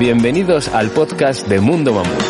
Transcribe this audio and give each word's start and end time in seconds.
Bienvenidos 0.00 0.68
al 0.68 0.88
podcast 0.88 1.46
de 1.46 1.60
Mundo 1.60 1.92
Mamut. 1.92 2.22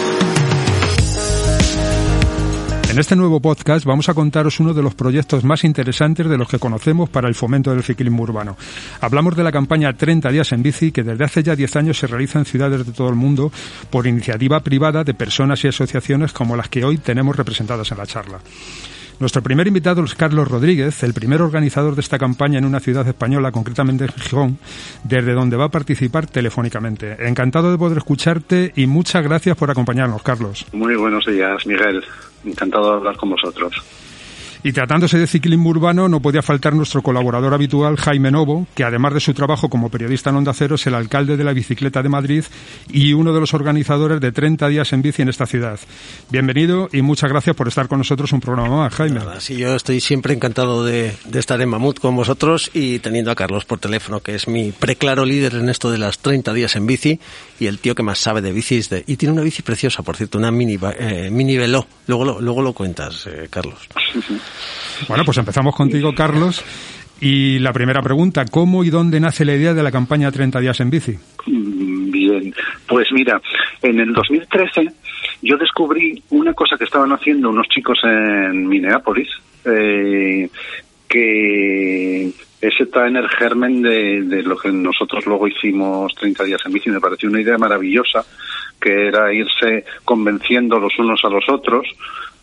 En 2.90 2.98
este 2.98 3.14
nuevo 3.14 3.38
podcast 3.38 3.84
vamos 3.84 4.08
a 4.08 4.14
contaros 4.14 4.58
uno 4.58 4.74
de 4.74 4.82
los 4.82 4.96
proyectos 4.96 5.44
más 5.44 5.62
interesantes 5.62 6.28
de 6.28 6.36
los 6.36 6.48
que 6.48 6.58
conocemos 6.58 7.08
para 7.08 7.28
el 7.28 7.36
fomento 7.36 7.70
del 7.70 7.84
ciclismo 7.84 8.24
urbano. 8.24 8.56
Hablamos 9.00 9.36
de 9.36 9.44
la 9.44 9.52
campaña 9.52 9.96
30 9.96 10.30
días 10.32 10.50
en 10.50 10.64
bici 10.64 10.90
que 10.90 11.04
desde 11.04 11.22
hace 11.22 11.44
ya 11.44 11.54
10 11.54 11.76
años 11.76 11.96
se 11.96 12.08
realiza 12.08 12.40
en 12.40 12.44
ciudades 12.44 12.84
de 12.84 12.92
todo 12.92 13.08
el 13.08 13.14
mundo 13.14 13.52
por 13.88 14.08
iniciativa 14.08 14.58
privada 14.58 15.04
de 15.04 15.14
personas 15.14 15.62
y 15.62 15.68
asociaciones 15.68 16.32
como 16.32 16.56
las 16.56 16.68
que 16.68 16.84
hoy 16.84 16.98
tenemos 16.98 17.36
representadas 17.36 17.92
en 17.92 17.98
la 17.98 18.06
charla. 18.06 18.40
Nuestro 19.20 19.42
primer 19.42 19.66
invitado 19.66 20.02
es 20.02 20.14
Carlos 20.14 20.48
Rodríguez, 20.48 21.02
el 21.02 21.12
primer 21.12 21.42
organizador 21.42 21.94
de 21.94 22.00
esta 22.00 22.18
campaña 22.18 22.58
en 22.58 22.64
una 22.64 22.80
ciudad 22.80 23.06
española, 23.06 23.52
concretamente 23.52 24.04
en 24.04 24.12
Gijón, 24.12 24.58
desde 25.04 25.34
donde 25.34 25.58
va 25.58 25.66
a 25.66 25.70
participar 25.70 26.26
telefónicamente. 26.26 27.16
Encantado 27.28 27.70
de 27.70 27.76
poder 27.76 27.98
escucharte 27.98 28.72
y 28.76 28.86
muchas 28.86 29.22
gracias 29.22 29.58
por 29.58 29.70
acompañarnos, 29.70 30.22
Carlos. 30.22 30.64
Muy 30.72 30.96
buenos 30.96 31.26
días, 31.26 31.66
Miguel. 31.66 32.02
Encantado 32.46 32.92
de 32.92 32.96
hablar 32.96 33.18
con 33.18 33.28
vosotros. 33.28 33.74
Y 34.62 34.72
tratándose 34.72 35.16
de 35.16 35.26
ciclismo 35.26 35.70
urbano, 35.70 36.06
no 36.06 36.20
podía 36.20 36.42
faltar 36.42 36.74
nuestro 36.74 37.02
colaborador 37.02 37.54
habitual, 37.54 37.96
Jaime 37.96 38.30
Novo, 38.30 38.66
que 38.74 38.84
además 38.84 39.14
de 39.14 39.20
su 39.20 39.32
trabajo 39.32 39.70
como 39.70 39.88
periodista 39.88 40.28
en 40.28 40.36
Onda 40.36 40.52
Cero, 40.52 40.74
es 40.74 40.86
el 40.86 40.94
alcalde 40.94 41.38
de 41.38 41.44
la 41.44 41.54
bicicleta 41.54 42.02
de 42.02 42.10
Madrid 42.10 42.44
y 42.90 43.14
uno 43.14 43.32
de 43.32 43.40
los 43.40 43.54
organizadores 43.54 44.20
de 44.20 44.32
30 44.32 44.68
días 44.68 44.92
en 44.92 45.00
bici 45.00 45.22
en 45.22 45.30
esta 45.30 45.46
ciudad. 45.46 45.80
Bienvenido 46.28 46.90
y 46.92 47.00
muchas 47.00 47.30
gracias 47.30 47.56
por 47.56 47.68
estar 47.68 47.88
con 47.88 47.98
nosotros 47.98 48.32
un 48.32 48.40
programa 48.40 48.76
más, 48.76 48.94
Jaime. 48.94 49.20
Nada, 49.20 49.40
sí, 49.40 49.56
yo 49.56 49.74
estoy 49.74 49.98
siempre 50.00 50.34
encantado 50.34 50.84
de, 50.84 51.14
de, 51.24 51.38
estar 51.38 51.58
en 51.62 51.70
Mamut 51.70 51.98
con 51.98 52.14
vosotros 52.14 52.70
y 52.74 52.98
teniendo 52.98 53.30
a 53.30 53.36
Carlos 53.36 53.64
por 53.64 53.78
teléfono, 53.78 54.20
que 54.20 54.34
es 54.34 54.46
mi 54.46 54.72
preclaro 54.72 55.24
líder 55.24 55.54
en 55.54 55.70
esto 55.70 55.90
de 55.90 55.96
las 55.96 56.18
30 56.18 56.52
días 56.52 56.76
en 56.76 56.86
bici 56.86 57.18
y 57.58 57.66
el 57.66 57.78
tío 57.78 57.94
que 57.94 58.02
más 58.02 58.18
sabe 58.18 58.42
de 58.42 58.52
bicis. 58.52 58.90
De, 58.90 59.04
y 59.06 59.16
tiene 59.16 59.32
una 59.32 59.42
bici 59.42 59.62
preciosa, 59.62 60.02
por 60.02 60.18
cierto, 60.18 60.36
una 60.36 60.50
mini, 60.50 60.78
eh, 60.98 61.30
mini 61.32 61.56
velo. 61.56 61.86
Luego 62.06 62.26
lo, 62.26 62.40
luego 62.42 62.60
lo 62.60 62.74
cuentas, 62.74 63.26
eh, 63.26 63.48
Carlos. 63.48 63.88
Bueno, 65.08 65.24
pues 65.24 65.38
empezamos 65.38 65.74
contigo, 65.74 66.14
Carlos. 66.14 66.64
Y 67.20 67.58
la 67.58 67.72
primera 67.72 68.00
pregunta, 68.00 68.46
¿cómo 68.50 68.82
y 68.82 68.90
dónde 68.90 69.20
nace 69.20 69.44
la 69.44 69.54
idea 69.54 69.74
de 69.74 69.82
la 69.82 69.92
campaña 69.92 70.32
30 70.32 70.58
días 70.60 70.80
en 70.80 70.88
bici? 70.90 71.18
Bien, 71.46 72.54
pues 72.86 73.08
mira, 73.12 73.40
en 73.82 74.00
el 74.00 74.12
2013 74.14 74.88
yo 75.42 75.58
descubrí 75.58 76.22
una 76.30 76.54
cosa 76.54 76.76
que 76.78 76.84
estaban 76.84 77.12
haciendo 77.12 77.50
unos 77.50 77.68
chicos 77.68 77.98
en 78.04 78.66
Minneapolis, 78.66 79.28
eh, 79.66 80.48
que 81.06 82.32
ese 82.60 82.82
está 82.84 83.06
en 83.06 83.16
el 83.16 83.28
germen 83.28 83.82
de, 83.82 84.42
lo 84.42 84.56
que 84.56 84.70
nosotros 84.70 85.24
luego 85.26 85.48
hicimos 85.48 86.14
30 86.14 86.44
días 86.44 86.60
en 86.66 86.72
bici. 86.72 86.90
Me 86.90 87.00
pareció 87.00 87.28
una 87.28 87.40
idea 87.40 87.56
maravillosa, 87.56 88.24
que 88.80 89.08
era 89.08 89.32
irse 89.32 89.84
convenciendo 90.04 90.78
los 90.78 90.98
unos 90.98 91.20
a 91.24 91.28
los 91.28 91.44
otros. 91.48 91.86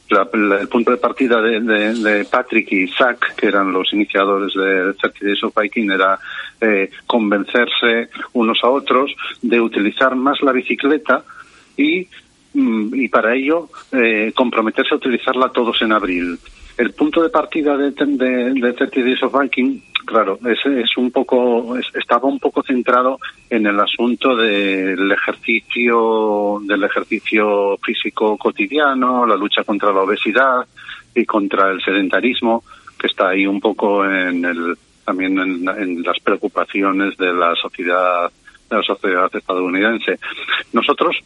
La, 0.10 0.28
la, 0.34 0.62
el 0.62 0.68
punto 0.70 0.92
de 0.92 0.98
partida 0.98 1.42
de, 1.42 1.60
de, 1.60 2.26
Patrick 2.26 2.72
y 2.72 2.88
Zach, 2.88 3.36
que 3.36 3.48
eran 3.48 3.74
los 3.74 3.92
iniciadores 3.92 4.54
de 4.54 4.94
30 4.94 5.20
Days 5.22 5.44
of 5.44 5.54
era 5.58 6.18
eh, 6.62 6.90
convencerse 7.06 8.10
unos 8.34 8.60
a 8.64 8.70
otros 8.70 9.14
de 9.42 9.60
utilizar 9.60 10.16
más 10.16 10.42
la 10.42 10.54
bicicleta 10.54 11.24
y, 11.76 12.08
y 12.54 13.08
para 13.10 13.36
ello 13.36 13.70
eh, 13.92 14.32
comprometerse 14.34 14.94
a 14.94 14.98
utilizarla 14.98 15.50
todos 15.50 15.82
en 15.82 15.92
abril 15.92 16.40
el 16.78 16.94
punto 16.94 17.24
de 17.24 17.30
partida 17.30 17.76
de, 17.76 17.92
de, 17.92 18.54
de 18.54 18.74
30 18.74 19.02
Days 19.02 19.24
of 19.24 19.40
Biking, 19.40 19.84
claro, 20.06 20.38
es, 20.46 20.60
es 20.66 20.96
un 20.98 21.12
poco, 21.12 21.76
es, 21.78 21.88
estaba 21.96 22.28
un 22.28 22.40
poco 22.40 22.62
centrado 22.64 23.20
en 23.50 23.66
el 23.66 23.80
asunto 23.80 24.36
del 24.36 25.12
ejercicio, 25.12 26.60
del 26.64 26.84
ejercicio 26.84 27.78
físico 27.78 28.38
cotidiano, 28.38 29.26
la 29.26 29.36
lucha 29.36 29.64
contra 29.64 29.92
la 29.92 30.02
obesidad 30.02 30.68
y 31.16 31.26
contra 31.26 31.72
el 31.72 31.82
sedentarismo, 31.82 32.64
que 33.00 33.08
está 33.08 33.30
ahí 33.30 33.48
un 33.48 33.60
poco 33.60 34.06
en 34.06 34.46
el, 34.46 34.78
también 35.04 35.40
en, 35.40 35.68
en 35.68 36.04
las 36.04 36.20
preocupaciones 36.20 37.18
de 37.18 37.34
la 37.34 37.56
sociedad, 37.56 38.32
de 38.70 38.76
la 38.78 38.84
sociedad 38.84 39.36
estadounidense. 39.36 40.20
Nosotros 40.74 41.18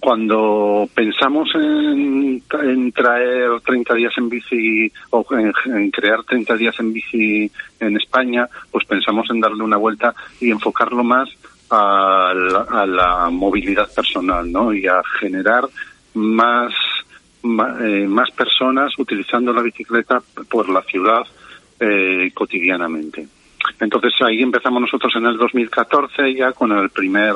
cuando 0.00 0.88
pensamos 0.94 1.48
en, 1.54 2.42
en, 2.62 2.92
traer 2.92 3.60
30 3.64 3.94
días 3.94 4.12
en 4.16 4.28
bici 4.28 4.92
o 5.10 5.24
en, 5.30 5.90
crear 5.90 6.22
30 6.24 6.56
días 6.56 6.78
en 6.80 6.92
bici 6.92 7.50
en 7.80 7.96
España, 7.96 8.48
pues 8.70 8.84
pensamos 8.86 9.28
en 9.30 9.40
darle 9.40 9.62
una 9.62 9.76
vuelta 9.76 10.14
y 10.40 10.50
enfocarlo 10.50 11.04
más 11.04 11.28
a 11.70 12.32
la, 12.34 12.66
a 12.68 12.86
la 12.86 13.30
movilidad 13.30 13.92
personal, 13.94 14.50
¿no? 14.50 14.72
Y 14.72 14.86
a 14.86 15.02
generar 15.20 15.64
más, 16.14 16.72
más, 17.42 17.80
eh, 17.82 18.06
más 18.08 18.30
personas 18.30 18.92
utilizando 18.98 19.52
la 19.52 19.62
bicicleta 19.62 20.22
por 20.50 20.68
la 20.68 20.82
ciudad 20.82 21.22
eh, 21.80 22.30
cotidianamente. 22.34 23.28
Entonces 23.80 24.12
ahí 24.20 24.42
empezamos 24.42 24.80
nosotros 24.80 25.14
en 25.16 25.26
el 25.26 25.36
2014 25.36 26.34
ya 26.34 26.52
con 26.52 26.72
el 26.72 26.90
primer 26.90 27.34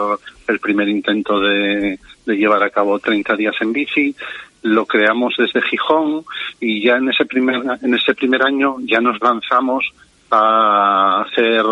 el 0.49 0.59
primer 0.59 0.89
intento 0.89 1.39
de, 1.39 1.99
de 2.27 2.37
llevar 2.37 2.63
a 2.63 2.71
cabo 2.71 2.99
30 2.99 3.37
días 3.37 3.55
en 3.61 3.73
bici. 3.73 4.15
Lo 4.63 4.87
creamos 4.87 5.35
desde 5.37 5.63
Gijón 5.63 6.25
y 6.61 6.85
ya 6.85 6.97
en 6.97 7.09
ese 7.09 7.25
primer 7.25 7.63
en 7.83 7.95
ese 7.95 8.15
primer 8.15 8.43
año 8.43 8.77
ya 8.81 9.01
nos 9.01 9.21
lanzamos 9.21 9.85
a 10.31 11.23
hacer 11.23 11.65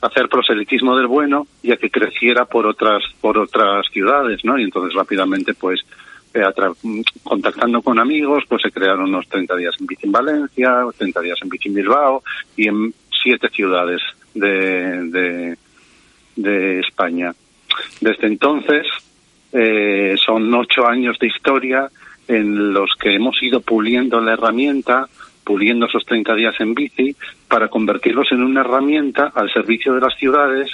hacer 0.00 0.28
proselitismo 0.28 0.96
del 0.96 1.06
bueno 1.06 1.46
y 1.62 1.72
a 1.72 1.76
que 1.76 1.90
creciera 1.90 2.44
por 2.44 2.66
otras 2.66 3.02
por 3.20 3.38
otras 3.38 3.86
ciudades, 3.92 4.44
¿no? 4.44 4.58
Y 4.58 4.64
entonces 4.64 4.94
rápidamente 4.94 5.54
pues 5.54 5.80
eh, 6.34 6.42
contactando 7.22 7.82
con 7.82 7.98
amigos, 7.98 8.44
pues 8.48 8.62
se 8.62 8.72
crearon 8.72 9.04
unos 9.04 9.28
30 9.28 9.54
días 9.56 9.74
en 9.78 9.86
bici 9.86 10.06
en 10.06 10.12
Valencia, 10.12 10.86
30 10.96 11.20
días 11.20 11.38
en 11.42 11.48
bici 11.50 11.68
en 11.68 11.74
Bilbao 11.74 12.22
y 12.56 12.68
en 12.68 12.94
siete 13.22 13.48
ciudades 13.50 14.00
de, 14.34 15.10
de, 15.10 15.58
de 16.36 16.80
España. 16.80 17.34
Desde 18.00 18.26
entonces 18.26 18.86
eh, 19.52 20.14
son 20.24 20.52
ocho 20.54 20.86
años 20.86 21.18
de 21.18 21.26
historia 21.26 21.88
en 22.28 22.72
los 22.72 22.90
que 23.00 23.14
hemos 23.14 23.42
ido 23.42 23.60
puliendo 23.60 24.20
la 24.20 24.32
herramienta, 24.34 25.08
puliendo 25.44 25.86
esos 25.86 26.04
30 26.04 26.34
días 26.34 26.54
en 26.60 26.74
bici, 26.74 27.16
para 27.48 27.68
convertirlos 27.68 28.30
en 28.32 28.42
una 28.42 28.60
herramienta 28.60 29.32
al 29.34 29.52
servicio 29.52 29.94
de 29.94 30.00
las 30.00 30.16
ciudades 30.16 30.70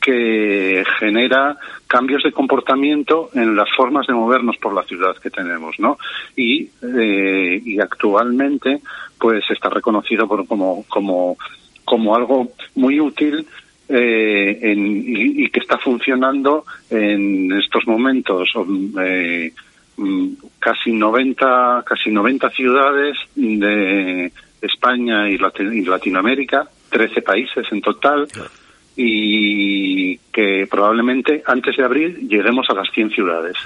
que 0.00 0.84
genera 0.98 1.56
cambios 1.86 2.22
de 2.22 2.32
comportamiento 2.32 3.30
en 3.34 3.56
las 3.56 3.68
formas 3.76 4.06
de 4.06 4.14
movernos 4.14 4.56
por 4.58 4.72
la 4.72 4.84
ciudad 4.84 5.16
que 5.16 5.30
tenemos, 5.30 5.78
¿no? 5.78 5.98
Y, 6.36 6.70
eh, 6.82 7.60
y 7.64 7.80
actualmente, 7.80 8.80
pues 9.18 9.44
está 9.50 9.68
reconocido 9.68 10.28
por, 10.28 10.46
como, 10.46 10.84
como 10.88 11.36
como 11.88 12.14
algo 12.14 12.52
muy 12.74 13.00
útil 13.00 13.46
eh, 13.88 14.58
en, 14.62 14.96
y, 14.96 15.44
y, 15.44 15.48
que 15.50 15.60
está 15.60 15.78
funcionando 15.78 16.64
en 16.90 17.52
estos 17.52 17.86
momentos. 17.86 18.50
Eh, 19.00 19.52
casi 20.58 20.92
90, 20.92 21.84
casi 21.86 22.10
90 22.10 22.50
ciudades 22.50 23.16
de 23.34 24.32
España 24.60 25.28
y, 25.28 25.38
Lat 25.38 25.58
y 25.60 25.84
Latinoamérica, 25.84 26.68
13 26.90 27.22
países 27.22 27.66
en 27.70 27.80
total, 27.80 28.28
y 28.96 30.16
que 30.32 30.66
probablemente 30.70 31.42
antes 31.46 31.76
de 31.76 31.84
abril 31.84 32.28
lleguemos 32.28 32.66
a 32.70 32.74
las 32.74 32.90
100 32.92 33.10
ciudades. 33.10 33.56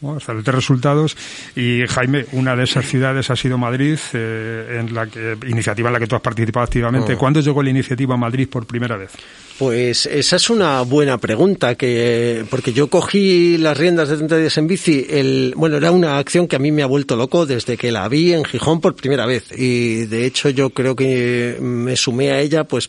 Bueno, 0.00 0.18
excelentes 0.18 0.54
resultados. 0.54 1.16
Y 1.54 1.82
Jaime, 1.86 2.24
una 2.32 2.56
de 2.56 2.64
esas 2.64 2.86
ciudades 2.86 3.28
ha 3.30 3.36
sido 3.36 3.58
Madrid, 3.58 3.98
eh, 4.14 4.78
en 4.80 4.94
la 4.94 5.06
que, 5.06 5.36
iniciativa 5.46 5.90
en 5.90 5.92
la 5.92 6.00
que 6.00 6.06
tú 6.06 6.16
has 6.16 6.22
participado 6.22 6.64
activamente. 6.64 7.14
Oh. 7.14 7.18
¿Cuándo 7.18 7.40
llegó 7.40 7.62
la 7.62 7.70
iniciativa 7.70 8.14
a 8.14 8.18
Madrid 8.18 8.48
por 8.48 8.66
primera 8.66 8.96
vez? 8.96 9.10
Pues 9.58 10.06
esa 10.06 10.36
es 10.36 10.48
una 10.48 10.80
buena 10.80 11.18
pregunta, 11.18 11.74
que 11.74 12.46
porque 12.48 12.72
yo 12.72 12.88
cogí 12.88 13.58
las 13.58 13.76
riendas 13.76 14.08
de 14.08 14.16
30 14.16 14.38
días 14.38 14.56
en 14.56 14.66
bici. 14.66 15.06
El, 15.10 15.52
bueno, 15.54 15.76
era 15.76 15.90
una 15.90 16.16
acción 16.16 16.48
que 16.48 16.56
a 16.56 16.58
mí 16.58 16.72
me 16.72 16.82
ha 16.82 16.86
vuelto 16.86 17.14
loco 17.14 17.44
desde 17.44 17.76
que 17.76 17.92
la 17.92 18.08
vi 18.08 18.32
en 18.32 18.46
Gijón 18.46 18.80
por 18.80 18.94
primera 18.94 19.26
vez. 19.26 19.52
Y 19.54 20.06
de 20.06 20.24
hecho 20.24 20.48
yo 20.48 20.70
creo 20.70 20.96
que 20.96 21.58
me 21.60 21.94
sumé 21.96 22.30
a 22.30 22.40
ella 22.40 22.64
pues 22.64 22.88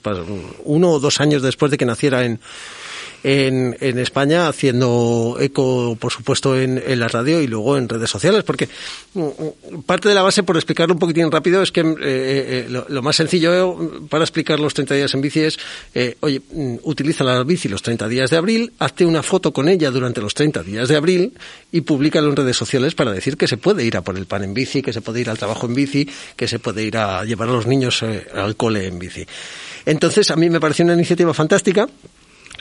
uno 0.63 0.91
o 0.91 0.99
dos 1.01 1.19
años 1.19 1.41
después 1.41 1.71
de 1.71 1.77
que 1.77 1.85
naciera 1.85 2.23
en 2.23 2.39
en, 3.23 3.77
en 3.79 3.99
España, 3.99 4.47
haciendo 4.47 5.37
eco, 5.39 5.95
por 5.99 6.11
supuesto, 6.11 6.59
en, 6.59 6.81
en, 6.85 6.99
la 6.99 7.07
radio 7.07 7.41
y 7.41 7.47
luego 7.47 7.77
en 7.77 7.87
redes 7.87 8.09
sociales, 8.09 8.43
porque 8.43 8.67
mm, 9.13 9.81
parte 9.85 10.09
de 10.09 10.15
la 10.15 10.23
base, 10.23 10.43
por 10.43 10.57
explicarlo 10.57 10.93
un 10.93 10.99
poquitín 10.99 11.31
rápido, 11.31 11.61
es 11.61 11.71
que 11.71 11.81
eh, 11.81 11.85
eh, 12.01 12.67
lo, 12.69 12.85
lo, 12.87 13.01
más 13.01 13.15
sencillo 13.15 14.07
para 14.09 14.23
explicar 14.23 14.59
los 14.59 14.73
30 14.73 14.95
días 14.95 15.13
en 15.13 15.21
bici 15.21 15.41
es, 15.41 15.59
eh, 15.93 16.17
oye, 16.21 16.41
mm, 16.51 16.75
utiliza 16.83 17.23
la 17.23 17.43
bici 17.43 17.69
los 17.69 17.81
30 17.81 18.07
días 18.07 18.29
de 18.29 18.37
abril, 18.37 18.73
hazte 18.79 19.05
una 19.05 19.23
foto 19.23 19.53
con 19.53 19.69
ella 19.69 19.91
durante 19.91 20.21
los 20.21 20.33
30 20.33 20.63
días 20.63 20.87
de 20.89 20.95
abril 20.95 21.33
y 21.71 21.81
públicalo 21.81 22.29
en 22.29 22.35
redes 22.35 22.57
sociales 22.57 22.95
para 22.95 23.11
decir 23.11 23.37
que 23.37 23.47
se 23.47 23.57
puede 23.57 23.83
ir 23.85 23.97
a 23.97 24.01
por 24.01 24.17
el 24.17 24.25
pan 24.25 24.43
en 24.43 24.53
bici, 24.53 24.81
que 24.81 24.93
se 24.93 25.01
puede 25.01 25.21
ir 25.21 25.29
al 25.29 25.37
trabajo 25.37 25.67
en 25.67 25.75
bici, 25.75 26.09
que 26.35 26.47
se 26.47 26.59
puede 26.59 26.83
ir 26.83 26.97
a 26.97 27.23
llevar 27.23 27.49
a 27.49 27.51
los 27.51 27.67
niños 27.67 28.01
eh, 28.03 28.27
al 28.33 28.55
cole 28.55 28.87
en 28.87 28.99
bici. 28.99 29.25
Entonces, 29.85 30.29
a 30.31 30.35
mí 30.35 30.49
me 30.49 30.59
pareció 30.59 30.85
una 30.85 30.93
iniciativa 30.93 31.33
fantástica 31.33 31.87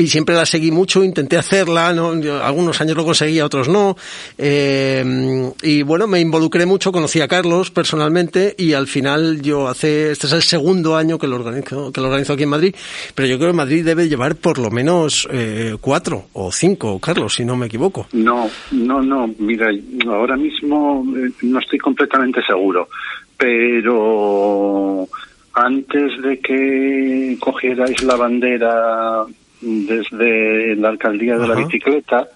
y 0.00 0.06
siempre 0.06 0.34
la 0.34 0.46
seguí 0.46 0.70
mucho, 0.70 1.04
intenté 1.04 1.36
hacerla, 1.36 1.92
¿no? 1.92 2.12
algunos 2.42 2.80
años 2.80 2.96
lo 2.96 3.04
conseguía, 3.04 3.44
otros 3.44 3.68
no. 3.68 3.96
Eh, 4.38 5.52
y 5.62 5.82
bueno, 5.82 6.06
me 6.06 6.20
involucré 6.20 6.64
mucho, 6.64 6.90
conocí 6.90 7.20
a 7.20 7.28
Carlos 7.28 7.70
personalmente 7.70 8.54
y 8.56 8.72
al 8.72 8.86
final 8.86 9.42
yo 9.42 9.68
hace, 9.68 10.10
este 10.10 10.26
es 10.26 10.32
el 10.32 10.42
segundo 10.42 10.96
año 10.96 11.18
que 11.18 11.26
lo 11.26 11.36
organizo, 11.36 11.92
que 11.92 12.00
lo 12.00 12.06
organizo 12.06 12.32
aquí 12.32 12.44
en 12.44 12.48
Madrid, 12.48 12.74
pero 13.14 13.28
yo 13.28 13.36
creo 13.36 13.50
que 13.50 13.56
Madrid 13.56 13.84
debe 13.84 14.08
llevar 14.08 14.36
por 14.36 14.58
lo 14.58 14.70
menos 14.70 15.28
eh, 15.30 15.76
cuatro 15.80 16.24
o 16.32 16.50
cinco, 16.50 16.98
Carlos, 16.98 17.34
si 17.34 17.44
no 17.44 17.56
me 17.56 17.66
equivoco. 17.66 18.06
No, 18.12 18.48
no, 18.70 19.02
no, 19.02 19.30
mira, 19.38 19.68
ahora 20.06 20.38
mismo 20.38 21.04
eh, 21.14 21.30
no 21.42 21.58
estoy 21.58 21.78
completamente 21.78 22.40
seguro, 22.46 22.88
pero 23.36 25.06
antes 25.52 26.22
de 26.22 26.38
que 26.38 27.36
cogierais 27.38 28.02
la 28.02 28.16
bandera 28.16 29.26
desde 29.60 30.76
la 30.76 30.90
alcaldía 30.90 31.36
de 31.36 31.44
Ajá. 31.44 31.54
la 31.54 31.60
bicicleta, 31.60 32.28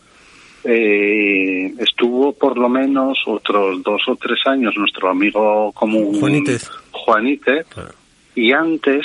eh, 0.65 1.73
estuvo 1.79 2.33
por 2.33 2.57
lo 2.57 2.69
menos 2.69 3.19
otros 3.27 3.83
dos 3.83 4.03
o 4.09 4.17
tres 4.17 4.41
años 4.47 4.75
nuestro 4.77 5.11
amigo 5.11 5.73
común 5.73 6.19
Juanite, 6.91 7.65
y 8.35 8.53
antes 8.53 9.05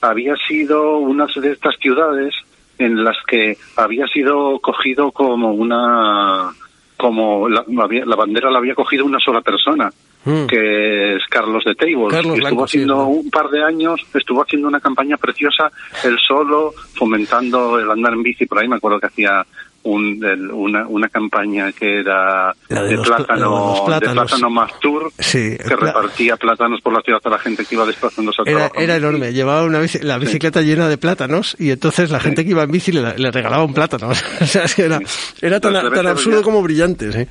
había 0.00 0.34
sido 0.48 0.98
una 0.98 1.26
de 1.36 1.52
estas 1.52 1.76
ciudades 1.78 2.34
en 2.78 3.04
las 3.04 3.16
que 3.26 3.56
había 3.76 4.06
sido 4.08 4.58
cogido 4.58 5.10
como 5.12 5.52
una 5.52 6.52
como 6.96 7.48
la, 7.48 7.64
la 7.68 8.16
bandera 8.16 8.50
la 8.50 8.58
había 8.58 8.74
cogido 8.74 9.04
una 9.04 9.18
sola 9.20 9.40
persona 9.42 9.90
mm. 10.26 10.46
que 10.46 11.16
es 11.16 11.22
Carlos 11.30 11.64
de 11.64 11.74
Table. 11.74 12.08
Carlos 12.10 12.34
estuvo 12.34 12.34
Blanco, 12.36 12.64
haciendo 12.64 12.94
sí, 12.94 13.00
¿no? 13.00 13.08
un 13.08 13.30
par 13.30 13.48
de 13.48 13.62
años, 13.64 14.00
estuvo 14.12 14.42
haciendo 14.42 14.68
una 14.68 14.80
campaña 14.80 15.16
preciosa, 15.16 15.70
él 16.04 16.18
solo, 16.26 16.74
fomentando 16.94 17.78
el 17.78 17.90
andar 17.90 18.12
en 18.12 18.22
bici 18.22 18.44
por 18.46 18.58
ahí. 18.58 18.68
Me 18.68 18.76
acuerdo 18.76 19.00
que 19.00 19.06
hacía 19.06 19.46
un, 19.84 20.20
el, 20.24 20.50
una, 20.50 20.84
una 20.88 21.08
campaña 21.08 21.70
que 21.70 22.00
era 22.00 22.52
La 22.68 22.82
de 22.82 22.88
de, 22.88 22.96
los 22.96 23.06
plátano, 23.06 23.26
pl- 23.26 23.36
de 23.36 23.46
los 23.46 23.78
de 23.78 23.86
plátanos. 23.86 24.14
plátano 24.30 24.50
más 24.50 24.80
tour, 24.80 25.12
Sí, 25.16 25.56
que 25.56 25.76
repartía 25.76 26.36
plátanos 26.36 26.80
por 26.80 26.92
la 26.92 27.00
ciudad 27.02 27.20
a 27.24 27.28
la 27.30 27.38
gente 27.38 27.64
que 27.64 27.76
iba 27.76 27.86
desplazándose 27.86 28.42
al 28.42 28.48
Era, 28.48 28.58
trabajo. 28.68 28.80
era 28.80 28.96
enorme, 28.96 29.32
llevaba 29.32 29.62
una 29.62 29.80
bici- 29.80 30.02
la 30.02 30.18
bicicleta 30.18 30.60
llena 30.62 30.88
de 30.88 30.98
plátanos 30.98 31.54
y 31.60 31.70
entonces 31.70 32.10
la 32.10 32.18
gente 32.18 32.44
que 32.44 32.50
iba 32.50 32.64
en 32.64 32.72
bici 32.72 32.90
le, 32.90 33.16
le 33.16 33.30
regalaba 33.30 33.62
un 33.62 33.74
plátano. 33.74 34.08
o 34.40 34.44
sea, 34.46 34.64
es 34.64 34.74
que 34.74 34.82
era, 34.86 34.98
era 35.40 35.60
tan, 35.60 35.72
tan 35.92 36.06
absurdo 36.08 36.42
como 36.42 36.62
brillante. 36.62 37.12
¿sí? 37.12 37.28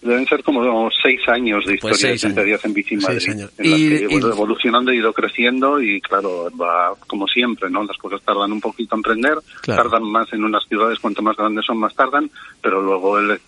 Deben 0.00 0.26
ser 0.26 0.42
como 0.44 0.88
seis 1.02 1.20
años 1.28 1.64
de 1.66 1.74
historia 1.74 1.90
Pues 1.90 2.00
seis 2.00 2.20
de 2.22 2.28
30 2.28 2.40
años. 2.40 2.46
días 2.48 2.64
en 2.64 2.72
bici 2.74 2.94
en 2.94 3.00
Seis 3.00 3.26
Madrid, 3.28 3.40
años. 3.42 3.52
en 3.58 3.70
las 3.70 3.80
Y- 3.80 3.88
que 3.88 4.06
y- 4.14 4.16
ido 4.18 4.32
evolucionando, 4.32 4.90
ha 4.90 4.94
ido 4.94 5.12
creciendo 5.12 5.80
y 5.82 6.00
claro, 6.00 6.48
va 6.60 6.94
como 7.06 7.26
siempre, 7.26 7.68
¿no? 7.68 7.82
Las 7.84 7.96
cosas 7.98 8.22
tardan 8.22 8.52
un 8.52 8.60
poquito 8.60 8.94
en 8.94 8.98
emprender, 9.00 9.34
Claro. 9.62 9.82
tardan 9.82 10.04
más 10.04 10.32
en 10.32 10.44
unas 10.44 10.62
ciudades, 10.68 10.98
cuanto 11.00 11.22
más 11.22 11.36
grandes 11.36 11.64
son, 11.66 11.78
más 11.78 11.94
tardan, 11.94 12.30
pero 12.62 12.80
luego, 12.82 13.18
el, 13.18 13.32
eh, 13.32 13.38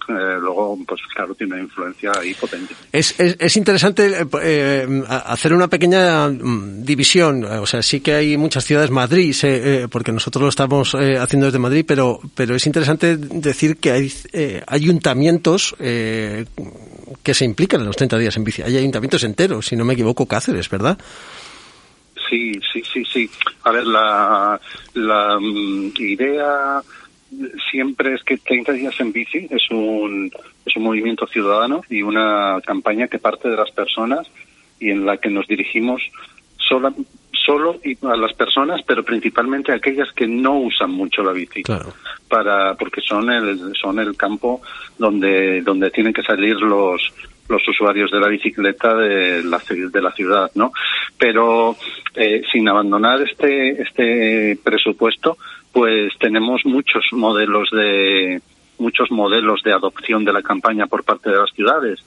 luego 0.41 0.79
pues 0.87 1.01
claro, 1.15 1.35
tiene 1.35 1.55
una 1.55 1.63
influencia 1.63 2.13
ahí 2.21 2.35
potente. 2.35 2.75
Es, 2.93 3.19
es, 3.21 3.37
es 3.39 3.57
interesante 3.57 4.07
eh, 4.09 4.27
eh, 4.43 5.03
hacer 5.09 5.53
una 5.53 5.69
pequeña 5.69 6.29
mm, 6.29 6.85
división. 6.85 7.45
O 7.45 7.67
sea, 7.67 7.83
sí 7.83 8.01
que 8.01 8.15
hay 8.15 8.37
muchas 8.37 8.65
ciudades, 8.65 8.91
Madrid, 8.91 9.35
eh, 9.43 9.87
porque 9.91 10.13
nosotros 10.13 10.43
lo 10.43 10.49
estamos 10.49 10.95
eh, 10.95 11.17
haciendo 11.19 11.47
desde 11.47 11.59
Madrid, 11.59 11.85
pero, 11.87 12.19
pero 12.35 12.55
es 12.55 12.67
interesante 12.67 13.17
decir 13.17 13.77
que 13.77 13.93
hay 13.93 14.13
eh, 14.33 14.63
ayuntamientos 14.67 15.75
eh, 15.79 16.40
que 17.23 17.35
se 17.35 17.45
implican 17.45 17.81
en 17.81 17.87
los 17.87 17.97
30 17.97 18.19
días 18.19 18.37
en 18.37 18.45
bici. 18.45 18.63
Hay 18.63 18.77
ayuntamientos 18.77 19.25
enteros, 19.25 19.67
si 19.67 19.77
no 19.77 19.85
me 19.85 19.95
equivoco, 19.95 20.27
Cáceres, 20.27 20.69
¿verdad? 20.69 20.99
Sí, 22.29 22.53
sí, 22.73 22.83
sí, 22.93 23.05
sí. 23.05 23.31
A 23.65 23.73
ver, 23.73 23.87
la, 23.87 24.61
la 24.95 25.39
mm, 25.41 25.93
idea 25.99 26.81
siempre 27.71 28.15
es 28.15 28.23
que 28.23 28.37
30 28.39 28.73
días 28.73 29.01
en 29.01 29.13
bici 29.13 29.47
es 29.51 29.71
un, 29.71 30.31
es 30.65 30.77
un 30.77 30.83
movimiento 30.83 31.27
ciudadano 31.27 31.83
y 31.89 32.03
una 32.03 32.61
campaña 32.65 33.09
que 33.09 33.19
parte 33.19 33.49
de 33.49 33.57
las 33.57 33.71
personas 33.71 34.27
y 34.79 34.91
en 34.91 35.07
la 35.07 35.19
que 35.19 35.31
nos 35.31 35.47
dirigimos 35.47 36.03
sola, 36.57 36.93
solo 37.45 37.81
y 37.85 37.97
a 38.07 38.17
las 38.17 38.33
personas, 38.35 38.81
pero 38.87 39.03
principalmente 39.03 39.73
a 39.73 39.77
aquellas 39.77 40.13
que 40.13 40.27
no 40.27 40.59
usan 40.59 40.91
mucho 40.91 41.23
la 41.23 41.33
bici. 41.33 41.63
Claro. 41.63 41.93
Para, 42.29 42.75
porque 42.75 43.01
son 43.01 43.31
el, 43.31 43.73
son 43.75 43.99
el 43.99 44.17
campo 44.17 44.61
donde, 44.99 45.63
donde 45.63 45.91
tienen 45.91 46.13
que 46.13 46.23
salir 46.23 46.57
los, 46.57 47.13
los 47.49 47.69
usuarios 47.69 48.11
de 48.11 48.21
la 48.21 48.29
bicicleta 48.29 48.95
de 48.95 49.43
la, 49.43 49.61
de 49.69 50.03
la 50.03 50.13
ciudad, 50.13 50.51
¿no? 50.55 50.73
Pero 51.19 51.77
eh, 52.15 52.43
sin 52.51 52.69
abandonar 52.69 53.21
este, 53.23 53.83
este 53.83 54.59
presupuesto, 54.63 55.37
pues 55.73 56.13
tenemos 56.19 56.63
muchos 56.65 57.05
modelos 57.13 57.69
de 57.73 58.41
muchos 58.79 59.11
modelos 59.11 59.63
de 59.63 59.73
adopción 59.73 60.25
de 60.25 60.33
la 60.33 60.41
campaña 60.41 60.87
por 60.87 61.05
parte 61.05 61.29
de 61.31 61.37
las 61.37 61.51
ciudades 61.51 62.03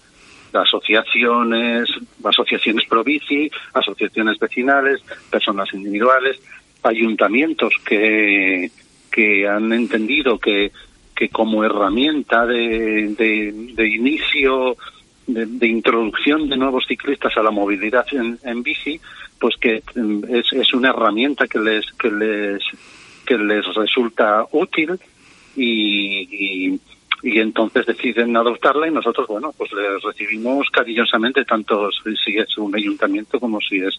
asociaciones, 0.53 1.89
asociaciones 2.23 2.85
pro 2.87 3.03
bici, 3.03 3.49
asociaciones 3.73 4.39
vecinales, 4.39 5.01
personas 5.29 5.73
individuales, 5.73 6.39
ayuntamientos 6.83 7.73
que, 7.85 8.71
que 9.11 9.47
han 9.47 9.71
entendido 9.73 10.37
que, 10.39 10.71
que 11.15 11.29
como 11.29 11.63
herramienta 11.63 12.45
de, 12.45 13.15
de, 13.17 13.87
inicio, 13.87 14.75
de, 15.27 15.45
de 15.45 15.67
introducción 15.67 16.49
de 16.49 16.57
nuevos 16.57 16.85
ciclistas 16.87 17.35
a 17.37 17.43
la 17.43 17.51
movilidad 17.51 18.05
en, 18.11 18.37
en 18.43 18.63
bici, 18.63 18.99
pues 19.39 19.55
que 19.57 19.83
mm, 19.95 20.23
es, 20.29 20.53
es 20.53 20.73
una 20.73 20.89
herramienta 20.89 21.47
que 21.47 21.59
les, 21.59 21.85
que 21.93 22.09
les, 22.09 22.63
que 23.25 23.37
les 23.37 23.65
resulta 23.73 24.45
útil 24.51 24.97
y, 25.55 26.67
y, 26.71 26.79
y 27.23 27.39
entonces 27.39 27.85
deciden 27.85 28.35
adoptarla 28.37 28.87
y 28.87 28.91
nosotros, 28.91 29.27
bueno, 29.27 29.53
pues 29.57 29.71
les 29.73 30.03
recibimos 30.03 30.67
cariñosamente 30.71 31.45
tanto 31.45 31.89
si 31.91 32.37
es 32.37 32.57
un 32.57 32.75
ayuntamiento 32.75 33.39
como 33.39 33.59
si 33.61 33.77
es 33.77 33.95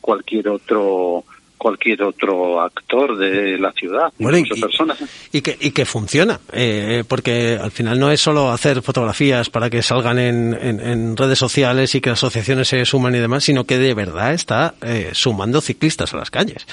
cualquier 0.00 0.48
otro 0.48 1.24
cualquier 1.58 2.02
otro 2.02 2.60
actor 2.60 3.16
de 3.16 3.56
la 3.56 3.70
ciudad, 3.70 4.12
Bueno, 4.18 4.36
y- 4.36 4.60
personas. 4.60 4.98
Y 5.30 5.42
que, 5.42 5.56
y 5.60 5.70
que 5.70 5.84
funciona, 5.84 6.40
eh, 6.52 7.04
porque 7.06 7.56
al 7.56 7.70
final 7.70 8.00
no 8.00 8.10
es 8.10 8.20
solo 8.20 8.50
hacer 8.50 8.82
fotografías 8.82 9.48
para 9.48 9.70
que 9.70 9.80
salgan 9.80 10.18
en, 10.18 10.54
en- 10.60 10.80
en 10.80 11.16
redes 11.16 11.38
sociales 11.38 11.94
y 11.94 12.00
que 12.00 12.10
asociaciones 12.10 12.66
se 12.66 12.84
suman 12.84 13.14
y 13.14 13.18
demás, 13.18 13.44
sino 13.44 13.62
que 13.62 13.78
de 13.78 13.94
verdad 13.94 14.34
está 14.34 14.74
eh, 14.82 15.10
sumando 15.12 15.60
ciclistas 15.60 16.12
a 16.12 16.16
las 16.16 16.32
calles. 16.32 16.66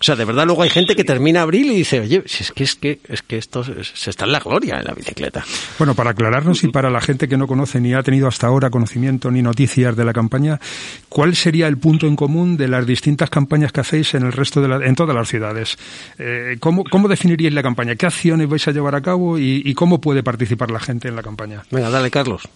O 0.00 0.04
sea, 0.04 0.14
de 0.14 0.24
verdad 0.24 0.46
luego 0.46 0.62
hay 0.62 0.70
gente 0.70 0.94
que 0.94 1.02
termina 1.02 1.42
abril 1.42 1.72
y 1.72 1.76
dice, 1.76 1.98
oye, 1.98 2.22
si 2.26 2.44
es 2.44 2.52
que 2.52 2.62
es 2.62 2.76
que, 2.76 3.00
es 3.08 3.22
que 3.22 3.36
esto 3.36 3.64
se, 3.64 4.10
está 4.10 4.26
en 4.26 4.32
la 4.32 4.38
gloria 4.38 4.78
en 4.78 4.84
la 4.84 4.94
bicicleta. 4.94 5.44
Bueno, 5.76 5.94
para 5.94 6.10
aclararnos 6.10 6.62
y 6.62 6.68
para 6.68 6.88
la 6.88 7.00
gente 7.00 7.26
que 7.26 7.36
no 7.36 7.48
conoce 7.48 7.80
ni 7.80 7.94
ha 7.94 8.02
tenido 8.04 8.28
hasta 8.28 8.46
ahora 8.46 8.70
conocimiento 8.70 9.30
ni 9.32 9.42
noticias 9.42 9.96
de 9.96 10.04
la 10.04 10.12
campaña, 10.12 10.60
¿cuál 11.08 11.34
sería 11.34 11.66
el 11.66 11.78
punto 11.78 12.06
en 12.06 12.14
común 12.14 12.56
de 12.56 12.68
las 12.68 12.86
distintas 12.86 13.28
campañas 13.28 13.72
que 13.72 13.80
hacéis 13.80 14.14
en 14.14 14.24
el 14.24 14.32
resto 14.32 14.60
de 14.60 14.68
la, 14.68 14.76
en 14.86 14.94
todas 14.94 15.16
las 15.16 15.28
ciudades? 15.28 15.76
Eh, 16.18 16.58
¿cómo, 16.60 16.84
¿Cómo 16.84 17.08
definiríais 17.08 17.54
la 17.54 17.64
campaña? 17.64 17.96
¿Qué 17.96 18.06
acciones 18.06 18.48
vais 18.48 18.68
a 18.68 18.70
llevar 18.70 18.94
a 18.94 19.00
cabo 19.00 19.36
y, 19.36 19.62
y 19.64 19.74
cómo 19.74 20.00
puede 20.00 20.22
participar 20.22 20.70
la 20.70 20.78
gente 20.78 21.08
en 21.08 21.16
la 21.16 21.24
campaña? 21.24 21.62
Venga, 21.72 21.90
dale, 21.90 22.08
Carlos. 22.08 22.48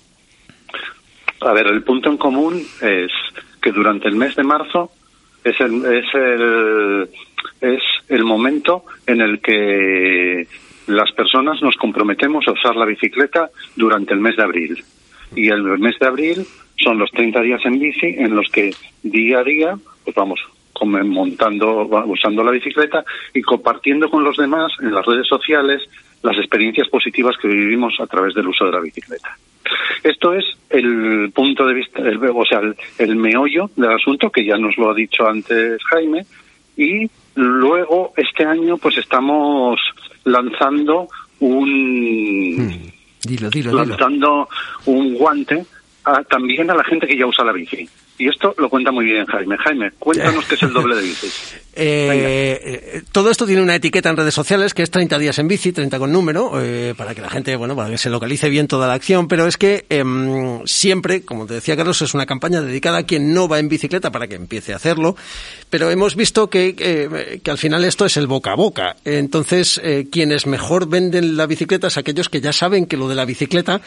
A 1.40 1.52
ver, 1.52 1.66
el 1.66 1.82
punto 1.82 2.08
en 2.08 2.18
común 2.18 2.62
es 2.80 3.10
que 3.60 3.72
durante 3.72 4.06
el 4.06 4.14
mes 4.14 4.36
de 4.36 4.44
marzo 4.44 4.92
es 5.44 5.60
el, 5.60 5.84
es 5.84 6.14
el, 6.14 7.08
es 7.60 7.82
el 8.08 8.24
momento 8.24 8.84
en 9.06 9.20
el 9.20 9.40
que 9.40 10.46
las 10.86 11.12
personas 11.12 11.62
nos 11.62 11.76
comprometemos 11.76 12.46
a 12.48 12.52
usar 12.52 12.76
la 12.76 12.84
bicicleta 12.84 13.50
durante 13.76 14.14
el 14.14 14.20
mes 14.20 14.36
de 14.36 14.42
abril. 14.42 14.84
Y 15.34 15.48
el 15.48 15.62
mes 15.78 15.98
de 15.98 16.06
abril 16.06 16.46
son 16.76 16.98
los 16.98 17.10
30 17.12 17.40
días 17.40 17.60
en 17.64 17.78
bici 17.78 18.06
en 18.06 18.34
los 18.34 18.50
que 18.50 18.74
día 19.02 19.38
a 19.38 19.44
día 19.44 19.76
pues 20.04 20.16
vamos 20.16 20.40
montando, 20.84 21.88
usando 22.06 22.42
la 22.42 22.50
bicicleta 22.50 23.04
y 23.32 23.42
compartiendo 23.42 24.10
con 24.10 24.24
los 24.24 24.36
demás 24.36 24.72
en 24.80 24.92
las 24.92 25.06
redes 25.06 25.28
sociales 25.28 25.82
las 26.22 26.36
experiencias 26.38 26.88
positivas 26.88 27.36
que 27.40 27.48
vivimos 27.48 27.94
a 28.00 28.06
través 28.06 28.34
del 28.34 28.48
uso 28.48 28.64
de 28.64 28.72
la 28.72 28.80
bicicleta. 28.80 29.36
Esto 30.02 30.34
es 30.34 30.44
el 30.70 31.30
punto 31.34 31.66
de 31.66 31.74
vista, 31.74 32.02
el, 32.02 32.18
o 32.18 32.44
sea, 32.44 32.60
el, 32.60 32.76
el 32.98 33.16
meollo 33.16 33.70
del 33.76 33.92
asunto, 33.92 34.30
que 34.30 34.44
ya 34.44 34.56
nos 34.56 34.76
lo 34.76 34.90
ha 34.90 34.94
dicho 34.94 35.26
antes 35.26 35.82
Jaime, 35.90 36.24
y 36.76 37.10
luego 37.34 38.12
este 38.16 38.44
año 38.44 38.76
pues 38.76 38.98
estamos 38.98 39.80
lanzando 40.24 41.08
un 41.40 42.56
Hmm. 42.56 42.92
Dilo, 43.24 43.50
dilo, 43.50 43.70
dilo. 43.70 43.84
lanzando 43.84 44.48
un 44.86 45.14
guante 45.14 45.64
a- 46.04 46.22
también 46.24 46.70
a 46.70 46.74
la 46.74 46.84
gente 46.84 47.06
que 47.06 47.16
ya 47.16 47.26
usa 47.26 47.44
la 47.44 47.52
bici. 47.52 47.88
Y 48.18 48.28
esto 48.28 48.54
lo 48.58 48.68
cuenta 48.68 48.92
muy 48.92 49.06
bien 49.06 49.24
Jaime. 49.26 49.56
Jaime, 49.58 49.90
cuéntanos 49.98 50.44
qué 50.48 50.54
es 50.54 50.62
el 50.62 50.72
doble 50.72 50.94
de 50.96 51.02
bicis. 51.02 51.54
Eh, 51.74 52.60
eh, 52.62 53.02
todo 53.10 53.30
esto 53.30 53.46
tiene 53.46 53.62
una 53.62 53.74
etiqueta 53.74 54.10
en 54.10 54.16
redes 54.18 54.34
sociales 54.34 54.74
que 54.74 54.82
es 54.82 54.90
30 54.90 55.18
días 55.18 55.38
en 55.38 55.48
bici, 55.48 55.72
30 55.72 55.98
con 55.98 56.12
número, 56.12 56.52
eh, 56.60 56.94
para 56.96 57.14
que 57.14 57.22
la 57.22 57.30
gente, 57.30 57.56
bueno, 57.56 57.74
para 57.74 57.88
que 57.88 57.96
se 57.98 58.10
localice 58.10 58.50
bien 58.50 58.68
toda 58.68 58.86
la 58.86 58.92
acción, 58.92 59.26
pero 59.26 59.46
es 59.46 59.56
que 59.56 59.86
em, 59.88 60.60
siempre, 60.66 61.22
como 61.24 61.46
te 61.46 61.54
decía 61.54 61.76
Carlos, 61.76 62.02
es 62.02 62.12
una 62.14 62.26
campaña 62.26 62.60
dedicada 62.60 62.98
a 62.98 63.02
quien 63.06 63.32
no 63.32 63.48
va 63.48 63.58
en 63.58 63.68
bicicleta 63.70 64.12
para 64.12 64.28
que 64.28 64.34
empiece 64.34 64.74
a 64.74 64.76
hacerlo, 64.76 65.16
pero 65.70 65.90
hemos 65.90 66.14
visto 66.14 66.50
que, 66.50 66.76
que, 66.76 67.40
que 67.42 67.50
al 67.50 67.58
final 67.58 67.82
esto 67.84 68.04
es 68.04 68.18
el 68.18 68.26
boca 68.26 68.52
a 68.52 68.56
boca. 68.56 68.96
Entonces, 69.06 69.80
eh, 69.82 70.06
quienes 70.12 70.46
mejor 70.46 70.88
venden 70.88 71.36
la 71.38 71.46
bicicleta 71.46 71.86
es 71.86 71.96
aquellos 71.96 72.28
que 72.28 72.42
ya 72.42 72.52
saben 72.52 72.84
que 72.86 72.98
lo 72.98 73.08
de 73.08 73.14
la 73.14 73.24
bicicleta 73.24 73.80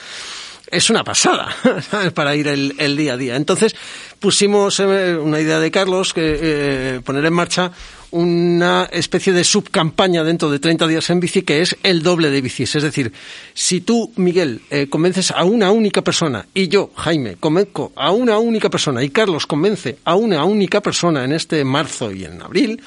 es 0.72 0.90
una 0.90 1.04
pasada 1.04 1.50
para 2.14 2.36
ir 2.36 2.48
el, 2.48 2.98
día 2.98 3.14
a 3.14 3.18
día. 3.18 3.36
Entonces 3.36 3.76
pusimos 4.20 4.80
eh, 4.80 5.16
una 5.16 5.40
idea 5.40 5.60
de 5.60 5.72
Carlos 5.72 6.14
que 6.14 6.40
eh, 6.42 7.02
poner 7.04 7.26
en 7.26 7.34
marcha 7.34 7.72
una 8.12 8.88
especie 8.92 9.34
de 9.34 9.44
subcampaña 9.44 10.24
dentro 10.24 10.50
de 10.50 10.60
30 10.60 10.88
días 10.88 11.10
en 11.10 11.20
bici 11.20 11.42
que 11.42 11.62
es 11.62 11.76
el 11.84 12.02
doble 12.02 12.30
de 12.30 12.42
bicis. 12.42 12.76
Es 12.76 12.84
decir, 12.84 13.12
si 13.54 13.82
tú, 13.82 14.14
Miguel, 14.16 14.62
eh, 14.70 14.88
convences 14.90 15.32
a 15.32 15.44
una 15.44 15.72
única 15.72 16.02
persona 16.02 16.46
y 16.54 16.70
yo, 16.70 16.92
Jaime, 16.96 17.36
convenzco 17.36 17.92
a 17.96 18.12
una 18.12 18.38
única 18.38 18.70
persona 18.70 19.04
y 19.04 19.10
Carlos 19.10 19.46
convence 19.46 19.98
a 20.06 20.16
una 20.16 20.46
única 20.46 20.82
persona 20.82 21.26
en 21.26 21.34
este 21.34 21.64
marzo 21.66 22.12
y 22.12 22.24
en 22.24 22.42
abril, 22.42 22.82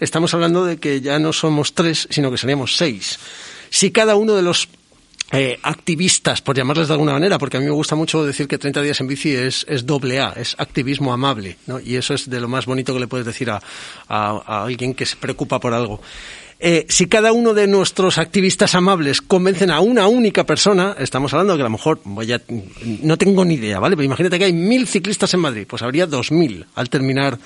estamos 0.00 0.34
hablando 0.34 0.64
de 0.64 0.78
que 0.78 1.00
ya 1.00 1.18
no 1.20 1.32
somos 1.32 1.74
tres, 1.74 2.08
sino 2.10 2.30
que 2.30 2.38
seríamos 2.38 2.76
seis. 2.76 3.18
Si 3.70 3.92
cada 3.92 4.16
uno 4.16 4.34
de 4.34 4.42
los 4.42 4.68
eh, 5.32 5.58
activistas, 5.62 6.40
por 6.42 6.56
llamarles 6.56 6.88
de 6.88 6.94
alguna 6.94 7.12
manera, 7.12 7.38
porque 7.38 7.56
a 7.56 7.60
mí 7.60 7.66
me 7.66 7.72
gusta 7.72 7.96
mucho 7.96 8.24
decir 8.24 8.46
que 8.46 8.58
30 8.58 8.82
días 8.82 9.00
en 9.00 9.06
bici 9.08 9.34
es, 9.34 9.66
es 9.68 9.84
doble 9.86 10.20
A, 10.20 10.30
es 10.36 10.54
activismo 10.58 11.12
amable, 11.12 11.56
¿no? 11.66 11.80
Y 11.80 11.96
eso 11.96 12.14
es 12.14 12.28
de 12.30 12.40
lo 12.40 12.48
más 12.48 12.66
bonito 12.66 12.92
que 12.94 13.00
le 13.00 13.06
puedes 13.08 13.26
decir 13.26 13.50
a, 13.50 13.60
a- 14.08 14.62
alguien 14.64 14.94
que 14.94 15.06
se 15.06 15.16
preocupa 15.16 15.58
por 15.58 15.74
algo. 15.74 16.00
Eh, 16.60 16.86
si 16.88 17.06
cada 17.06 17.32
uno 17.32 17.52
de 17.52 17.66
nuestros 17.66 18.16
activistas 18.16 18.74
amables 18.76 19.20
convencen 19.20 19.70
a 19.70 19.80
una 19.80 20.06
única 20.06 20.44
persona, 20.46 20.94
estamos 20.98 21.32
hablando 21.34 21.54
de 21.54 21.58
que 21.58 21.62
a 21.62 21.66
lo 21.66 21.70
mejor, 21.70 22.00
voy 22.04 22.32
a- 22.32 22.40
no 23.02 23.18
tengo 23.18 23.44
ni 23.44 23.54
idea, 23.54 23.80
¿vale? 23.80 23.96
Pero 23.96 24.06
imagínate 24.06 24.38
que 24.38 24.44
hay 24.44 24.52
mil 24.52 24.86
ciclistas 24.86 25.34
en 25.34 25.40
Madrid, 25.40 25.66
pues 25.68 25.82
habría 25.82 26.06
dos 26.06 26.30
mil 26.30 26.64
al 26.76 26.88
terminar, 26.88 27.38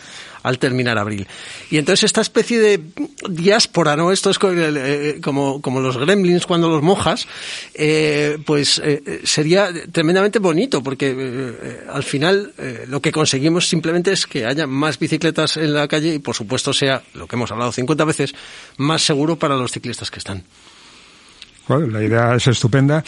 al 0.48 0.58
terminar 0.58 0.96
abril. 0.98 1.26
Y 1.70 1.76
entonces 1.76 2.04
esta 2.04 2.22
especie 2.22 2.58
de 2.58 2.80
diáspora, 3.28 3.96
¿no? 3.96 4.10
Esto 4.12 4.30
es 4.30 4.38
co- 4.38 4.50
eh, 4.52 5.20
como, 5.22 5.60
como 5.60 5.80
los 5.80 5.98
gremlins 5.98 6.46
cuando 6.46 6.68
los 6.68 6.82
mojas, 6.82 7.28
eh, 7.74 8.38
pues 8.46 8.80
eh, 8.82 9.20
sería 9.24 9.68
tremendamente 9.92 10.38
bonito, 10.38 10.82
porque 10.82 11.10
eh, 11.10 11.14
eh, 11.18 11.80
al 11.92 12.02
final 12.02 12.52
eh, 12.58 12.86
lo 12.88 13.00
que 13.02 13.12
conseguimos 13.12 13.68
simplemente 13.68 14.10
es 14.12 14.26
que 14.26 14.46
haya 14.46 14.66
más 14.66 14.98
bicicletas 14.98 15.56
en 15.58 15.74
la 15.74 15.86
calle 15.86 16.14
y 16.14 16.18
por 16.18 16.34
supuesto 16.34 16.72
sea, 16.72 17.02
lo 17.14 17.26
que 17.26 17.36
hemos 17.36 17.50
hablado 17.52 17.70
50 17.70 18.04
veces, 18.04 18.34
más 18.78 19.02
seguro 19.02 19.36
para 19.36 19.54
los 19.56 19.70
ciclistas 19.72 20.10
que 20.10 20.18
están. 20.18 20.44
La 21.68 22.02
idea 22.02 22.34
es 22.34 22.46
estupenda. 22.46 23.04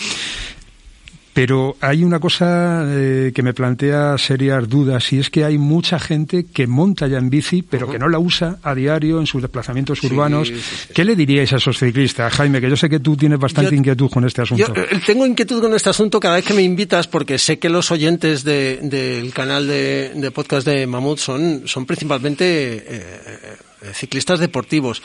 Pero 1.32 1.76
hay 1.80 2.02
una 2.02 2.18
cosa 2.18 2.84
eh, 2.88 3.30
que 3.32 3.42
me 3.44 3.54
plantea 3.54 4.18
serias 4.18 4.68
dudas 4.68 5.12
y 5.12 5.20
es 5.20 5.30
que 5.30 5.44
hay 5.44 5.58
mucha 5.58 5.98
gente 6.00 6.46
que 6.52 6.66
monta 6.66 7.06
ya 7.06 7.18
en 7.18 7.30
bici 7.30 7.62
pero 7.62 7.88
que 7.88 7.98
no 8.00 8.08
la 8.08 8.18
usa 8.18 8.58
a 8.64 8.74
diario 8.74 9.20
en 9.20 9.26
sus 9.26 9.40
desplazamientos 9.40 10.02
urbanos. 10.02 10.48
sí, 10.48 10.56
sí. 10.56 10.88
¿Qué 10.92 11.04
le 11.04 11.14
diríais 11.14 11.52
a 11.52 11.56
esos 11.56 11.78
ciclistas, 11.78 12.32
Jaime? 12.34 12.60
Que 12.60 12.68
yo 12.68 12.76
sé 12.76 12.88
que 12.88 12.98
tú 12.98 13.16
tienes 13.16 13.38
bastante 13.38 13.70
Yo- 13.70 13.76
inquietud 13.76 14.10
con 14.10 14.24
este 14.24 14.42
asunto. 14.42 14.74
Yo 14.74 14.82
eh, 14.82 15.00
tengo 15.06 15.24
inquietud 15.24 15.60
con 15.60 15.72
este 15.74 15.88
asunto 15.90 16.18
cada 16.18 16.34
vez 16.34 16.44
que 16.44 16.54
me 16.54 16.62
invitas 16.62 17.06
porque 17.06 17.38
sé 17.38 17.58
que 17.60 17.68
los 17.68 17.90
oyentes 17.92 18.42
de- 18.42 18.80
del 18.82 19.32
canal 19.32 19.68
de, 19.68 20.10
de 20.16 20.30
podcast 20.32 20.66
de 20.66 20.86
Mamut 20.86 21.18
son, 21.18 21.62
son 21.66 21.86
principalmente 21.86 22.44
eh, 22.44 22.82
eh, 22.88 23.56
ciclistas 23.92 24.38
deportivos. 24.40 25.02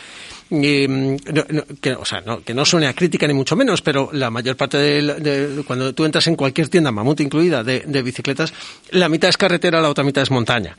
Mm, 0.50 1.16
no- 1.34 1.64
que, 1.82 1.94
o 1.94 2.06
sea, 2.06 2.22
no, 2.22 2.42
que 2.44 2.54
no 2.54 2.66
suene 2.66 2.88
a 2.88 2.94
crítica 2.94 3.26
ni 3.28 3.34
mucho 3.34 3.56
menos, 3.56 3.82
pero 3.82 4.10
la 4.14 4.30
mayor 4.30 4.56
parte 4.56 4.78
de, 4.78 5.64
cuando 5.66 5.94
tú 5.94 6.06
entras 6.06 6.28
en 6.28 6.36
cualquier 6.36 6.70
tienda, 6.70 6.92
Mamut 6.92 7.20
incluida, 7.22 7.64
de, 7.64 8.02
bicicletas, 8.04 8.54
la 8.92 9.10
mitad 9.10 9.30
es 9.30 9.38
carretera, 9.38 9.82
la 9.82 9.90
otra 9.90 10.04
mitad 10.04 10.22
es 10.22 10.30
montaña. 10.30 10.78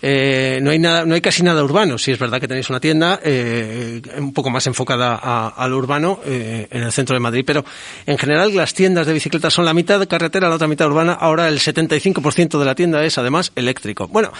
Eh, 0.00 0.60
no 0.62 0.70
hay 0.70 0.78
nada, 0.78 1.04
no 1.04 1.14
hay 1.14 1.20
casi 1.20 1.42
nada 1.42 1.64
urbano. 1.64 1.98
Si 1.98 2.12
es 2.12 2.18
verdad 2.18 2.40
que 2.40 2.46
tenéis 2.46 2.70
una 2.70 2.78
tienda 2.78 3.20
eh, 3.24 4.00
un 4.18 4.32
poco 4.32 4.50
más 4.50 4.66
enfocada 4.68 5.16
a, 5.16 5.70
urbano 5.70 6.20
eh, 6.24 6.68
en 6.70 6.82
el 6.82 6.92
centro 6.92 7.14
de 7.14 7.20
Madrid, 7.20 7.44
pero 7.46 7.64
en 8.06 8.18
general 8.18 8.54
las 8.54 8.74
tiendas 8.74 9.06
de 9.06 9.12
bicicletas 9.12 9.52
son 9.52 9.64
la 9.64 9.74
mitad 9.74 10.06
carretera, 10.06 10.48
la 10.48 10.54
otra 10.54 10.68
mitad 10.68 10.86
urbana. 10.86 11.14
Ahora 11.14 11.48
el 11.48 11.58
75% 11.58 12.58
de 12.58 12.64
la 12.64 12.74
tienda 12.74 13.04
es 13.04 13.18
además 13.18 13.50
eléctrico. 13.56 14.06
Bueno. 14.06 14.32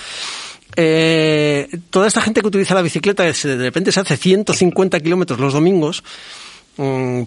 Eh, 0.76 1.68
toda 1.90 2.06
esta 2.06 2.20
gente 2.20 2.40
que 2.40 2.46
utiliza 2.46 2.74
la 2.74 2.82
bicicleta, 2.82 3.24
de 3.24 3.56
repente 3.56 3.92
se 3.92 4.00
hace 4.00 4.16
150 4.16 5.00
kilómetros 5.00 5.40
los 5.40 5.52
domingos, 5.52 6.04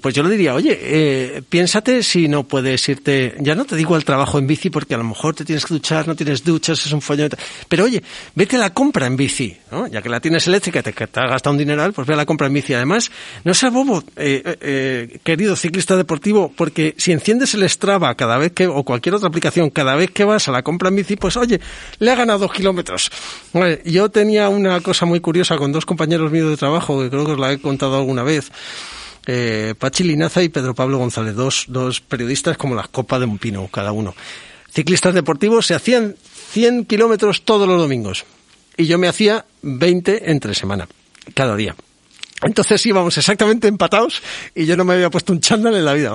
pues 0.02 0.16
yo 0.16 0.24
le 0.24 0.30
diría, 0.30 0.56
oye, 0.56 0.78
eh, 0.82 1.42
piénsate 1.48 2.02
si 2.04 2.28
no 2.28 2.44
puedes 2.44 2.88
irte, 2.90 3.36
ya 3.40 3.56
no 3.56 3.66
te 3.66 3.76
digo 3.76 3.96
al 3.96 4.04
trabajo 4.04 4.40
en 4.40 4.48
bici, 4.48 4.70
porque 4.70 4.96
a 4.96 4.98
lo 4.98 5.04
mejor 5.04 5.36
te 5.36 5.46
tienes 5.46 5.66
que 5.66 5.74
duchar, 5.76 6.08
no 6.08 6.16
tienes 6.16 6.44
duchas, 6.44 6.86
es 6.86 6.92
un 6.92 7.02
follón, 7.02 7.30
pero 7.68 7.86
oye, 7.86 8.02
vete 8.36 8.56
a 8.56 8.60
la 8.60 8.74
compra 8.74 9.06
en 9.06 9.16
bici, 9.16 9.56
¿no? 9.72 9.88
ya 9.88 10.02
que 10.02 10.10
la 10.10 10.20
tienes 10.20 10.48
eléctrica, 10.48 10.82
te, 10.82 10.92
te 10.92 11.20
has 11.20 11.30
gastado 11.30 11.52
un 11.52 11.60
dineral, 11.60 11.94
pues 11.94 12.08
ve 12.08 12.14
a 12.14 12.18
la 12.18 12.26
compra 12.26 12.48
en 12.48 12.54
bici. 12.54 12.74
Además, 12.74 13.12
no 13.44 13.54
seas 13.54 13.72
bobo, 13.72 14.04
eh, 14.16 14.42
eh, 14.46 14.58
eh, 14.62 15.20
querido 15.24 15.56
ciclista 15.56 15.96
deportivo, 15.96 16.52
porque 16.56 16.96
si 16.98 17.12
enciendes 17.12 17.54
el 17.54 17.68
Strava 17.70 18.16
cada 18.16 18.38
vez 18.38 18.52
que, 18.54 18.68
o 18.68 18.84
cualquier 18.84 19.16
otra 19.16 19.30
aplicación, 19.30 19.70
cada 19.70 19.96
vez 19.96 20.12
que 20.12 20.24
vas 20.24 20.48
a 20.48 20.52
la 20.52 20.64
compra 20.64 20.90
en 20.90 20.96
bici, 20.96 21.16
pues 21.16 21.38
oye, 21.38 21.60
le 22.00 22.12
ha 22.12 22.16
ganado 22.16 22.40
dos 22.40 22.54
kilómetros. 22.54 23.12
Yo 23.86 24.10
tenía 24.10 24.50
una 24.50 24.82
cosa 24.82 25.06
muy 25.06 25.20
curiosa 25.20 25.58
con 25.58 25.72
dos 25.72 25.86
compañeros 25.86 26.32
míos 26.32 26.50
de 26.50 26.58
trabajo, 26.58 27.02
que 27.02 27.10
creo 27.10 27.26
que 27.26 27.34
os 27.34 27.40
la 27.40 27.52
he 27.52 27.60
contado 27.60 27.98
alguna 27.98 28.24
vez 28.24 28.52
eh, 29.26 29.74
Pachi 29.78 30.04
Linaza 30.04 30.44
y 30.44 30.50
Pedro 30.50 30.76
Pablo 30.76 30.98
González, 30.98 31.36
dos, 31.36 31.66
dos 31.68 32.02
periodistas 32.02 32.58
como 32.58 32.76
las 32.76 32.88
copas 32.88 33.20
de 33.20 33.26
un 33.26 33.38
pino, 33.38 33.68
cada 33.68 33.92
uno. 33.92 34.16
Ciclistas 34.70 35.14
deportivos 35.14 35.68
se 35.68 35.76
hacían 35.76 36.16
100 36.52 36.86
kilómetros 36.86 37.44
todos 37.44 37.68
los 37.68 37.80
domingos 37.80 38.26
y 38.76 38.86
yo 38.86 38.98
me 38.98 39.08
hacía 39.08 39.46
20 39.62 40.32
entre 40.32 40.56
semana, 40.56 40.88
cada 41.34 41.56
día. 41.56 41.76
Entonces 42.42 42.86
íbamos 42.86 43.18
exactamente 43.18 43.68
empatados 43.68 44.22
y 44.54 44.66
yo 44.66 44.76
no 44.76 44.84
me 44.84 44.96
había 44.96 45.10
puesto 45.10 45.32
un 45.32 45.40
chándal 45.40 45.76
en 45.76 45.86
la 45.86 45.94
vida. 45.94 46.12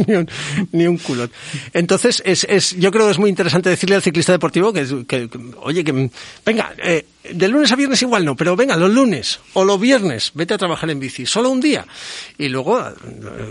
ni, 0.72 0.86
un, 0.86 0.88
un 0.88 0.98
culot. 0.98 1.30
Entonces, 1.72 2.22
es, 2.24 2.44
es, 2.44 2.76
yo 2.78 2.90
creo 2.90 3.06
que 3.06 3.12
es 3.12 3.18
muy 3.18 3.30
interesante 3.30 3.70
decirle 3.70 3.96
al 3.96 4.02
ciclista 4.02 4.32
deportivo 4.32 4.72
que, 4.72 5.04
que, 5.06 5.28
oye, 5.62 5.84
que 5.84 6.10
venga, 6.44 6.74
eh, 6.78 7.06
de 7.30 7.48
lunes 7.48 7.72
a 7.72 7.76
viernes 7.76 8.02
igual 8.02 8.24
no, 8.24 8.36
pero 8.36 8.54
venga, 8.54 8.76
los 8.76 8.90
lunes 8.90 9.40
o 9.54 9.64
los 9.64 9.80
viernes, 9.80 10.32
vete 10.34 10.54
a 10.54 10.58
trabajar 10.58 10.90
en 10.90 11.00
bici, 11.00 11.24
solo 11.26 11.50
un 11.50 11.60
día. 11.60 11.86
Y 12.36 12.48
luego, 12.48 12.80
eh, 12.80 12.92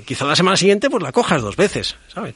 quizá 0.05 0.25
la 0.25 0.35
semana 0.35 0.57
siguiente, 0.57 0.89
pues 0.89 1.01
la 1.01 1.11
cojas 1.11 1.41
dos 1.41 1.55
veces, 1.55 1.95
¿sabes? 2.13 2.35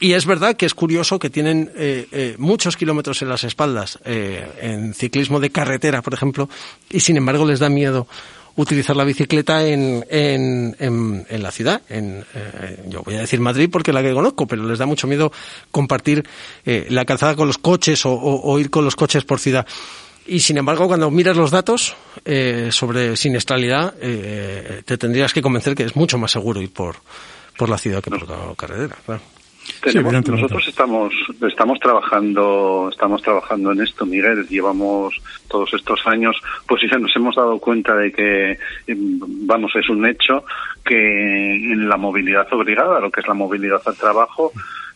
Y 0.00 0.12
es 0.12 0.24
verdad 0.24 0.56
que 0.56 0.66
es 0.66 0.74
curioso 0.74 1.18
que 1.18 1.30
tienen 1.30 1.70
eh, 1.76 2.06
eh, 2.12 2.34
muchos 2.38 2.76
kilómetros 2.76 3.20
en 3.22 3.28
las 3.28 3.44
espaldas 3.44 3.98
en 4.04 4.94
ciclismo 4.94 5.40
de 5.40 5.50
carretera, 5.50 6.02
por 6.02 6.14
ejemplo, 6.14 6.48
y 6.90 7.00
sin 7.00 7.16
embargo 7.16 7.46
les 7.46 7.58
da 7.58 7.68
miedo 7.68 8.06
utilizar 8.58 8.96
la 8.96 9.04
bicicleta 9.04 9.66
en, 9.66 10.04
en, 10.10 10.76
en, 11.28 11.42
la 11.42 11.52
ciudad. 11.52 11.80
En, 11.88 12.24
eh, 12.34 12.82
yo 12.88 13.02
voy 13.02 13.14
a 13.14 13.20
decir 13.20 13.40
Madrid 13.40 13.68
porque 13.70 13.92
es 13.92 13.94
la 13.94 14.02
que 14.02 14.12
conozco, 14.12 14.48
pero 14.48 14.64
les 14.64 14.78
da 14.78 14.84
mucho 14.84 15.06
miedo 15.06 15.30
compartir 15.70 16.26
eh, 16.66 16.86
la 16.90 17.04
calzada 17.04 17.36
con 17.36 17.46
los 17.46 17.58
coches 17.58 18.02
o, 18.04 18.58
ir 18.58 18.68
con 18.68 18.84
los 18.84 18.96
coches 18.96 19.24
por 19.24 19.38
ciudad. 19.38 19.64
Y 20.26 20.40
sin 20.40 20.58
embargo, 20.58 20.88
cuando 20.88 21.08
miras 21.10 21.36
los 21.36 21.52
datos 21.52 21.94
eh, 22.24 22.68
sobre 22.72 23.16
siniestralidad, 23.16 23.94
eh, 24.00 24.82
te 24.84 24.98
tendrías 24.98 25.32
que 25.32 25.40
convencer 25.40 25.76
que 25.76 25.84
es 25.84 25.94
mucho 25.94 26.18
más 26.18 26.32
seguro 26.32 26.60
ir 26.60 26.72
por, 26.72 26.96
por 27.56 27.68
la 27.68 27.78
ciudad 27.78 28.02
que 28.02 28.10
por 28.10 28.28
la 28.28 28.54
carretera. 28.56 28.96
Tenemos, 29.80 30.24
sí, 30.24 30.30
nosotros 30.30 30.68
estamos 30.68 31.12
estamos 31.46 31.78
trabajando 31.78 32.88
estamos 32.90 33.22
trabajando 33.22 33.72
en 33.72 33.80
esto 33.80 34.06
Miguel 34.06 34.46
llevamos 34.48 35.14
todos 35.48 35.72
estos 35.74 36.06
años 36.06 36.40
pues 36.66 36.82
ya 36.90 36.98
nos 36.98 37.14
hemos 37.14 37.36
dado 37.36 37.58
cuenta 37.58 37.94
de 37.94 38.12
que 38.12 38.58
vamos 38.88 39.74
es 39.76 39.88
un 39.88 40.06
hecho 40.06 40.44
que 40.84 41.72
en 41.72 41.88
la 41.88 41.96
movilidad 41.96 42.52
obligada 42.52 43.00
lo 43.00 43.10
que 43.10 43.20
es 43.20 43.28
la 43.28 43.34
movilidad 43.34 43.82
al 43.84 43.96
trabajo 43.96 44.52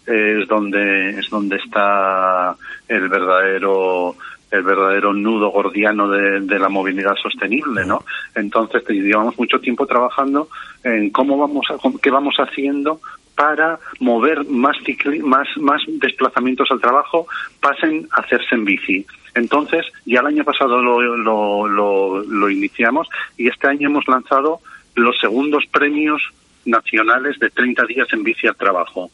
es 0.06 0.48
donde 0.48 1.10
es 1.10 1.30
donde 1.30 1.56
está 1.56 2.56
el 2.88 3.08
verdadero 3.08 4.16
el 4.50 4.62
verdadero 4.62 5.14
nudo 5.14 5.48
gordiano 5.48 6.08
de, 6.10 6.40
de, 6.40 6.58
la 6.58 6.68
movilidad 6.68 7.14
sostenible, 7.16 7.86
¿no? 7.86 8.04
Entonces 8.34 8.86
llevamos 8.86 9.38
mucho 9.38 9.58
tiempo 9.58 9.86
trabajando 9.86 10.48
en 10.84 11.08
cómo 11.08 11.38
vamos 11.38 11.64
a, 11.70 11.76
qué 12.02 12.10
vamos 12.10 12.34
haciendo 12.36 13.00
para 13.34 13.78
mover 14.00 14.44
más, 14.44 14.76
más, 15.22 15.82
desplazamientos 15.86 16.70
al 16.70 16.80
trabajo 16.80 17.26
pasen 17.60 18.08
a 18.12 18.20
hacerse 18.20 18.54
en 18.54 18.64
bici. 18.64 19.06
Entonces, 19.34 19.86
ya 20.04 20.20
el 20.20 20.26
año 20.26 20.44
pasado 20.44 20.82
lo, 20.82 21.00
lo, 21.00 21.66
lo, 21.66 22.22
lo 22.22 22.50
iniciamos 22.50 23.08
y 23.38 23.48
este 23.48 23.68
año 23.68 23.88
hemos 23.88 24.06
lanzado 24.06 24.60
los 24.94 25.18
segundos 25.18 25.64
premios 25.70 26.22
nacionales 26.64 27.38
de 27.38 27.50
30 27.50 27.86
días 27.86 28.08
en 28.12 28.22
bici 28.22 28.46
al 28.46 28.56
trabajo, 28.56 29.10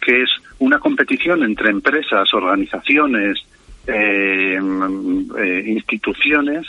que 0.00 0.22
es 0.22 0.30
una 0.58 0.78
competición 0.78 1.42
entre 1.42 1.70
empresas, 1.70 2.32
organizaciones, 2.32 3.38
eh, 3.86 4.58
eh, 5.38 5.64
instituciones 5.66 6.66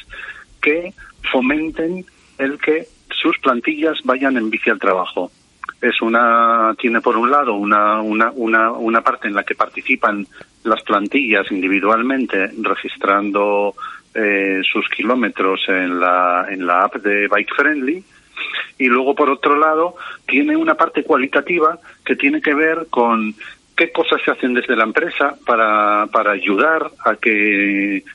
que 0.61 0.93
fomenten 1.31 2.05
el 2.37 2.57
que 2.57 2.87
sus 3.09 3.37
plantillas 3.39 3.99
vayan 4.03 4.37
en 4.37 4.49
bici 4.49 4.69
al 4.69 4.79
trabajo. 4.79 5.31
Es 5.83 6.01
una 6.01 6.73
tiene 6.79 7.01
por 7.01 7.17
un 7.17 7.29
lado 7.29 7.55
una, 7.55 8.01
una, 8.01 8.31
una, 8.31 8.71
una 8.71 9.01
parte 9.01 9.27
en 9.27 9.33
la 9.33 9.43
que 9.43 9.53
participan 9.53 10.25
las 10.63 10.81
plantillas 10.81 11.51
individualmente 11.51 12.51
registrando 12.61 13.75
eh, 14.15 14.61
sus 14.63 14.87
kilómetros 14.87 15.59
en 15.67 15.99
la, 15.99 16.45
en 16.49 16.65
la 16.65 16.85
app 16.85 16.95
de 16.95 17.27
Bike 17.27 17.53
Friendly 17.53 18.01
y 18.77 18.85
luego 18.85 19.13
por 19.13 19.29
otro 19.29 19.57
lado 19.57 19.95
tiene 20.25 20.55
una 20.55 20.75
parte 20.75 21.03
cualitativa 21.03 21.77
que 22.05 22.15
tiene 22.15 22.41
que 22.41 22.53
ver 22.53 22.87
con 22.89 23.35
qué 23.75 23.91
cosas 23.91 24.21
se 24.23 24.31
hacen 24.31 24.53
desde 24.53 24.77
la 24.77 24.85
empresa 24.85 25.35
para, 25.45 26.07
para 26.13 26.31
ayudar 26.31 26.91
a 27.03 27.17
que 27.17 28.05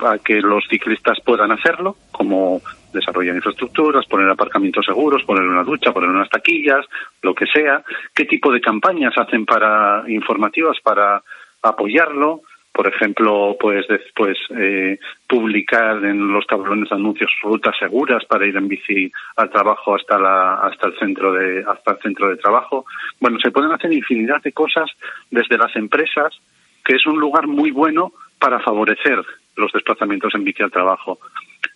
a 0.00 0.18
que 0.18 0.40
los 0.40 0.64
ciclistas 0.68 1.18
puedan 1.24 1.52
hacerlo, 1.52 1.96
como 2.12 2.60
desarrollar 2.96 3.36
infraestructuras, 3.36 4.06
poner 4.06 4.28
aparcamientos 4.28 4.84
seguros, 4.84 5.22
poner 5.24 5.44
una 5.44 5.62
ducha, 5.62 5.92
poner 5.92 6.10
unas 6.10 6.28
taquillas, 6.28 6.84
lo 7.22 7.34
que 7.34 7.46
sea, 7.46 7.84
qué 8.14 8.24
tipo 8.24 8.52
de 8.52 8.60
campañas 8.60 9.14
hacen 9.16 9.46
para 9.46 10.04
informativas 10.08 10.78
para 10.82 11.22
apoyarlo, 11.62 12.42
por 12.76 12.88
ejemplo, 12.88 13.56
pues 13.58 13.86
después 13.88 14.36
eh, 14.50 14.98
publicar 15.26 16.04
en 16.04 16.30
los 16.30 16.46
tablones 16.46 16.90
de 16.90 16.96
anuncios 16.96 17.30
rutas 17.42 17.74
seguras 17.78 18.22
para 18.26 18.46
ir 18.46 18.54
en 18.54 18.68
bici 18.68 19.10
al 19.36 19.48
trabajo 19.48 19.94
hasta 19.94 20.18
la 20.18 20.56
hasta 20.56 20.88
el 20.88 20.98
centro 20.98 21.32
de 21.32 21.64
hasta 21.66 21.92
el 21.92 21.98
centro 22.00 22.28
de 22.28 22.36
trabajo. 22.36 22.84
Bueno, 23.18 23.38
se 23.40 23.50
pueden 23.50 23.72
hacer 23.72 23.90
infinidad 23.94 24.42
de 24.42 24.52
cosas 24.52 24.90
desde 25.30 25.56
las 25.56 25.74
empresas, 25.74 26.38
que 26.84 26.96
es 26.96 27.06
un 27.06 27.18
lugar 27.18 27.46
muy 27.46 27.70
bueno 27.70 28.12
para 28.38 28.60
favorecer 28.60 29.24
los 29.56 29.72
desplazamientos 29.72 30.34
en 30.34 30.44
bici 30.44 30.62
al 30.62 30.70
trabajo. 30.70 31.18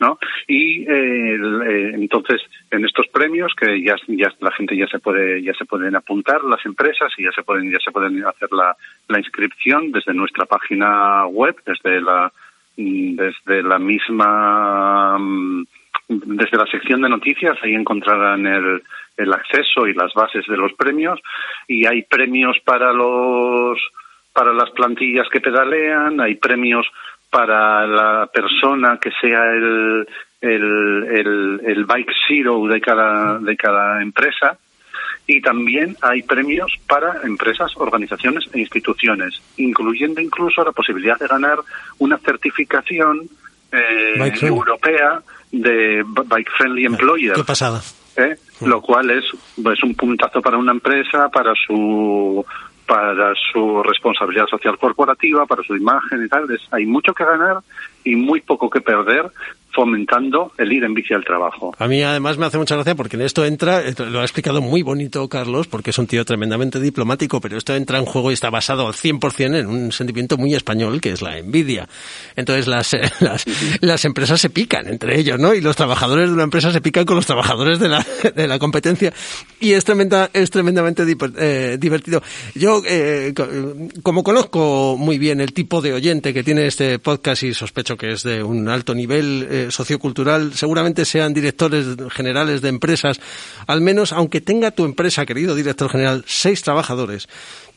¿No? 0.00 0.19
Y 0.49 0.83
eh, 0.83 1.37
eh, 1.37 1.92
entonces 1.95 2.40
en 2.71 2.85
estos 2.85 3.07
premios 3.09 3.52
que 3.54 3.83
ya, 3.83 3.97
ya 4.09 4.33
la 4.40 4.50
gente 4.52 4.76
ya 4.76 4.87
se 4.87 4.99
puede 4.99 5.42
ya 5.42 5.52
se 5.54 5.66
pueden 5.66 5.95
apuntar 5.95 6.42
las 6.45 6.64
empresas 6.64 7.12
y 7.19 7.25
ya 7.25 7.33
se 7.33 7.42
pueden 7.42 7.71
ya 7.71 7.78
se 7.85 7.92
pueden 7.92 8.25
hacer 8.25 8.49
la, 8.50 8.75
la 9.09 9.19
inscripción 9.19 9.92
desde 9.92 10.14
nuestra 10.14 10.47
página 10.47 11.26
web 11.26 11.54
desde 11.66 12.00
la 12.00 12.33
desde 12.76 13.62
la 13.62 13.78
misma 13.78 15.19
desde 16.09 16.57
la 16.57 16.66
sección 16.66 17.02
de 17.02 17.11
noticias 17.11 17.59
ahí 17.62 17.75
encontrarán 17.75 18.47
el, 18.47 18.83
el 19.19 19.33
acceso 19.33 19.87
y 19.87 19.92
las 19.92 20.14
bases 20.14 20.47
de 20.47 20.57
los 20.57 20.73
premios 20.73 21.21
y 21.69 21.87
hay 21.87 22.02
premios 22.02 22.57
para 22.64 22.92
los 22.92 23.78
para 24.33 24.52
las 24.52 24.71
plantillas 24.71 25.28
que 25.28 25.40
pedalean, 25.40 26.21
hay 26.21 26.37
premios 26.37 26.87
para 27.31 27.87
la 27.87 28.27
persona 28.27 28.99
que 29.01 29.11
sea 29.21 29.53
el, 29.53 30.07
el, 30.41 31.61
el, 31.65 31.85
bike 31.85 32.13
zero 32.27 32.67
de 32.67 32.81
cada, 32.81 33.39
de 33.39 33.57
cada 33.57 34.03
empresa 34.03 34.59
y 35.27 35.41
también 35.41 35.97
hay 36.03 36.23
premios 36.23 36.73
para 36.89 37.23
empresas, 37.23 37.73
organizaciones 37.77 38.45
e 38.53 38.61
instituciones, 38.61 39.41
incluyendo 39.59 40.21
incluso 40.21 40.65
la 40.65 40.73
posibilidad 40.73 41.19
de 41.19 41.29
ganar 41.29 41.59
una 41.99 42.19
certificación 42.19 43.29
eh, 43.71 44.33
europea 44.43 45.23
de 45.53 46.03
Bike 46.05 46.51
Friendly 46.59 46.85
Employer. 46.85 47.35
Qué 47.35 47.45
pasada. 47.45 47.81
¿Eh? 48.17 48.37
Lo 48.63 48.83
cual 48.83 49.11
es, 49.11 49.25
es 49.25 49.83
un 49.85 49.95
puntazo 49.95 50.43
para 50.43 50.59
una 50.59 50.73
empresa, 50.73 51.29
para 51.29 51.53
su 51.55 52.45
para 52.91 53.35
su 53.53 53.85
responsabilidad 53.85 54.49
social 54.49 54.76
corporativa, 54.76 55.47
para 55.47 55.63
su 55.63 55.76
imagen 55.76 56.25
y 56.25 56.29
tal. 56.29 56.49
hay 56.73 56.87
mucho 56.87 57.15
que 57.15 57.25
ganar 57.25 57.59
y 58.04 58.17
muy 58.17 58.41
poco 58.41 58.71
que 58.71 58.80
perder 58.80 59.30
fomentando 59.73 60.52
el 60.58 60.73
ir 60.73 60.84
en 60.84 60.95
bici 60.95 61.15
al 61.15 61.25
trabajo. 61.25 61.75
A 61.78 61.86
mí 61.86 62.02
además 62.02 62.39
me 62.39 62.47
hace 62.47 62.58
mucha 62.58 62.75
gracia 62.75 62.95
porque 62.95 63.17
en 63.17 63.23
esto 63.23 63.45
entra, 63.45 63.80
eh, 63.86 63.95
lo 64.10 64.21
ha 64.21 64.23
explicado 64.23 64.60
muy 64.60 64.82
bonito 64.82 65.28
Carlos, 65.28 65.69
porque 65.69 65.91
es 65.91 65.99
un 65.99 66.06
tío 66.06 66.25
tremendamente 66.25 66.80
diplomático, 66.80 67.41
pero 67.41 67.56
esto 67.56 67.75
entra 67.75 67.99
en 67.99 68.04
juego 68.04 68.30
y 68.30 68.34
está 68.34 68.50
basado 68.50 68.86
al 68.86 68.95
100% 68.95 69.56
en 69.56 69.67
un 69.67 69.93
sentimiento 69.93 70.36
muy 70.36 70.54
español 70.54 71.00
que 71.00 71.10
es 71.10 71.23
la 71.23 71.39
envidia. 71.39 71.89
Entonces 72.36 72.67
las, 72.67 72.97
las, 73.21 73.45
las, 73.80 74.04
empresas 74.04 74.41
se 74.41 74.50
pican 74.50 74.89
entre 74.89 75.19
ellos, 75.19 75.39
¿no? 75.39 75.54
Y 75.54 75.60
los 75.60 75.76
trabajadores 75.76 76.28
de 76.28 76.34
una 76.34 76.45
empresa 76.45 76.73
se 76.73 76.80
pican 76.80 77.04
con 77.04 77.17
los 77.17 77.26
trabajadores 77.26 77.78
de 77.78 77.89
la, 77.89 78.04
de 78.34 78.49
la 78.49 78.58
competencia 78.58 79.13
y 79.60 79.73
es, 79.73 79.84
tremenda, 79.84 80.30
es 80.32 80.50
tremendamente 80.50 81.04
eh, 81.39 81.76
divertido. 81.78 82.23
Yo, 82.54 82.82
eh, 82.86 83.32
como 84.02 84.25
conozco 84.25 84.97
muy 84.99 85.19
bien 85.19 85.41
el 85.41 85.52
tipo 85.52 85.80
de 85.80 85.93
oyente 85.93 86.34
que 86.34 86.43
tiene 86.43 86.67
este 86.67 86.99
podcast 86.99 87.43
y 87.45 87.54
sospecho 87.54 87.90
que 87.97 88.13
es 88.13 88.23
de 88.23 88.43
un 88.43 88.69
alto 88.69 88.95
nivel, 88.95 89.69
sociocultural, 89.71 90.55
seguramente 90.55 91.05
sean 91.05 91.33
directores 91.33 91.87
generales 92.11 92.61
de 92.63 92.69
empresas, 92.69 93.21
al 93.67 93.81
menos 93.81 94.13
aunque 94.13 94.41
tenga 94.41 94.71
tu 94.71 94.85
empresa, 94.85 95.26
querido 95.26 95.55
director 95.55 95.91
general, 95.91 96.25
seis 96.26 96.63
trabajadores, 96.63 97.29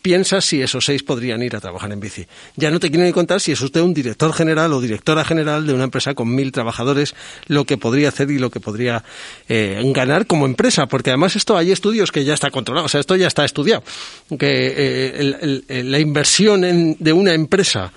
piensa 0.04 0.41
si 0.41 0.62
esos 0.62 0.86
seis 0.86 1.02
podrían 1.02 1.41
ir 1.41 1.56
a 1.56 1.62
trabajar 1.62 1.91
en 1.91 1.99
bici. 1.99 2.28
Ya 2.58 2.69
no 2.69 2.80
te 2.80 2.91
quiero 2.91 3.06
ni 3.06 3.13
contar 3.13 3.39
si 3.39 3.54
es 3.54 3.62
usted 3.62 3.82
un 3.82 3.93
director 3.93 4.34
general 4.34 4.73
o 4.73 4.82
directora 4.82 5.23
general 5.23 5.65
de 5.65 5.73
una 5.73 5.86
empresa 5.86 6.13
con 6.13 6.36
mil 6.36 6.52
trabajadores, 6.52 7.15
lo 7.47 7.63
que 7.63 7.78
podría 7.78 8.10
hacer 8.10 8.30
y 8.30 8.38
lo 8.38 8.52
que 8.52 8.60
podría 8.60 9.04
eh, 9.47 9.82
ganar 9.95 10.28
como 10.28 10.45
empresa, 10.45 10.88
porque 10.88 11.10
además 11.10 11.38
esto 11.38 11.58
hay 11.58 11.71
estudios 11.71 12.12
que 12.12 12.26
ya 12.26 12.34
está 12.34 12.52
controlado, 12.52 12.86
o 12.86 12.89
sea, 12.89 12.99
esto 12.99 13.15
ya 13.15 13.28
está 13.28 13.45
estudiado, 13.45 13.82
que 14.38 15.63
eh, 15.69 15.84
la 15.84 15.99
inversión 15.99 16.97
de 16.99 17.13
una 17.13 17.34
empresa 17.34 17.93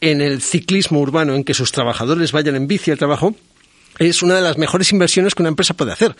en 0.00 0.20
el 0.20 0.40
ciclismo 0.42 1.00
urbano, 1.00 1.34
en 1.34 1.44
que 1.44 1.54
sus 1.54 1.72
trabajadores 1.72 2.32
vayan 2.32 2.56
en 2.56 2.66
bici 2.66 2.90
al 2.90 2.98
trabajo, 2.98 3.34
es 3.98 4.22
una 4.22 4.34
de 4.34 4.40
las 4.40 4.56
mejores 4.56 4.92
inversiones 4.92 5.34
que 5.34 5.42
una 5.42 5.50
empresa 5.50 5.74
puede 5.74 5.92
hacer 5.92 6.16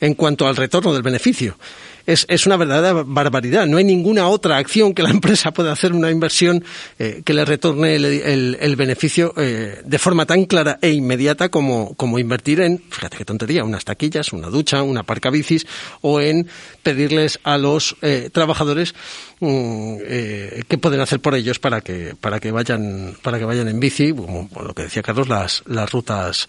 en 0.00 0.14
cuanto 0.14 0.48
al 0.48 0.56
retorno 0.56 0.92
del 0.92 1.02
beneficio 1.02 1.56
es, 2.06 2.26
es 2.28 2.46
una 2.46 2.56
verdadera 2.56 3.02
barbaridad. 3.06 3.66
No 3.66 3.78
hay 3.78 3.84
ninguna 3.84 4.28
otra 4.28 4.56
acción 4.56 4.94
que 4.94 5.02
la 5.02 5.10
empresa 5.20 5.52
pueda 5.52 5.72
hacer, 5.72 5.92
una 5.92 6.10
inversión 6.10 6.64
eh, 6.98 7.22
que 7.24 7.34
le 7.34 7.44
retorne 7.44 7.96
el, 7.96 8.04
el, 8.60 8.76
beneficio 8.76 9.34
eh, 9.36 9.82
de 9.84 9.98
forma 9.98 10.26
tan 10.26 10.44
clara 10.44 10.78
e 10.80 10.90
inmediata 10.90 11.48
como, 11.48 11.94
como 11.94 12.18
invertir 12.18 12.60
en, 12.60 12.78
fíjate 12.90 13.16
qué 13.16 13.24
tontería, 13.24 13.64
unas 13.64 13.84
taquillas, 13.84 14.32
una 14.32 14.48
ducha, 14.48 14.82
una 14.82 15.02
parca 15.02 15.30
bicis 15.30 15.66
o 16.00 16.20
en 16.20 16.48
pedirles 16.82 17.40
a 17.42 17.58
los 17.58 17.96
eh, 18.02 18.30
trabajadores 18.32 18.94
mm, 19.40 19.96
qué 20.68 20.78
pueden 20.80 21.00
hacer 21.00 21.20
por 21.20 21.34
ellos 21.34 21.58
para 21.58 21.80
que 21.80 22.14
para 22.18 22.40
que 22.40 22.52
vayan 22.52 23.16
para 23.22 23.38
que 23.38 23.44
vayan 23.44 23.68
en 23.68 23.80
bici 23.80 24.12
como 24.12 24.48
lo 24.62 24.74
que 24.74 24.84
decía 24.84 25.02
Carlos 25.02 25.28
las 25.28 25.62
las 25.66 25.90
rutas 25.90 26.46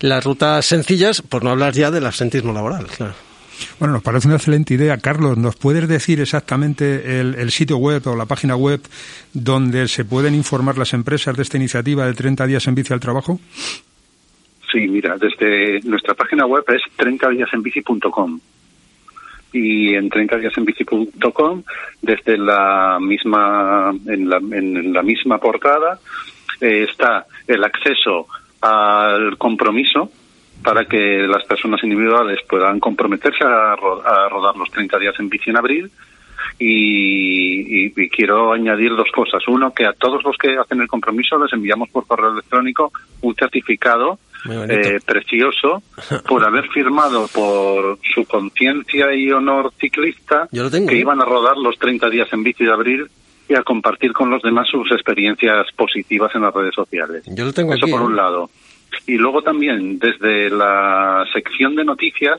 las 0.00 0.24
rutas 0.24 0.66
sencillas 0.66 1.22
por 1.22 1.44
no 1.44 1.50
hablar 1.50 1.72
ya 1.72 1.90
del 1.90 2.06
absentismo 2.06 2.52
laboral 2.52 2.86
claro. 2.86 3.31
Bueno, 3.78 3.94
nos 3.94 4.02
parece 4.02 4.28
una 4.28 4.36
excelente 4.36 4.74
idea. 4.74 4.98
Carlos, 4.98 5.36
¿nos 5.38 5.56
puedes 5.56 5.88
decir 5.88 6.20
exactamente 6.20 7.20
el, 7.20 7.50
sitio 7.50 7.76
web 7.76 8.06
o 8.06 8.16
la 8.16 8.26
página 8.26 8.56
web 8.56 8.80
donde 9.32 9.88
se 9.88 10.04
pueden 10.04 10.34
informar 10.34 10.78
las 10.78 10.94
empresas 10.94 11.36
de 11.36 11.42
esta 11.42 11.56
iniciativa 11.56 12.06
de 12.06 12.14
30 12.14 12.46
días 12.46 12.66
en 12.66 12.74
bici 12.74 12.92
al 12.92 13.00
trabajo? 13.00 13.38
Sí, 14.70 14.88
mira, 14.88 15.16
desde 15.18 15.80
nuestra 15.88 16.14
página 16.14 16.46
web 16.46 16.64
es 16.68 16.82
30díasenbici.com 16.96 18.40
y 19.52 19.94
en 19.94 20.08
30díasenbici.com 20.08 21.62
desde 22.00 22.38
la 22.38 22.98
misma 22.98 23.92
en 24.06 24.28
la, 24.30 24.38
en 24.38 24.92
la 24.94 25.02
misma 25.02 25.36
portada 25.38 26.00
eh, 26.60 26.86
está 26.88 27.26
el 27.46 27.62
acceso 27.62 28.28
al 28.62 29.36
compromiso 29.36 30.10
para 30.62 30.84
que 30.84 31.26
las 31.26 31.44
personas 31.44 31.82
individuales 31.82 32.38
puedan 32.48 32.80
comprometerse 32.80 33.44
a, 33.44 33.76
rodar 33.76 34.56
los 34.56 34.70
30 34.70 34.98
días 34.98 35.14
en 35.18 35.28
bici 35.28 35.50
en 35.50 35.56
abril. 35.56 35.90
Y, 36.58 37.90
quiero 38.08 38.52
añadir 38.52 38.94
dos 38.94 39.10
cosas. 39.12 39.42
Uno, 39.48 39.72
que 39.72 39.86
a 39.86 39.92
todos 39.92 40.22
los 40.22 40.36
que 40.36 40.56
hacen 40.56 40.80
el 40.80 40.88
compromiso 40.88 41.38
les 41.38 41.52
enviamos 41.52 41.88
por 41.88 42.06
correo 42.06 42.32
electrónico 42.32 42.92
un 43.22 43.34
certificado 43.34 44.18
eh, 44.68 44.98
precioso 45.04 45.82
por 46.28 46.44
haber 46.44 46.68
firmado 46.68 47.26
por 47.28 47.98
su 48.14 48.24
conciencia 48.24 49.14
y 49.14 49.30
honor 49.30 49.72
ciclista 49.80 50.48
que 50.50 50.96
iban 50.96 51.20
a 51.20 51.24
rodar 51.24 51.56
los 51.56 51.78
30 51.78 52.10
días 52.10 52.28
en 52.32 52.42
bici 52.42 52.64
de 52.64 52.72
abril 52.72 53.06
y 53.48 53.54
a 53.54 53.62
compartir 53.62 54.12
con 54.12 54.30
los 54.30 54.42
demás 54.42 54.68
sus 54.68 54.90
experiencias 54.92 55.66
positivas 55.76 56.34
en 56.34 56.42
las 56.42 56.54
redes 56.54 56.74
sociales. 56.74 57.24
Yo 57.26 57.44
lo 57.44 57.52
tengo 57.52 57.74
Eso 57.74 57.86
por 57.86 58.02
un 58.02 58.16
lado. 58.16 58.50
Y 59.06 59.16
luego 59.16 59.42
también 59.42 59.98
desde 59.98 60.50
la 60.50 61.24
sección 61.32 61.74
de 61.76 61.84
noticias 61.84 62.36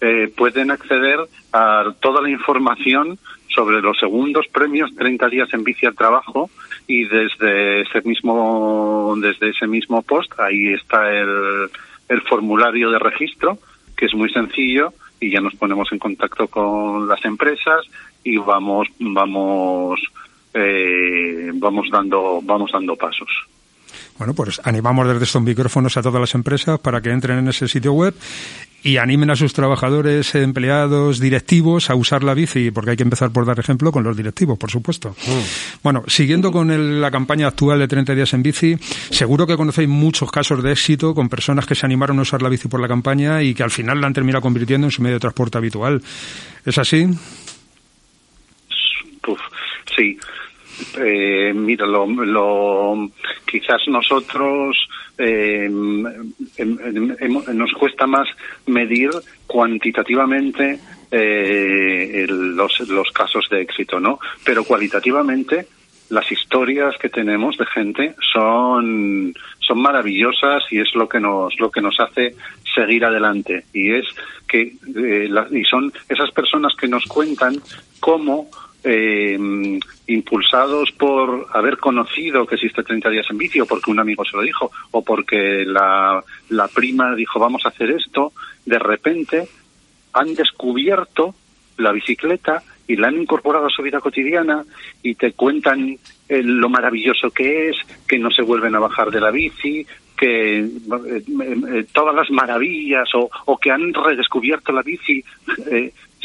eh, 0.00 0.32
pueden 0.34 0.70
acceder 0.70 1.18
a 1.52 1.92
toda 2.00 2.22
la 2.22 2.30
información 2.30 3.18
sobre 3.48 3.80
los 3.82 3.98
segundos 3.98 4.46
premios 4.48 4.94
30 4.94 5.28
días 5.28 5.52
en 5.52 5.64
bici 5.64 5.84
al 5.84 5.96
trabajo 5.96 6.48
y 6.86 7.04
desde 7.04 7.82
ese 7.82 8.00
mismo 8.02 9.14
desde 9.20 9.50
ese 9.50 9.66
mismo 9.66 10.02
post 10.02 10.32
ahí 10.38 10.72
está 10.72 11.12
el, 11.12 11.68
el 12.08 12.22
formulario 12.22 12.90
de 12.90 12.98
registro 12.98 13.58
que 13.96 14.06
es 14.06 14.14
muy 14.14 14.30
sencillo 14.30 14.92
y 15.20 15.30
ya 15.30 15.40
nos 15.40 15.54
ponemos 15.54 15.92
en 15.92 15.98
contacto 15.98 16.48
con 16.48 17.06
las 17.08 17.22
empresas 17.24 17.84
y 18.24 18.36
vamos 18.38 18.88
vamos 18.98 20.00
eh, 20.54 21.50
vamos 21.54 21.88
dando 21.90 22.40
vamos 22.42 22.72
dando 22.72 22.96
pasos. 22.96 23.28
Bueno, 24.20 24.34
pues 24.34 24.60
animamos 24.64 25.08
desde 25.08 25.24
estos 25.24 25.40
micrófonos 25.40 25.96
a 25.96 26.02
todas 26.02 26.20
las 26.20 26.34
empresas 26.34 26.78
para 26.78 27.00
que 27.00 27.08
entren 27.08 27.38
en 27.38 27.48
ese 27.48 27.66
sitio 27.66 27.94
web 27.94 28.14
y 28.82 28.98
animen 28.98 29.30
a 29.30 29.34
sus 29.34 29.54
trabajadores, 29.54 30.34
empleados, 30.34 31.20
directivos 31.20 31.88
a 31.88 31.94
usar 31.94 32.22
la 32.22 32.34
bici, 32.34 32.70
porque 32.70 32.90
hay 32.90 32.96
que 32.98 33.02
empezar 33.02 33.30
por 33.30 33.46
dar 33.46 33.58
ejemplo 33.58 33.90
con 33.90 34.04
los 34.04 34.14
directivos, 34.14 34.58
por 34.58 34.70
supuesto. 34.70 35.16
Mm. 35.26 35.82
Bueno, 35.82 36.04
siguiendo 36.06 36.52
con 36.52 37.00
la 37.00 37.10
campaña 37.10 37.46
actual 37.46 37.78
de 37.78 37.88
30 37.88 38.14
días 38.14 38.34
en 38.34 38.42
bici, 38.42 38.76
seguro 39.08 39.46
que 39.46 39.56
conocéis 39.56 39.88
muchos 39.88 40.30
casos 40.30 40.62
de 40.62 40.72
éxito 40.72 41.14
con 41.14 41.30
personas 41.30 41.64
que 41.64 41.74
se 41.74 41.86
animaron 41.86 42.18
a 42.18 42.22
usar 42.22 42.42
la 42.42 42.50
bici 42.50 42.68
por 42.68 42.80
la 42.80 42.88
campaña 42.88 43.42
y 43.42 43.54
que 43.54 43.62
al 43.62 43.70
final 43.70 44.02
la 44.02 44.06
han 44.06 44.12
terminado 44.12 44.42
convirtiendo 44.42 44.86
en 44.86 44.90
su 44.90 45.00
medio 45.00 45.16
de 45.16 45.20
transporte 45.20 45.56
habitual. 45.56 46.02
¿Es 46.66 46.76
así? 46.76 47.08
sí. 49.96 50.18
Eh, 50.98 51.52
mira, 51.54 51.86
lo, 51.86 52.06
quizás 53.46 53.86
nosotros 53.88 54.76
eh, 55.18 55.68
nos 55.70 57.72
cuesta 57.72 58.06
más 58.06 58.28
medir 58.66 59.10
cuantitativamente 59.46 60.78
eh, 61.10 62.26
los, 62.28 62.80
los 62.88 63.10
casos 63.10 63.48
de 63.50 63.62
éxito, 63.62 64.00
¿no? 64.00 64.18
Pero 64.44 64.64
cualitativamente 64.64 65.66
las 66.10 66.30
historias 66.30 66.96
que 66.98 67.08
tenemos 67.08 67.56
de 67.56 67.66
gente 67.66 68.14
son 68.32 69.32
son 69.60 69.80
maravillosas 69.80 70.64
y 70.70 70.80
es 70.80 70.94
lo 70.94 71.08
que 71.08 71.20
nos 71.20 71.58
lo 71.60 71.70
que 71.70 71.80
nos 71.80 71.98
hace 72.00 72.34
seguir 72.74 73.04
adelante 73.04 73.64
y 73.72 73.92
es 73.92 74.06
que 74.48 74.74
eh, 74.96 75.30
y 75.52 75.64
son 75.64 75.92
esas 76.08 76.30
personas 76.32 76.74
que 76.74 76.88
nos 76.88 77.04
cuentan 77.06 77.60
cómo 78.00 78.48
eh, 78.84 79.38
impulsados 80.06 80.90
por 80.92 81.46
haber 81.52 81.78
conocido 81.78 82.46
que 82.46 82.56
existe 82.56 82.82
30 82.82 83.10
días 83.10 83.26
en 83.30 83.38
bici 83.38 83.60
o 83.60 83.66
porque 83.66 83.90
un 83.90 84.00
amigo 84.00 84.24
se 84.24 84.36
lo 84.36 84.42
dijo 84.42 84.70
o 84.90 85.02
porque 85.02 85.64
la, 85.66 86.22
la 86.48 86.68
prima 86.68 87.14
dijo 87.14 87.38
vamos 87.38 87.62
a 87.64 87.68
hacer 87.68 87.90
esto, 87.90 88.32
de 88.64 88.78
repente 88.78 89.48
han 90.12 90.34
descubierto 90.34 91.34
la 91.76 91.92
bicicleta 91.92 92.62
y 92.86 92.96
la 92.96 93.08
han 93.08 93.20
incorporado 93.20 93.66
a 93.66 93.70
su 93.70 93.82
vida 93.82 94.00
cotidiana 94.00 94.64
y 95.02 95.14
te 95.14 95.32
cuentan 95.32 95.96
eh, 96.28 96.42
lo 96.42 96.68
maravilloso 96.68 97.30
que 97.30 97.68
es, 97.68 97.76
que 98.08 98.18
no 98.18 98.30
se 98.30 98.42
vuelven 98.42 98.74
a 98.74 98.80
bajar 98.80 99.10
de 99.10 99.20
la 99.20 99.30
bici, 99.30 99.86
que 100.16 100.58
eh, 100.58 100.66
eh, 100.66 101.86
todas 101.92 102.14
las 102.14 102.30
maravillas 102.30 103.08
o, 103.14 103.30
o, 103.46 103.58
que 103.58 103.70
han 103.70 103.94
redescubierto 103.94 104.72
la 104.72 104.82
bici 104.82 105.24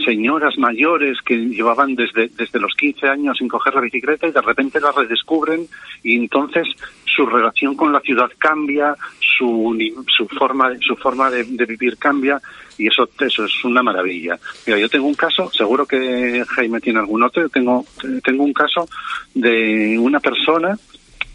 señoras 0.04 0.58
mayores 0.58 1.18
que 1.26 1.36
llevaban 1.38 1.96
desde, 1.96 2.30
desde 2.30 2.60
los 2.60 2.74
15 2.76 3.08
años 3.08 3.38
sin 3.38 3.48
coger 3.48 3.76
la 3.76 3.82
bicicleta 3.82 4.28
y 4.28 4.32
de 4.32 4.42
repente 4.42 4.80
la 4.80 4.92
redescubren 4.92 5.68
y 6.04 6.18
entonces 6.18 6.68
su 7.06 7.26
relación 7.26 7.76
con 7.76 7.94
la 7.94 8.02
ciudad 8.02 8.30
cambia, 8.38 8.96
su, 9.20 9.78
su 10.16 10.28
forma, 10.28 10.72
su 10.82 10.96
forma 10.96 11.30
de, 11.30 11.44
vivir 11.66 11.98
cambia 11.98 12.42
y 12.78 12.88
eso, 12.88 13.08
eso 13.20 13.46
es 13.46 13.64
una 13.64 13.82
maravilla. 13.82 14.38
Mira, 14.68 14.80
yo 14.80 14.90
tengo 14.90 15.08
un 15.08 15.14
caso, 15.14 15.50
seguro 15.52 15.86
que 15.86 16.44
Jaime 16.46 16.82
tiene 16.82 17.00
algún 17.00 17.24
otro, 17.24 17.44
yo 17.44 17.50
tengo, 17.50 17.86
tengo 18.24 18.44
un 18.44 18.54
caso 18.54 18.88
de 19.34 19.98
una 19.98 20.20
persona, 20.20 20.78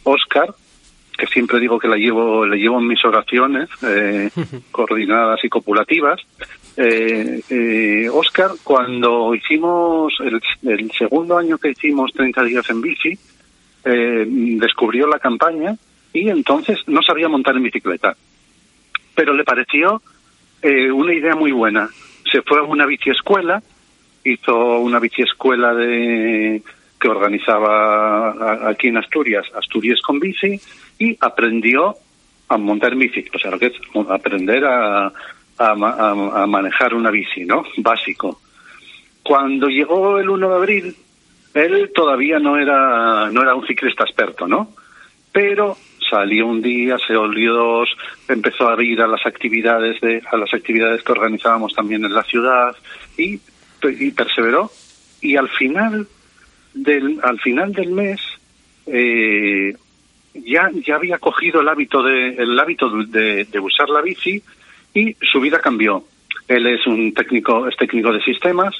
Oscar, 0.04 0.54
que 1.16 1.26
siempre 1.26 1.60
digo 1.60 1.78
que 1.78 1.88
la 1.88 1.96
llevo, 1.96 2.46
le 2.46 2.56
llevo 2.56 2.78
en 2.78 2.86
mis 2.86 3.04
oraciones 3.04 3.68
eh, 3.82 4.30
coordinadas 4.70 5.44
y 5.44 5.48
copulativas. 5.48 6.20
Eh, 6.76 7.40
eh, 7.50 8.08
Oscar, 8.10 8.52
cuando 8.62 9.34
hicimos 9.34 10.14
el, 10.20 10.90
segundo 10.92 11.36
año 11.38 11.58
que 11.58 11.70
hicimos 11.70 12.12
30 12.12 12.44
días 12.44 12.70
en 12.70 12.80
bici, 12.80 13.18
eh, 13.84 14.24
descubrió 14.26 15.06
la 15.06 15.18
campaña 15.18 15.74
y 16.12 16.28
entonces 16.28 16.78
no 16.86 17.02
sabía 17.02 17.28
montar 17.28 17.56
en 17.56 17.64
bicicleta. 17.64 18.16
Pero 19.14 19.34
le 19.34 19.44
pareció 19.44 20.02
una 20.62 21.14
idea 21.14 21.34
muy 21.34 21.52
buena. 21.52 21.88
Se 22.30 22.42
fue 22.42 22.58
a 22.58 22.62
una 22.62 22.84
bici 22.84 23.10
escuela, 23.10 23.62
hizo 24.24 24.78
una 24.80 24.98
bici 24.98 25.22
escuela 25.22 25.72
de, 25.74 26.62
que 27.00 27.08
organizaba 27.08 28.68
aquí 28.68 28.88
en 28.88 28.98
Asturias, 28.98 29.46
Asturias 29.54 30.00
con 30.02 30.20
bici, 30.20 30.60
y 30.98 31.16
aprendió 31.18 31.96
a 32.48 32.58
montar 32.58 32.94
bici, 32.94 33.24
o 33.34 33.38
sea, 33.38 33.52
lo 33.52 33.58
que 33.58 33.66
es 33.66 33.74
aprender 34.10 34.64
a, 34.66 35.10
a, 35.60 36.46
manejar 36.46 36.94
una 36.94 37.10
bici, 37.10 37.44
¿no? 37.44 37.64
Básico. 37.78 38.40
Cuando 39.22 39.68
llegó 39.68 40.18
el 40.18 40.30
1 40.30 40.48
de 40.48 40.54
abril, 40.54 40.96
él 41.52 41.90
todavía 41.94 42.38
no 42.38 42.56
era, 42.56 43.30
no 43.30 43.42
era 43.42 43.54
un 43.54 43.66
ciclista 43.66 44.04
experto, 44.04 44.46
¿no? 44.46 44.72
Pero 45.32 45.76
salió 46.08 46.46
un 46.46 46.62
día, 46.62 46.96
se 47.06 47.14
olvidó, 47.14 47.84
empezó 48.28 48.68
a 48.68 48.82
ir 48.82 49.00
a 49.02 49.06
las 49.06 49.24
actividades 49.26 50.00
de, 50.00 50.22
a 50.30 50.36
las 50.36 50.52
actividades 50.54 51.02
que 51.02 51.12
organizábamos 51.12 51.74
también 51.74 52.04
en 52.04 52.14
la 52.14 52.24
ciudad 52.24 52.74
y, 53.16 53.38
y 53.82 54.10
perseveró. 54.12 54.70
Y 55.20 55.36
al 55.36 55.50
final 55.50 56.08
del, 56.72 57.20
al 57.22 57.38
final 57.38 57.72
del 57.72 57.90
mes, 57.90 58.20
eh, 58.86 59.76
ya, 60.32 60.70
ya 60.86 60.94
había 60.94 61.18
cogido 61.18 61.60
el 61.60 61.68
hábito 61.68 62.02
de, 62.02 62.30
el 62.30 62.58
hábito 62.58 62.88
de, 63.04 63.44
de 63.44 63.60
usar 63.60 63.90
la 63.90 64.00
bici 64.00 64.42
y 64.94 65.14
su 65.32 65.40
vida 65.40 65.60
cambió. 65.60 66.04
Él 66.48 66.66
es 66.66 66.86
un 66.86 67.14
técnico, 67.14 67.68
es 67.68 67.76
técnico 67.76 68.12
de 68.12 68.22
sistemas, 68.22 68.74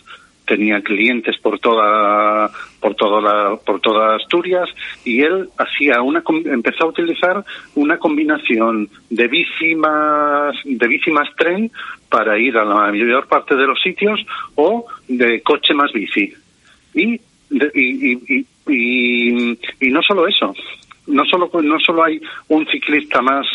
tenía 0.50 0.80
clientes 0.80 1.38
por 1.38 1.60
toda 1.60 2.50
por 2.80 2.96
toda 2.96 3.20
la, 3.20 3.56
por 3.56 3.80
toda 3.80 4.16
Asturias 4.16 4.68
y 5.04 5.20
él 5.20 5.48
hacía 5.56 6.02
una 6.02 6.24
empezó 6.46 6.84
a 6.84 6.88
utilizar 6.88 7.44
una 7.76 7.98
combinación 7.98 8.88
de 9.10 9.28
bici 9.28 9.76
más 9.76 10.56
de 10.64 10.88
bici 10.88 11.12
más 11.12 11.28
tren 11.36 11.70
para 12.08 12.36
ir 12.36 12.58
a 12.58 12.64
la 12.64 12.90
mayor 12.90 13.28
parte 13.28 13.54
de 13.54 13.64
los 13.64 13.80
sitios 13.80 14.18
o 14.56 14.86
de 15.06 15.40
coche 15.42 15.72
más 15.72 15.92
bici 15.92 16.34
y 16.94 17.20
y, 17.52 17.66
y, 17.74 18.46
y, 18.68 19.58
y, 19.80 19.90
no 19.90 20.02
solo 20.02 20.26
eso 20.26 20.52
no 21.06 21.24
solo 21.26 21.48
no 21.62 21.78
solo 21.78 22.02
hay 22.02 22.20
un 22.48 22.66
ciclista 22.66 23.22
más 23.22 23.46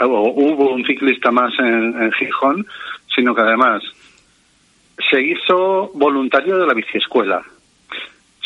hubo 0.00 0.74
un 0.74 0.84
ciclista 0.84 1.30
más 1.30 1.52
en, 1.58 2.12
Gijón, 2.12 2.66
sino 3.14 3.34
que 3.34 3.40
además 3.42 3.82
se 5.10 5.22
hizo 5.22 5.90
voluntario 5.94 6.58
de 6.58 6.66
la 6.66 6.74
biciescuela. 6.74 7.42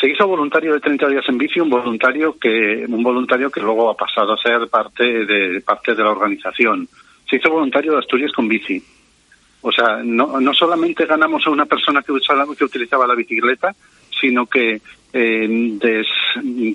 Se 0.00 0.10
hizo 0.10 0.26
voluntario 0.26 0.74
de 0.74 0.80
30 0.80 1.08
días 1.08 1.24
en 1.28 1.38
bici, 1.38 1.60
un 1.60 1.70
voluntario 1.70 2.36
que 2.38 2.84
un 2.88 3.02
voluntario 3.02 3.50
que 3.50 3.60
luego 3.60 3.90
ha 3.90 3.96
pasado 3.96 4.34
a 4.34 4.38
ser 4.38 4.68
parte 4.68 5.24
de 5.24 5.60
parte 5.60 5.94
de 5.94 6.02
la 6.02 6.10
organización. 6.10 6.88
Se 7.28 7.36
hizo 7.36 7.50
voluntario 7.50 7.92
de 7.92 7.98
Asturias 7.98 8.32
con 8.32 8.48
bici. 8.48 8.82
O 9.62 9.72
sea, 9.72 10.02
no, 10.04 10.40
no 10.40 10.52
solamente 10.52 11.06
ganamos 11.06 11.46
a 11.46 11.50
una 11.50 11.64
persona 11.64 12.02
que, 12.02 12.12
usaba, 12.12 12.44
que 12.56 12.64
utilizaba 12.64 13.06
la 13.06 13.14
bicicleta, 13.14 13.74
sino 14.20 14.44
que 14.44 14.82
eh, 15.14 15.46
des, 15.48 16.07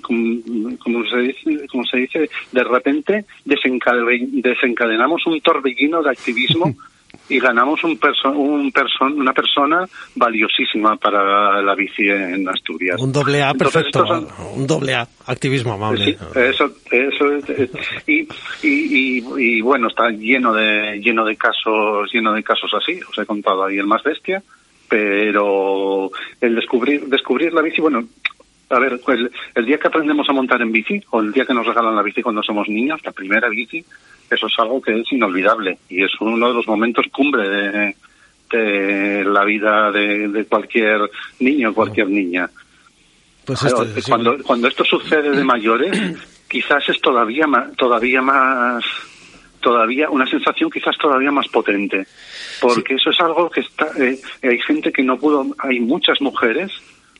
como, 0.02 1.04
se 1.04 1.18
dice, 1.18 1.66
como 1.70 1.84
se 1.84 1.98
dice, 1.98 2.30
de 2.52 2.64
repente 2.64 3.26
desencadenamos 3.44 5.26
un 5.26 5.40
torbellino 5.42 6.02
de 6.02 6.10
activismo 6.10 6.74
y 7.28 7.38
ganamos 7.38 7.84
un, 7.84 7.98
un 8.34 8.72
una 9.16 9.32
persona 9.34 9.86
valiosísima 10.14 10.96
para 10.96 11.60
la 11.60 11.74
bici 11.74 12.08
en 12.08 12.48
Asturias. 12.48 12.98
Un 12.98 13.12
doble 13.12 13.42
A 13.42 13.52
perfecto, 13.52 14.04
un 14.54 14.66
doble 14.66 14.94
A, 14.94 15.06
activismo 15.26 15.74
amable. 15.74 16.16
eso, 16.34 16.70
eso 16.90 17.26
y, 18.06 18.26
y, 18.62 19.24
y, 19.36 19.60
bueno, 19.60 19.88
está 19.88 20.08
lleno 20.08 20.54
de 20.54 20.98
lleno 20.98 21.26
de 21.26 21.36
casos, 21.36 22.10
lleno 22.10 22.32
de 22.32 22.42
casos 22.42 22.70
así. 22.74 22.98
Os 23.08 23.18
he 23.18 23.26
contado 23.26 23.64
ahí 23.64 23.76
el 23.76 23.86
más 23.86 24.02
bestia, 24.02 24.42
pero 24.90 26.10
el 26.40 26.56
descubrir 26.56 27.06
descubrir 27.06 27.54
la 27.54 27.62
bici, 27.62 27.80
bueno, 27.80 28.04
a 28.68 28.78
ver, 28.80 29.00
pues 29.04 29.20
el 29.54 29.64
día 29.64 29.78
que 29.78 29.86
aprendemos 29.86 30.28
a 30.28 30.32
montar 30.32 30.60
en 30.60 30.72
bici, 30.72 31.00
o 31.10 31.20
el 31.20 31.32
día 31.32 31.46
que 31.46 31.54
nos 31.54 31.64
regalan 31.64 31.94
la 31.94 32.02
bici 32.02 32.22
cuando 32.22 32.42
somos 32.42 32.68
niños, 32.68 33.00
la 33.04 33.12
primera 33.12 33.48
bici, 33.48 33.84
eso 34.28 34.46
es 34.46 34.52
algo 34.58 34.82
que 34.82 34.98
es 34.98 35.12
inolvidable 35.12 35.78
y 35.88 36.02
es 36.02 36.10
uno 36.20 36.48
de 36.48 36.54
los 36.54 36.66
momentos 36.66 37.06
cumbre 37.12 37.94
de, 38.50 39.24
la 39.24 39.44
vida 39.44 39.92
de, 39.92 40.44
cualquier 40.48 41.08
niño 41.38 41.72
cualquier 41.72 42.08
niña. 42.08 42.50
Pues 43.44 43.60
cuando, 44.08 44.36
cuando 44.42 44.66
esto 44.66 44.84
sucede 44.84 45.30
de 45.30 45.44
mayores, 45.44 45.96
quizás 46.48 46.88
es 46.88 47.00
todavía 47.00 47.46
más, 47.46 47.74
todavía 47.76 48.20
más, 48.20 48.84
todavía 49.60 50.10
una 50.10 50.26
sensación 50.26 50.70
quizás 50.70 50.96
todavía 50.98 51.30
más 51.30 51.48
potente, 51.48 52.06
porque 52.60 52.94
eso 52.94 53.10
es 53.10 53.20
algo 53.20 53.50
que 53.50 53.60
está, 53.60 53.88
eh, 53.98 54.18
hay 54.42 54.58
gente 54.60 54.92
que 54.92 55.02
no 55.02 55.18
pudo, 55.18 55.46
hay 55.58 55.80
muchas 55.80 56.20
mujeres 56.20 56.72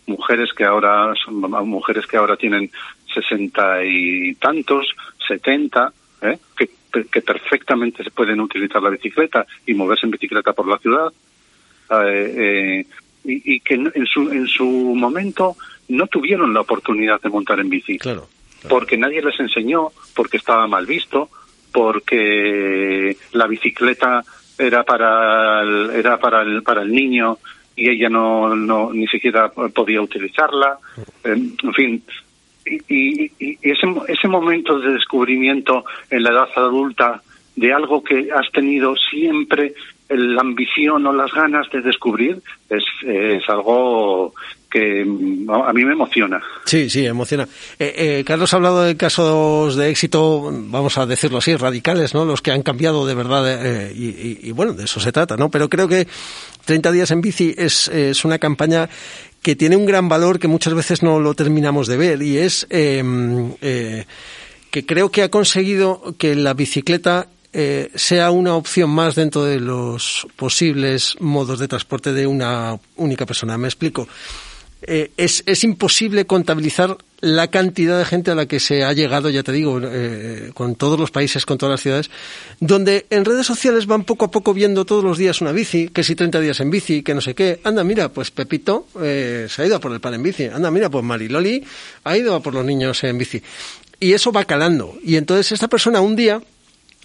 mujeres 0.07 0.53
que 0.53 0.64
ahora 0.64 1.14
son 1.24 1.37
mujeres 1.68 2.05
que 2.07 2.16
ahora 2.16 2.37
tienen 2.37 2.68
sesenta 3.14 3.85
y 3.85 4.35
tantos, 4.35 4.88
setenta, 5.29 5.92
¿eh? 6.20 6.37
que 6.57 6.68
que 6.90 7.22
perfectamente 7.22 8.03
se 8.03 8.11
pueden 8.11 8.40
utilizar 8.40 8.83
la 8.83 8.90
bicicleta 8.90 9.46
y 9.66 9.74
moverse 9.74 10.07
en 10.07 10.12
bicicleta 10.12 10.53
por 10.53 10.66
la 10.66 10.79
ciudad, 10.79 11.12
eh, 12.05 12.85
y, 13.24 13.55
y, 13.55 13.61
que 13.61 13.74
en 13.74 14.07
su, 14.07 14.31
en 14.31 14.46
su 14.46 14.64
momento 14.64 15.57
no 15.88 16.07
tuvieron 16.07 16.55
la 16.55 16.61
oportunidad 16.61 17.20
de 17.20 17.29
montar 17.29 17.61
en 17.61 17.68
bici. 17.68 17.98
Claro, 17.98 18.29
Porque 18.68 18.96
nadie 18.96 19.22
les 19.22 19.38
enseñó, 19.38 19.88
porque 20.14 20.38
estaba 20.38 20.66
mal 20.66 20.87
visto, 20.87 21.29
porque 21.73 23.17
la 23.33 23.47
bicicleta 23.47 24.23
era 24.59 24.83
para 24.83 25.63
el, 25.63 25.91
era 25.91 26.19
para 26.19 26.43
el, 26.43 26.63
para 26.63 26.83
el 26.83 26.93
niño 26.93 27.39
y 27.77 27.89
ella 27.89 28.09
no, 28.09 28.55
no 28.55 28.93
ni 28.93 29.07
siquiera 29.07 29.51
podía 29.51 30.03
utilizarla. 30.03 30.79
En 31.25 31.57
fin, 31.75 32.03
y, 32.67 32.77
y, 32.89 33.33
y, 33.39 33.59
ese, 33.63 33.87
ese 34.09 34.29
momento 34.29 34.79
de 34.79 34.93
descubrimiento 34.93 35.85
en 36.11 36.23
la 36.23 36.31
edad 36.31 36.49
adulta 36.57 37.23
de 37.57 37.73
algo 37.73 38.03
que 38.03 38.29
has 38.33 38.51
tenido 38.53 38.95
siempre 39.11 39.75
la 40.11 40.40
ambición 40.40 41.07
o 41.07 41.12
las 41.12 41.33
ganas 41.33 41.70
de 41.70 41.81
descubrir 41.83 42.42
es, 42.68 42.85
algo 43.49 44.35
que 44.68 45.03
a 45.03 45.73
mí 45.73 45.85
me 45.85 45.92
emociona. 45.92 46.40
Sí, 46.64 46.90
sí, 46.90 47.07
emociona. 47.07 47.49
Eh, 47.79 47.94
eh, 47.96 48.25
Carlos 48.25 48.53
ha 48.53 48.57
hablado 48.57 48.83
de 48.83 48.96
casos 48.96 49.77
de 49.77 49.90
éxito, 49.90 50.51
vamos 50.53 50.99
a 50.99 51.07
decirlo 51.07 51.38
así, 51.38 51.57
radicales, 51.57 52.14
¿no? 52.14 52.25
Los 52.25 52.42
que 52.42 52.51
han 52.51 52.62
cambiado 52.62 53.07
de 53.07 53.14
verdad 53.14 53.66
eh, 53.66 53.92
y, 53.94 54.07
y, 54.07 54.38
y, 54.42 54.53
bueno, 54.53 54.73
de 54.73 54.85
eso 54.85 55.01
se 55.01 55.12
trata, 55.12 55.37
¿no? 55.37 55.49
Pero 55.49 55.68
creo 55.68 55.88
que 55.88 56.07
30 56.64 56.92
días 56.92 57.11
en 57.11 57.20
bici 57.20 57.55
es, 57.57 57.88
es 57.88 58.25
una 58.25 58.38
campaña 58.38 58.88
que 59.42 59.57
tiene 59.57 59.77
un 59.77 59.87
gran 59.87 60.09
valor 60.09 60.38
que 60.38 60.49
muchas 60.49 60.75
veces 60.75 61.03
no 61.03 61.18
lo 61.18 61.35
terminamos 61.35 61.87
de 61.87 61.96
ver 61.96 62.23
y 62.23 62.37
es 62.37 62.66
que 64.70 64.87
creo 64.87 65.11
que 65.11 65.23
ha 65.23 65.31
conseguido 65.31 66.14
que 66.18 66.35
la 66.35 66.55
bicicleta 66.55 67.27
eh, 67.53 67.91
sea 67.97 68.31
una 68.31 68.55
opción 68.55 68.91
más 68.91 69.17
dentro 69.17 69.45
de 69.45 69.59
los 69.59 70.27
posibles 70.37 71.17
modos 71.19 71.59
de 71.59 71.67
transporte 71.67 72.13
de 72.13 72.27
una 72.27 72.79
única 72.97 73.27
persona. 73.27 73.59
Me 73.59 73.67
explico. 73.67 74.07
Eh, 74.83 75.11
es, 75.17 75.43
es, 75.45 75.63
imposible 75.65 76.27
contabilizar 76.27 76.97
la 77.21 77.49
cantidad 77.49 77.99
de 77.99 78.07
gente 78.07 78.31
a 78.31 78.35
la 78.35 78.47
que 78.47 78.61
se 78.61 78.83
ha 78.83 78.93
llegado, 78.95 79.29
ya 79.29 79.43
te 79.43 79.53
digo, 79.53 79.79
eh, 79.83 80.53
con 80.55 80.75
todos 80.75 80.99
los 80.99 81.11
países, 81.11 81.45
con 81.45 81.59
todas 81.59 81.73
las 81.73 81.83
ciudades, 81.83 82.11
donde 82.61 83.05
en 83.11 83.27
redes 83.27 83.47
sociales 83.47 83.85
van 83.85 84.05
poco 84.05 84.25
a 84.27 84.31
poco 84.31 84.55
viendo 84.55 84.87
todos 84.87 85.05
los 85.05 85.19
días 85.19 85.43
una 85.43 85.53
bici, 85.53 85.89
que 85.89 86.03
si 86.03 86.15
30 86.15 86.41
días 86.41 86.61
en 86.61 86.71
bici, 86.71 87.03
que 87.03 87.15
no 87.15 87.21
sé 87.21 87.35
qué. 87.35 87.61
Anda, 87.65 87.85
mira, 87.85 88.11
pues 88.11 88.31
Pepito 88.31 88.87
se 88.95 89.51
ha 89.59 89.67
ido 89.67 89.77
a 89.77 89.81
por 89.81 89.93
el 89.93 90.01
pan 90.01 90.15
en 90.15 90.23
bici. 90.23 90.45
Anda, 90.45 90.71
mira, 90.71 90.89
pues 90.89 91.05
Mariloli 91.05 91.63
ha 92.05 92.17
ido 92.17 92.35
a 92.35 92.41
por 92.41 92.55
los 92.55 92.65
niños 92.65 93.05
en 93.05 93.19
bici. 93.19 93.43
Y 93.99 94.15
eso 94.15 94.33
va 94.33 94.45
calando. 94.45 94.97
Y 95.05 95.17
entonces 95.17 95.53
esta 95.53 95.69
persona 95.69 96.01
un 96.01 96.17
día 96.17 96.41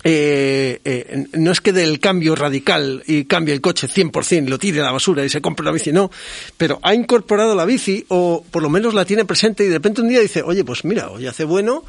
eh, 0.08 0.82
eh, 0.86 1.26
no 1.34 1.52
es 1.52 1.62
que 1.62 1.74
dé 1.74 1.84
el 1.84 2.00
cambio 2.00 2.36
radical 2.36 3.02
y 3.08 3.26
cambie 3.26 3.56
el 3.56 3.60
coche 3.60 3.88
100%, 3.88 4.48
lo 4.48 4.60
tire 4.60 4.82
a 4.82 4.84
la 4.84 4.92
basura 4.92 5.26
y 5.26 5.30
se 5.30 5.42
compre 5.42 5.66
la 5.66 5.72
bici, 5.72 5.92
no, 5.92 6.12
pero 6.58 6.80
ha 6.84 6.94
incorporado 6.94 7.56
la 7.56 7.66
bici 7.66 8.06
o 8.10 8.46
por 8.52 8.62
lo 8.62 8.70
menos 8.70 8.94
la 8.94 9.04
tiene 9.04 9.26
presente 9.26 9.64
y 9.64 9.68
de 9.68 9.74
repente 9.74 10.02
un 10.02 10.10
día 10.10 10.20
dice, 10.20 10.44
oye, 10.44 10.64
pues 10.64 10.86
mira, 10.86 11.10
hoy 11.10 11.26
hace 11.26 11.44
bueno, 11.44 11.84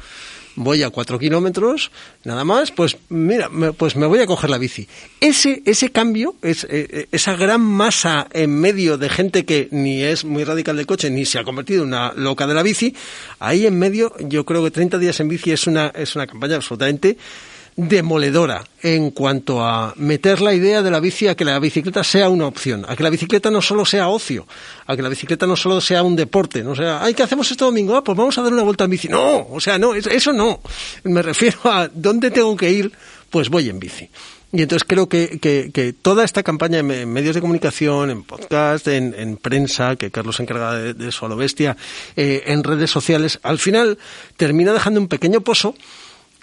voy 0.55 0.81
a 0.81 0.89
cuatro 0.89 1.19
kilómetros, 1.19 1.91
nada 2.23 2.43
más, 2.43 2.71
pues 2.71 2.97
mira, 3.09 3.51
pues 3.77 3.95
me 3.95 4.07
voy 4.07 4.17
a 4.17 4.25
coger 4.25 4.49
la 4.49 4.57
bici. 4.57 4.87
Ese, 5.21 5.61
ese 5.65 5.91
cambio, 5.91 6.33
es, 6.41 6.65
eh, 6.71 7.07
esa 7.11 7.35
gran 7.35 7.61
masa 7.61 8.27
en 8.33 8.59
medio 8.59 8.97
de 8.97 9.09
gente 9.09 9.45
que 9.45 9.67
ni 9.69 10.01
es 10.01 10.25
muy 10.25 10.43
radical 10.43 10.75
del 10.75 10.87
coche, 10.87 11.11
ni 11.11 11.23
se 11.25 11.37
ha 11.37 11.43
convertido 11.43 11.83
en 11.83 11.89
una 11.89 12.13
loca 12.13 12.47
de 12.47 12.55
la 12.55 12.63
bici, 12.63 12.95
ahí 13.37 13.67
en 13.67 13.77
medio 13.77 14.15
yo 14.21 14.43
creo 14.43 14.63
que 14.63 14.71
30 14.71 14.97
días 14.97 15.19
en 15.19 15.27
bici 15.27 15.51
es 15.51 15.67
una, 15.67 15.89
es 15.89 16.15
una 16.15 16.25
campaña 16.25 16.55
absolutamente 16.55 17.15
demoledora 17.77 18.63
en 18.81 19.11
cuanto 19.11 19.63
a 19.63 19.93
meter 19.97 20.41
la 20.41 20.53
idea 20.53 20.81
de 20.81 20.89
la 20.89 20.99
bici 20.99 21.27
a 21.27 21.35
que 21.35 21.45
la 21.45 21.59
bicicleta 21.59 22.03
sea 22.03 22.27
una 22.27 22.47
opción, 22.47 22.83
a 22.87 22.95
que 22.95 23.03
la 23.03 23.11
bicicleta 23.11 23.51
no 23.51 23.61
solo 23.61 23.85
sea 23.85 24.09
ocio, 24.09 24.47
a 24.87 24.95
que 24.95 25.03
la 25.03 25.09
bicicleta 25.09 25.45
no 25.45 25.55
solo 25.55 25.79
sea 25.79 26.01
un 26.01 26.15
deporte, 26.15 26.63
no 26.63 26.75
sea, 26.75 27.03
ay, 27.03 27.13
¿qué 27.13 27.21
hacemos 27.21 27.49
este 27.51 27.63
domingo? 27.63 27.95
Ah, 27.95 28.03
pues 28.03 28.17
vamos 28.17 28.35
a 28.37 28.41
dar 28.41 28.51
una 28.51 28.63
vuelta 28.63 28.85
en 28.85 28.89
bici. 28.89 29.07
No, 29.07 29.47
o 29.51 29.59
sea, 29.61 29.77
no, 29.77 29.93
eso 29.93 30.33
no. 30.33 30.59
Me 31.03 31.21
refiero 31.21 31.59
a 31.65 31.87
dónde 31.87 32.31
tengo 32.31 32.57
que 32.57 32.71
ir, 32.71 32.91
pues 33.29 33.49
voy 33.49 33.69
en 33.69 33.79
bici. 33.79 34.09
Y 34.51 34.63
entonces 34.63 34.85
creo 34.87 35.07
que, 35.07 35.39
que, 35.39 35.69
que, 35.71 35.93
toda 35.93 36.23
esta 36.23 36.41
campaña 36.41 36.79
en 36.79 37.13
medios 37.13 37.35
de 37.35 37.41
comunicación, 37.41 38.09
en 38.09 38.23
podcast, 38.23 38.87
en, 38.87 39.13
en 39.15 39.37
prensa, 39.37 39.97
que 39.97 40.09
Carlos 40.09 40.37
se 40.37 40.43
encarga 40.43 40.73
de, 40.73 40.93
de 40.93 41.09
eso 41.09 41.25
a 41.25 41.29
lo 41.29 41.35
bestia, 41.35 41.77
eh, 42.15 42.43
en 42.47 42.63
redes 42.63 42.89
sociales, 42.89 43.39
al 43.43 43.59
final 43.59 43.99
termina 44.37 44.73
dejando 44.73 45.01
un 45.01 45.09
pequeño 45.09 45.41
pozo 45.41 45.75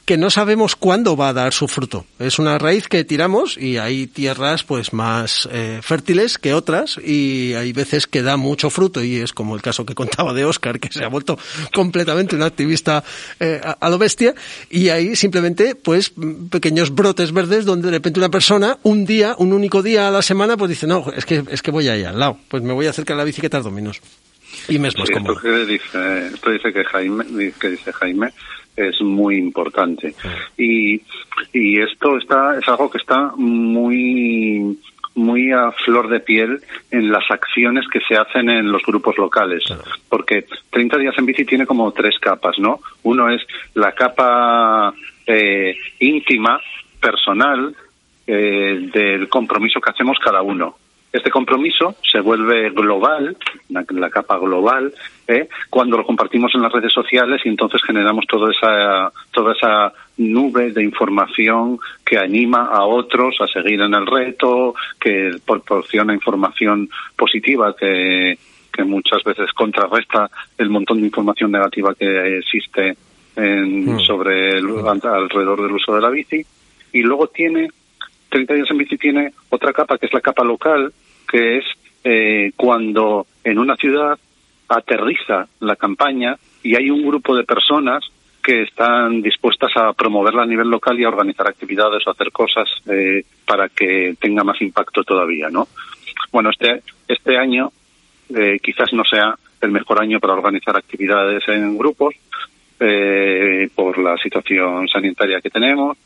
que 0.04 0.18
no 0.18 0.30
sabemos 0.30 0.76
cuándo 0.76 1.16
va 1.16 1.28
a 1.28 1.32
dar 1.32 1.52
su 1.52 1.66
fruto. 1.66 2.04
Es 2.18 2.38
una 2.38 2.58
raíz 2.58 2.88
que 2.88 3.04
tiramos 3.04 3.56
y 3.56 3.78
hay 3.78 4.06
tierras 4.06 4.62
pues 4.62 4.92
más 4.92 5.48
eh, 5.50 5.80
fértiles 5.82 6.38
que 6.38 6.52
otras 6.52 6.98
y 6.98 7.54
hay 7.54 7.72
veces 7.72 8.06
que 8.06 8.22
da 8.22 8.36
mucho 8.36 8.68
fruto 8.68 9.02
y 9.02 9.16
es 9.16 9.32
como 9.32 9.54
el 9.54 9.62
caso 9.62 9.86
que 9.86 9.94
contaba 9.94 10.34
de 10.34 10.44
Oscar 10.44 10.78
que 10.78 10.92
se 10.92 11.04
ha 11.04 11.08
vuelto 11.08 11.38
completamente 11.74 12.36
un 12.36 12.42
activista 12.42 13.02
eh, 13.40 13.60
a, 13.62 13.72
a, 13.72 13.90
lo 13.90 13.98
bestia 13.98 14.34
y 14.68 14.90
hay 14.90 15.16
simplemente 15.16 15.74
pues 15.74 16.12
pequeños 16.50 16.94
brotes 16.94 17.32
verdes 17.32 17.64
donde 17.64 17.86
de 17.86 17.92
repente 17.92 18.20
una 18.20 18.30
persona 18.30 18.78
un 18.82 19.06
día, 19.06 19.34
un 19.38 19.52
único 19.52 19.82
día 19.82 20.08
a 20.08 20.10
la 20.10 20.22
semana 20.22 20.56
pues 20.56 20.68
dice 20.68 20.86
no, 20.86 21.06
es 21.16 21.24
que, 21.24 21.42
es 21.50 21.62
que 21.62 21.70
voy 21.70 21.88
ahí 21.88 22.04
al 22.04 22.18
lado, 22.18 22.38
pues 22.48 22.62
me 22.62 22.74
voy 22.74 22.86
a 22.86 22.90
acercar 22.90 23.14
a 23.14 23.18
la 23.18 23.24
bicicleta 23.24 23.60
dominos. 23.60 24.00
Y 24.68 24.78
sí, 24.78 24.86
es. 24.86 24.94
Esto 24.96 25.36
que 25.42 25.66
dice, 25.66 26.26
esto 26.28 26.50
dice 26.50 26.72
que 26.72 26.84
Jaime, 26.84 27.52
que 27.58 27.70
dice 27.70 27.92
Jaime 27.92 28.32
es 28.76 29.00
muy 29.00 29.36
importante. 29.36 30.14
Y, 30.56 31.00
y 31.52 31.80
esto 31.80 32.16
está, 32.18 32.58
es 32.58 32.68
algo 32.68 32.90
que 32.90 32.98
está 32.98 33.32
muy, 33.36 34.78
muy 35.14 35.52
a 35.52 35.72
flor 35.72 36.08
de 36.08 36.20
piel 36.20 36.60
en 36.90 37.10
las 37.10 37.30
acciones 37.30 37.86
que 37.92 38.00
se 38.00 38.16
hacen 38.16 38.50
en 38.50 38.70
los 38.70 38.82
grupos 38.82 39.16
locales. 39.16 39.62
Porque 40.08 40.46
30 40.70 40.98
días 40.98 41.14
en 41.18 41.26
bici 41.26 41.44
tiene 41.44 41.66
como 41.66 41.92
tres 41.92 42.18
capas, 42.18 42.58
¿no? 42.58 42.80
Uno 43.02 43.30
es 43.30 43.42
la 43.74 43.92
capa 43.92 44.92
eh, 45.26 45.76
íntima, 46.00 46.60
personal, 47.00 47.74
eh, 48.26 48.88
del 48.92 49.28
compromiso 49.28 49.80
que 49.80 49.90
hacemos 49.90 50.18
cada 50.18 50.42
uno. 50.42 50.76
Este 51.14 51.30
compromiso 51.30 51.94
se 52.02 52.18
vuelve 52.18 52.70
global, 52.70 53.36
la, 53.68 53.84
la 53.90 54.10
capa 54.10 54.36
global, 54.36 54.92
¿eh? 55.28 55.48
cuando 55.70 55.96
lo 55.96 56.04
compartimos 56.04 56.52
en 56.56 56.62
las 56.62 56.72
redes 56.72 56.92
sociales 56.92 57.40
y 57.44 57.50
entonces 57.50 57.80
generamos 57.86 58.26
toda 58.26 58.50
esa, 58.50 59.12
toda 59.30 59.52
esa 59.52 59.92
nube 60.16 60.72
de 60.72 60.82
información 60.82 61.78
que 62.04 62.18
anima 62.18 62.64
a 62.64 62.84
otros 62.84 63.36
a 63.40 63.46
seguir 63.46 63.80
en 63.80 63.94
el 63.94 64.08
reto, 64.08 64.74
que 64.98 65.36
proporciona 65.46 66.12
información 66.12 66.90
positiva 67.14 67.76
que, 67.76 68.36
que 68.72 68.82
muchas 68.82 69.22
veces 69.22 69.52
contrarresta 69.52 70.28
el 70.58 70.68
montón 70.68 70.98
de 70.98 71.06
información 71.06 71.52
negativa 71.52 71.94
que 71.94 72.38
existe 72.38 72.96
en, 73.36 73.94
mm. 73.94 74.00
sobre 74.00 74.58
el, 74.58 74.66
alrededor 74.84 75.62
del 75.62 75.74
uso 75.74 75.94
de 75.94 76.00
la 76.00 76.10
bici. 76.10 76.44
Y 76.92 77.02
luego 77.02 77.28
tiene 77.28 77.68
30 78.34 78.52
días 78.52 78.70
en 78.72 78.78
bici 78.78 78.96
tiene 78.98 79.32
otra 79.48 79.72
capa 79.72 79.96
que 79.96 80.06
es 80.06 80.12
la 80.12 80.20
capa 80.20 80.42
local, 80.42 80.92
que 81.30 81.58
es 81.58 81.64
eh, 82.02 82.50
cuando 82.56 83.28
en 83.44 83.60
una 83.60 83.76
ciudad 83.76 84.18
aterriza 84.68 85.46
la 85.60 85.76
campaña 85.76 86.36
y 86.64 86.74
hay 86.74 86.90
un 86.90 87.06
grupo 87.06 87.36
de 87.36 87.44
personas 87.44 88.02
que 88.42 88.62
están 88.62 89.22
dispuestas 89.22 89.70
a 89.76 89.92
promoverla 89.92 90.42
a 90.42 90.46
nivel 90.46 90.68
local 90.68 90.98
y 90.98 91.04
a 91.04 91.08
organizar 91.08 91.46
actividades 91.46 92.04
o 92.04 92.10
hacer 92.10 92.32
cosas 92.32 92.68
eh, 92.90 93.22
para 93.46 93.68
que 93.68 94.16
tenga 94.20 94.42
más 94.42 94.60
impacto 94.60 95.04
todavía, 95.04 95.48
¿no? 95.48 95.68
Bueno, 96.32 96.50
este 96.50 96.82
este 97.06 97.38
año 97.38 97.70
eh, 98.34 98.58
quizás 98.60 98.92
no 98.92 99.04
sea 99.04 99.38
el 99.60 99.70
mejor 99.70 100.02
año 100.02 100.18
para 100.18 100.32
organizar 100.32 100.76
actividades 100.76 101.46
en 101.46 101.78
grupos 101.78 102.16
eh, 102.80 103.68
por 103.76 103.96
la 103.98 104.16
situación 104.16 104.88
sanitaria 104.88 105.40
que 105.40 105.50
tenemos, 105.50 105.96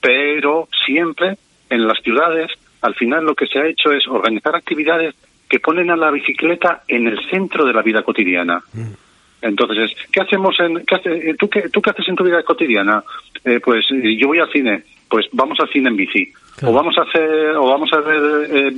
pero 0.00 0.68
siempre 0.86 1.36
en 1.70 1.86
las 1.86 1.98
ciudades, 2.02 2.50
al 2.82 2.94
final 2.94 3.24
lo 3.24 3.34
que 3.34 3.46
se 3.46 3.58
ha 3.58 3.66
hecho 3.66 3.92
es 3.92 4.06
organizar 4.08 4.54
actividades 4.54 5.14
que 5.48 5.60
ponen 5.60 5.90
a 5.90 5.96
la 5.96 6.10
bicicleta 6.10 6.82
en 6.86 7.06
el 7.06 7.18
centro 7.28 7.64
de 7.64 7.72
la 7.72 7.82
vida 7.82 8.02
cotidiana. 8.02 8.62
Mm. 8.72 8.92
Entonces, 9.42 9.92
¿qué 10.12 10.20
hacemos 10.20 10.58
en, 10.60 10.84
qué 10.84 10.94
hace, 10.94 11.34
tú, 11.34 11.48
qué, 11.48 11.68
tú 11.70 11.80
qué 11.80 11.90
haces 11.90 12.08
en 12.08 12.16
tu 12.16 12.24
vida 12.24 12.42
cotidiana? 12.42 13.02
Eh, 13.44 13.58
pues 13.64 13.86
yo 13.90 14.28
voy 14.28 14.38
al 14.38 14.50
cine, 14.52 14.84
pues 15.08 15.26
vamos 15.32 15.58
al 15.60 15.70
cine 15.70 15.88
en 15.88 15.96
bici. 15.96 16.30
Claro. 16.56 16.72
O 16.72 16.76
vamos 16.76 16.96
a 16.98 17.02
hacer, 17.02 17.56
o 17.56 17.66
vamos 17.66 17.90
a 17.92 18.00
ver, 18.00 18.50
eh, 18.52 18.72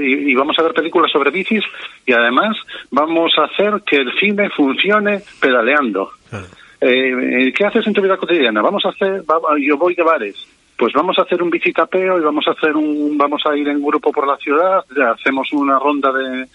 y 0.00 0.34
vamos 0.34 0.58
a 0.58 0.62
ver 0.62 0.72
películas 0.72 1.12
sobre 1.12 1.30
bicis 1.30 1.62
y 2.06 2.12
además 2.12 2.56
vamos 2.90 3.32
a 3.36 3.44
hacer 3.44 3.82
que 3.84 3.96
el 3.96 4.10
cine 4.18 4.48
funcione 4.50 5.20
pedaleando. 5.38 6.10
Claro. 6.30 6.46
Eh, 6.80 7.52
¿Qué 7.54 7.64
haces 7.64 7.86
en 7.86 7.92
tu 7.92 8.02
vida 8.02 8.16
cotidiana? 8.16 8.62
Vamos 8.62 8.84
a 8.86 8.90
hacer, 8.90 9.22
yo 9.60 9.76
voy 9.76 9.94
de 9.94 10.02
bares 10.02 10.55
pues 10.78 10.92
vamos 10.92 11.18
a 11.18 11.22
hacer 11.22 11.42
un 11.42 11.50
bicitapeo 11.50 12.18
y 12.18 12.22
vamos 12.22 12.46
a 12.48 12.52
hacer 12.52 12.76
un 12.76 13.16
vamos 13.16 13.42
a 13.46 13.56
ir 13.56 13.68
en 13.68 13.82
grupo 13.82 14.12
por 14.12 14.26
la 14.26 14.36
ciudad 14.36 14.84
hacemos 15.12 15.52
una 15.52 15.78
ronda 15.78 16.12
de, 16.12 16.48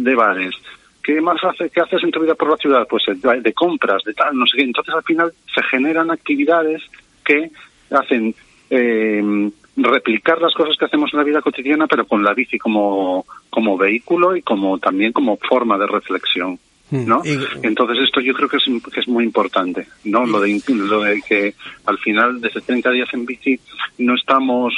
de, 0.00 0.14
bares 0.14 0.54
¿qué 1.02 1.20
más 1.20 1.42
hace, 1.44 1.70
qué 1.70 1.80
haces 1.80 2.02
en 2.02 2.10
tu 2.10 2.20
vida 2.20 2.34
por 2.34 2.50
la 2.50 2.56
ciudad? 2.56 2.86
pues 2.88 3.04
de, 3.06 3.40
de 3.40 3.52
compras, 3.52 4.02
de 4.04 4.14
tal, 4.14 4.36
no 4.36 4.46
sé 4.46 4.58
qué 4.58 4.64
entonces 4.64 4.94
al 4.94 5.02
final 5.02 5.32
se 5.54 5.62
generan 5.64 6.10
actividades 6.10 6.82
que 7.24 7.50
hacen 7.90 8.34
eh, 8.70 9.50
replicar 9.76 10.40
las 10.40 10.54
cosas 10.54 10.76
que 10.76 10.84
hacemos 10.84 11.12
en 11.12 11.18
la 11.18 11.24
vida 11.24 11.42
cotidiana, 11.42 11.86
pero 11.86 12.06
con 12.06 12.22
la 12.22 12.34
bici 12.34 12.58
como, 12.58 13.26
como 13.50 13.76
vehículo 13.76 14.36
y 14.36 14.42
como 14.42 14.78
también 14.78 15.12
como 15.12 15.36
forma 15.36 15.78
de 15.78 15.86
reflexión. 15.86 16.58
Mm. 16.94 17.08
¿no? 17.08 17.22
Entonces 17.62 18.04
esto 18.04 18.20
yo 18.20 18.32
creo 18.34 18.48
que 18.48 18.58
es, 18.58 18.64
que 18.92 19.00
es 19.00 19.08
muy 19.08 19.24
importante, 19.24 19.88
¿no? 20.04 20.24
Lo 20.24 20.40
de, 20.40 20.62
lo 20.68 21.00
de 21.02 21.20
que 21.22 21.54
al 21.86 21.98
final, 21.98 22.40
desde 22.40 22.60
30 22.60 22.90
días 22.92 23.08
en 23.12 23.26
bici, 23.26 23.58
no 23.98 24.14
estamos, 24.14 24.72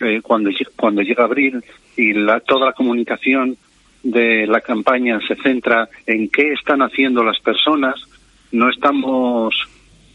eh, 0.00 0.20
cuando, 0.22 0.50
cuando 0.76 1.00
llega 1.00 1.24
abril 1.24 1.64
y 1.96 2.12
la, 2.12 2.40
toda 2.40 2.66
la 2.66 2.72
comunicación 2.74 3.56
de 4.02 4.46
la 4.46 4.60
campaña 4.60 5.20
se 5.26 5.36
centra 5.36 5.88
en 6.06 6.28
qué 6.28 6.52
están 6.52 6.82
haciendo 6.82 7.24
las 7.24 7.40
personas, 7.40 7.94
no 8.52 8.68
estamos 8.68 9.54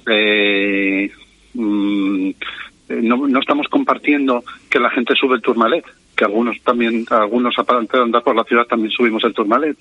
eh, 0.06 1.12
mm, 1.56 2.30
no, 2.90 3.28
no, 3.28 3.40
estamos 3.40 3.68
compartiendo 3.70 4.44
que 4.70 4.80
la 4.80 4.92
gente 4.92 5.16
sube 5.16 5.38
el 5.38 5.42
turmalet, 5.42 5.84
que 6.16 6.26
algunos 6.26 6.62
también, 6.62 7.06
algunos 7.10 7.58
aparte 7.58 7.98
de 7.98 8.04
andar 8.04 8.22
por 8.22 8.36
la 8.36 8.44
ciudad 8.44 8.66
también 8.66 8.92
subimos 8.92 9.24
el 9.24 9.34
turmalet. 9.34 9.76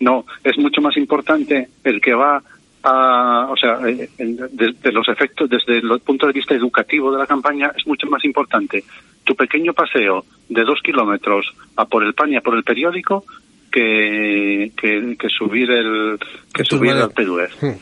No, 0.00 0.24
es 0.42 0.58
mucho 0.58 0.80
más 0.80 0.96
importante 0.96 1.68
el 1.84 2.00
que 2.00 2.14
va 2.14 2.42
a, 2.82 3.48
o 3.50 3.56
sea, 3.56 3.78
eh, 3.86 4.08
de, 4.18 4.92
los 4.92 5.08
efectos, 5.08 5.48
desde 5.48 5.78
el 5.78 6.00
punto 6.00 6.26
de 6.26 6.32
vista 6.32 6.54
educativo 6.54 7.12
de 7.12 7.18
la 7.18 7.26
campaña, 7.26 7.72
es 7.76 7.86
mucho 7.86 8.06
más 8.08 8.24
importante 8.24 8.84
tu 9.24 9.34
pequeño 9.34 9.74
paseo 9.74 10.24
de 10.48 10.64
dos 10.64 10.80
kilómetros 10.82 11.54
a 11.76 11.84
por 11.84 12.02
el 12.02 12.14
pan 12.14 12.32
y 12.32 12.36
a 12.36 12.40
por 12.40 12.56
el 12.56 12.64
periódico 12.64 13.24
que, 13.70 14.72
que, 14.76 15.28
subir 15.28 15.70
el 15.70 16.18
que 16.52 16.64
subir 16.64 16.90
el 16.90 17.06
hmm. 17.06 17.76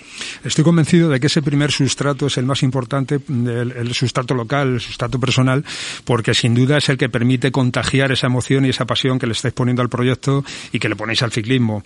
Estoy 0.45 0.65
convencido 0.65 1.09
de 1.09 1.19
que 1.19 1.29
ese 1.29 1.43
primer 1.43 1.73
sustrato 1.73 2.27
es 2.27 2.37
el 2.37 2.45
más 2.45 2.63
importante, 2.63 3.19
el, 3.29 3.95
sustrato 3.95 4.35
local, 4.35 4.75
el 4.75 4.81
sustrato 4.81 5.19
personal, 5.19 5.65
porque 6.05 6.35
sin 6.35 6.55
duda 6.55 6.77
es 6.77 6.89
el 6.89 6.99
que 6.99 7.09
permite 7.09 7.51
contagiar 7.51 8.13
esa 8.13 8.27
emoción 8.27 8.67
y 8.67 8.69
esa 8.69 8.85
pasión 8.85 9.19
que 9.19 9.27
le 9.27 9.33
estáis 9.33 9.55
poniendo 9.55 9.81
al 9.81 9.89
proyecto 9.89 10.45
y 10.73 10.79
que 10.79 10.89
le 10.89 10.97
ponéis 10.97 11.23
al 11.23 11.33
ciclismo. 11.33 11.83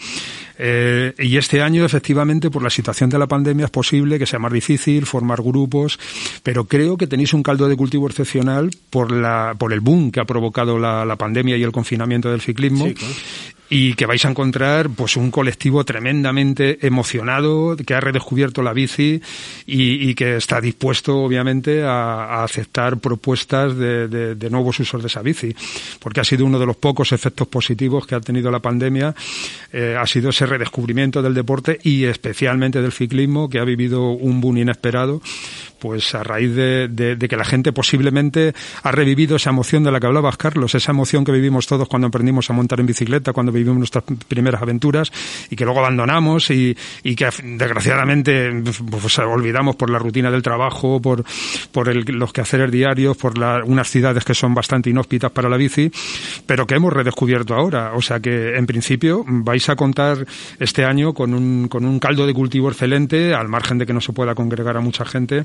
Eh, 0.58 1.14
y 1.18 1.36
este 1.36 1.62
año, 1.62 1.84
efectivamente, 1.84 2.50
por 2.50 2.62
la 2.62 2.70
situación 2.70 3.10
de 3.10 3.18
la 3.18 3.26
pandemia, 3.28 3.66
es 3.66 3.70
posible 3.70 4.18
que 4.18 4.26
sea 4.26 4.38
más 4.38 4.52
difícil 4.52 5.06
formar 5.06 5.40
grupos, 5.40 5.98
pero 6.42 6.64
creo 6.64 6.96
que 6.96 7.06
tenéis 7.06 7.32
un 7.32 7.42
caldo 7.42 7.68
de 7.68 7.76
cultivo 7.76 8.08
excepcional 8.08 8.70
por 8.90 9.12
la 9.12 9.54
por 9.58 9.72
el 9.72 9.80
boom 9.80 10.10
que 10.10 10.20
ha 10.20 10.24
provocado 10.24 10.78
la, 10.78 11.04
la 11.04 11.16
pandemia 11.16 11.56
y 11.56 11.62
el 11.62 11.72
confinamiento 11.72 12.30
del 12.30 12.40
ciclismo 12.40 12.88
y 13.74 13.94
que 13.94 14.04
vais 14.04 14.22
a 14.26 14.28
encontrar 14.28 14.90
pues 14.90 15.16
un 15.16 15.30
colectivo 15.30 15.82
tremendamente 15.82 16.86
emocionado 16.86 17.74
que 17.74 17.94
ha 17.94 18.00
redescubierto 18.00 18.60
la 18.60 18.74
bici 18.74 19.22
y, 19.64 20.14
que 20.14 20.36
está 20.36 20.60
dispuesto 20.60 21.16
obviamente 21.16 21.82
a, 21.82 22.44
aceptar 22.44 22.98
propuestas 22.98 23.74
de, 23.74 24.36
nuevos 24.50 24.78
usos 24.78 25.00
de 25.00 25.06
esa 25.06 25.22
bici. 25.22 25.56
Porque 26.00 26.20
ha 26.20 26.24
sido 26.24 26.44
uno 26.44 26.58
de 26.58 26.66
los 26.66 26.76
pocos 26.76 27.12
efectos 27.12 27.48
positivos 27.48 28.06
que 28.06 28.14
ha 28.14 28.20
tenido 28.20 28.50
la 28.50 28.58
pandemia 28.58 29.14
eh, 29.72 29.96
ha 29.98 30.06
sido 30.06 30.28
ese 30.28 30.44
redescubrimiento 30.44 31.22
del 31.22 31.32
deporte 31.32 31.78
y 31.82 32.04
especialmente 32.04 32.82
del 32.82 32.92
ciclismo 32.92 33.48
que 33.48 33.58
ha 33.58 33.64
vivido 33.64 34.10
un 34.10 34.42
boom 34.42 34.58
inesperado 34.58 35.22
pues 35.82 36.14
a 36.14 36.22
raíz 36.22 36.54
de, 36.54 37.16
que 37.28 37.36
la 37.36 37.44
gente 37.44 37.72
posiblemente 37.72 38.54
ha 38.84 38.92
revivido 38.92 39.34
esa 39.34 39.50
emoción 39.50 39.82
de 39.82 39.90
la 39.90 39.98
que 39.98 40.06
hablabas, 40.06 40.36
Carlos, 40.36 40.76
esa 40.76 40.92
emoción 40.92 41.24
que 41.24 41.32
vivimos 41.32 41.66
todos 41.66 41.88
cuando 41.88 42.06
aprendimos 42.06 42.48
a 42.50 42.52
montar 42.52 42.78
en 42.78 42.86
bicicleta, 42.86 43.32
cuando 43.32 43.50
vivimos 43.50 43.78
nuestras 43.78 44.04
primeras 44.28 44.62
aventuras 44.62 45.10
y 45.50 45.56
que 45.56 45.64
luego 45.64 45.80
abandonamos 45.80 46.50
y, 46.50 46.76
que 47.02 47.28
desgraciadamente 47.42 48.62
pues, 48.62 49.18
olvidamos 49.18 49.74
por 49.74 49.90
la 49.90 49.98
rutina 49.98 50.30
del 50.30 50.40
trabajo, 50.40 51.02
por, 51.02 51.24
por 51.72 51.92
los 52.10 52.32
quehaceres 52.32 52.70
diarios, 52.70 53.16
por 53.16 53.36
unas 53.64 53.90
ciudades 53.90 54.24
que 54.24 54.34
son 54.34 54.54
bastante 54.54 54.88
inhóspitas 54.88 55.32
para 55.32 55.48
la 55.48 55.56
bici, 55.56 55.90
pero 56.46 56.64
que 56.64 56.76
hemos 56.76 56.92
redescubierto 56.92 57.56
ahora. 57.56 57.94
O 57.94 58.02
sea 58.02 58.20
que, 58.20 58.56
en 58.56 58.66
principio, 58.66 59.24
vais 59.26 59.68
a 59.68 59.74
contar 59.74 60.24
este 60.60 60.84
año 60.84 61.12
con 61.12 61.34
un, 61.34 61.66
con 61.66 61.84
un 61.84 61.98
caldo 61.98 62.24
de 62.24 62.34
cultivo 62.34 62.68
excelente, 62.70 63.34
al 63.34 63.48
margen 63.48 63.78
de 63.78 63.86
que 63.86 63.92
no 63.92 64.00
se 64.00 64.12
pueda 64.12 64.36
congregar 64.36 64.76
a 64.76 64.80
mucha 64.80 65.04
gente 65.04 65.44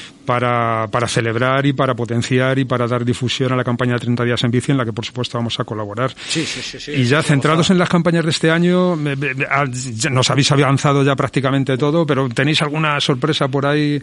para, 0.31 0.87
para 0.89 1.09
celebrar 1.09 1.65
y 1.65 1.73
para 1.73 1.93
potenciar 1.93 2.57
y 2.57 2.63
para 2.63 2.87
dar 2.87 3.03
difusión 3.03 3.51
a 3.51 3.57
la 3.57 3.65
campaña 3.65 3.95
de 3.95 3.99
30 3.99 4.23
días 4.23 4.41
en 4.45 4.51
bici 4.51 4.71
en 4.71 4.77
la 4.77 4.85
que 4.85 4.93
por 4.93 5.03
supuesto 5.03 5.37
vamos 5.37 5.59
a 5.59 5.65
colaborar. 5.65 6.13
Sí, 6.25 6.45
sí, 6.45 6.79
sí, 6.79 6.91
y 6.93 7.03
ya 7.03 7.21
centrados 7.21 7.69
en 7.69 7.77
las 7.77 7.89
campañas 7.89 8.23
de 8.23 8.29
este 8.29 8.49
año, 8.49 8.95
nos 8.95 10.29
habéis 10.29 10.49
avanzado 10.53 11.03
ya 11.03 11.17
prácticamente 11.17 11.77
todo, 11.77 12.05
pero 12.05 12.29
¿tenéis 12.29 12.61
alguna 12.61 12.97
sorpresa 13.01 13.49
por 13.49 13.65
ahí 13.65 14.01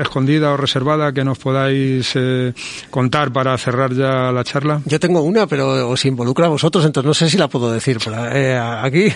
escondida 0.00 0.50
o 0.50 0.56
reservada 0.56 1.12
que 1.12 1.22
nos 1.22 1.38
podáis 1.38 2.10
eh, 2.16 2.52
contar 2.90 3.32
para 3.32 3.56
cerrar 3.56 3.94
ya 3.94 4.32
la 4.32 4.42
charla? 4.42 4.80
Yo 4.84 4.98
tengo 4.98 5.22
una, 5.22 5.46
pero 5.46 5.88
os 5.88 6.04
involucra 6.04 6.46
a 6.46 6.48
vosotros, 6.48 6.84
entonces 6.84 7.06
no 7.06 7.14
sé 7.14 7.30
si 7.30 7.38
la 7.38 7.46
puedo 7.46 7.70
decir 7.70 7.98
eh, 8.32 8.58
aquí. 8.60 9.12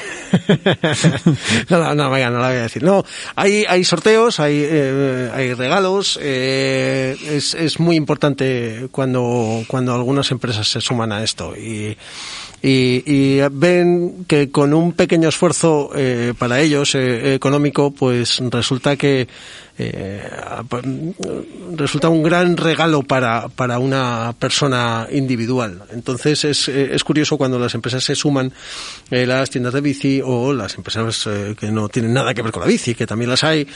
no, 1.71 1.79
no, 1.79 1.93
no, 1.93 2.09
no 2.09 2.39
la 2.39 2.49
voy 2.49 2.57
a 2.57 2.63
decir. 2.63 2.85
No, 2.85 3.05
hay, 3.35 3.65
hay 3.69 3.83
sorteos, 3.83 4.39
hay, 4.39 4.63
eh, 4.65 5.31
hay 5.35 5.53
regalos, 5.53 6.21
eh, 6.23 6.36
es, 6.37 7.55
es, 7.55 7.81
muy 7.81 7.97
importante 7.97 8.89
cuando, 8.91 9.65
cuando 9.67 9.95
algunas 9.95 10.31
empresas 10.31 10.69
se 10.69 10.81
suman 10.81 11.13
a 11.13 11.23
esto. 11.23 11.55
Y, 11.57 11.97
y, 12.63 13.41
ven 13.53 14.25
que 14.27 14.51
con 14.51 14.75
un 14.75 14.93
pequeño 14.93 15.29
esfuerzo 15.29 15.91
eh, 15.95 16.35
para 16.39 16.61
ellos 16.61 16.95
eh, 16.95 17.35
económico, 17.35 17.91
pues 17.91 18.41
resulta 18.51 18.97
que 18.97 19.29
eh, 19.79 20.23
resulta 21.77 22.09
un 22.09 22.23
gran 22.23 22.57
regalo 22.57 23.03
para, 23.03 23.49
para 23.49 23.79
una 23.79 24.35
persona 24.39 25.07
individual. 25.11 25.83
Entonces 25.93 26.45
es, 26.45 26.69
es 26.69 27.05
curioso 27.05 27.37
cuando 27.37 27.59
las 27.59 27.75
empresas 27.75 28.05
se 28.05 28.15
suman, 28.15 28.53
eh, 29.11 29.27
las 29.27 29.51
tiendas 29.51 29.73
de 29.73 29.81
bici 29.81 30.21
o 30.25 30.53
las 30.53 30.75
empresas 30.77 31.27
eh, 31.27 31.55
que 31.59 31.71
no 31.71 31.89
tienen 31.89 32.13
nada 32.13 32.35
que 32.35 32.43
ver 32.43 32.53
con 32.53 32.63
la 32.63 32.69
bici, 32.69 32.95
que 32.95 33.07
también 33.07 33.31
las 33.31 33.45
hay, 33.45 33.67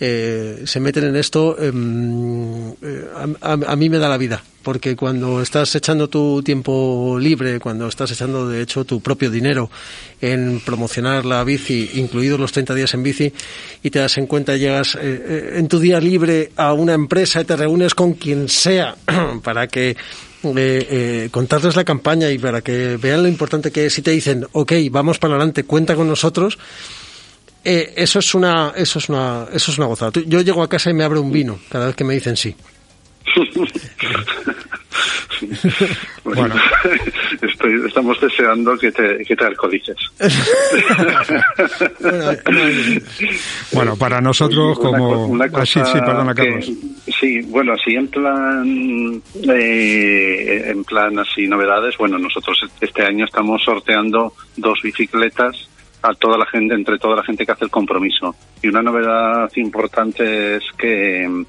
eh, 0.00 0.62
se 0.64 0.80
meten 0.80 1.04
en 1.04 1.16
esto. 1.16 1.56
Em, 1.58 2.72
a, 3.40 3.52
a, 3.52 3.76
mí 3.76 3.88
me 3.88 3.98
da 3.98 4.08
la 4.08 4.18
vida, 4.18 4.42
porque 4.62 4.96
cuando 4.96 5.40
estás 5.40 5.74
echando 5.74 6.08
tu 6.08 6.42
tiempo 6.42 7.16
libre, 7.18 7.60
cuando 7.60 7.88
estás 7.88 8.10
echando 8.10 8.48
de 8.48 8.62
hecho 8.62 8.84
tu 8.84 9.00
propio 9.00 9.30
dinero 9.30 9.70
en 10.20 10.60
promocionar 10.60 11.24
la 11.24 11.44
bici, 11.44 11.90
incluidos 11.94 12.40
los 12.40 12.52
30 12.52 12.74
días 12.74 12.94
en 12.94 13.02
bici, 13.02 13.32
y 13.82 13.90
te 13.90 13.98
das 13.98 14.18
en 14.18 14.26
cuenta, 14.26 14.56
llegas 14.56 14.96
en 15.52 15.68
tu 15.68 15.78
día 15.78 16.00
libre 16.00 16.50
a 16.56 16.72
una 16.72 16.94
empresa 16.94 17.40
y 17.40 17.44
te 17.44 17.56
reúnes 17.56 17.94
con 17.94 18.14
quien 18.14 18.48
sea 18.48 18.96
para 19.42 19.66
que 19.66 19.90
eh, 19.90 19.96
eh, 20.44 21.28
contarles 21.30 21.76
la 21.76 21.84
campaña 21.84 22.30
y 22.30 22.38
para 22.38 22.60
que 22.60 22.96
vean 22.96 23.22
lo 23.22 23.28
importante 23.28 23.70
que 23.70 23.86
es 23.86 23.98
y 23.98 24.02
te 24.02 24.10
dicen, 24.10 24.46
ok, 24.52 24.72
vamos 24.90 25.18
para 25.18 25.34
adelante, 25.34 25.64
cuenta 25.64 25.94
con 25.94 26.08
nosotros, 26.08 26.58
eh, 27.64 27.94
eso 27.96 28.18
es 28.18 28.34
una, 28.34 28.72
eso 28.76 28.98
es 28.98 29.08
una, 29.08 29.46
eso 29.52 29.72
es 29.72 29.78
una 29.78 29.86
gozada. 29.86 30.12
Yo 30.26 30.40
llego 30.42 30.62
a 30.62 30.68
casa 30.68 30.90
y 30.90 30.94
me 30.94 31.04
abro 31.04 31.22
un 31.22 31.32
vino 31.32 31.58
cada 31.70 31.86
vez 31.86 31.96
que 31.96 32.04
me 32.04 32.14
dicen 32.14 32.36
sí. 32.36 32.54
bueno, 36.24 36.54
estoy, 37.42 37.86
estamos 37.86 38.20
deseando 38.20 38.76
que 38.76 38.92
te, 38.92 39.24
que 39.24 39.36
te 39.36 39.44
alcoholices. 39.44 39.96
bueno, 43.72 43.96
para 43.96 44.20
nosotros, 44.20 44.78
como. 44.78 45.36
Ah, 45.42 45.66
sí, 45.66 45.80
sí, 45.84 45.98
perdona, 46.00 46.34
Carlos. 46.34 46.70
sí, 47.20 47.40
bueno, 47.42 47.72
así 47.72 47.94
en 47.94 48.08
plan. 48.08 49.22
Eh, 49.48 50.64
en 50.66 50.84
plan, 50.84 51.18
así, 51.18 51.46
novedades. 51.46 51.96
Bueno, 51.98 52.18
nosotros 52.18 52.58
este 52.80 53.02
año 53.02 53.24
estamos 53.24 53.62
sorteando 53.62 54.34
dos 54.56 54.80
bicicletas 54.82 55.68
a 56.02 56.12
toda 56.14 56.36
la 56.36 56.46
gente, 56.46 56.74
entre 56.74 56.98
toda 56.98 57.16
la 57.16 57.24
gente 57.24 57.46
que 57.46 57.52
hace 57.52 57.64
el 57.64 57.70
compromiso. 57.70 58.34
Y 58.62 58.68
una 58.68 58.82
novedad 58.82 59.50
importante 59.56 60.56
es 60.56 60.64
que 60.76 61.44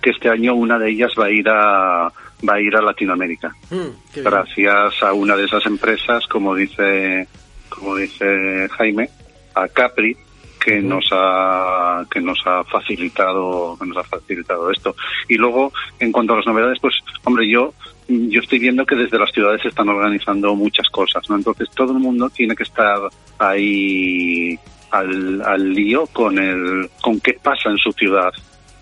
que 0.00 0.10
este 0.10 0.28
año 0.28 0.54
una 0.54 0.78
de 0.78 0.90
ellas 0.90 1.12
va 1.18 1.26
a 1.26 1.30
ir 1.30 1.48
a 1.48 2.12
va 2.46 2.54
a 2.54 2.60
ir 2.60 2.74
a 2.76 2.82
Latinoamérica. 2.82 3.54
Mm, 3.70 4.20
gracias 4.22 5.02
a 5.02 5.12
una 5.12 5.36
de 5.36 5.44
esas 5.44 5.64
empresas 5.66 6.26
como 6.26 6.54
dice 6.54 7.26
como 7.68 7.96
dice 7.96 8.68
Jaime 8.70 9.08
a 9.54 9.68
Capri 9.68 10.16
que 10.58 10.80
nos 10.80 11.08
ha 11.12 12.04
que 12.10 12.20
nos 12.20 12.38
ha 12.46 12.64
facilitado 12.64 13.76
que 13.78 13.86
nos 13.86 13.96
ha 13.96 14.04
facilitado 14.04 14.70
esto. 14.70 14.94
Y 15.28 15.36
luego 15.36 15.72
en 15.98 16.12
cuanto 16.12 16.34
a 16.34 16.36
las 16.36 16.46
novedades 16.46 16.78
pues 16.80 16.94
hombre 17.24 17.48
yo 17.48 17.74
yo 18.08 18.40
estoy 18.40 18.58
viendo 18.58 18.86
que 18.86 18.96
desde 18.96 19.18
las 19.18 19.30
ciudades 19.32 19.62
se 19.62 19.68
están 19.68 19.88
organizando 19.88 20.54
muchas 20.54 20.88
cosas 20.90 21.28
no 21.28 21.36
entonces 21.36 21.68
todo 21.74 21.92
el 21.92 21.98
mundo 21.98 22.30
tiene 22.30 22.56
que 22.56 22.62
estar 22.62 22.98
ahí 23.38 24.58
al, 24.90 25.42
al 25.42 25.72
lío 25.72 26.06
con 26.06 26.38
el 26.38 26.88
con 27.02 27.20
qué 27.20 27.34
pasa 27.34 27.68
en 27.68 27.76
su 27.76 27.92
ciudad 27.92 28.32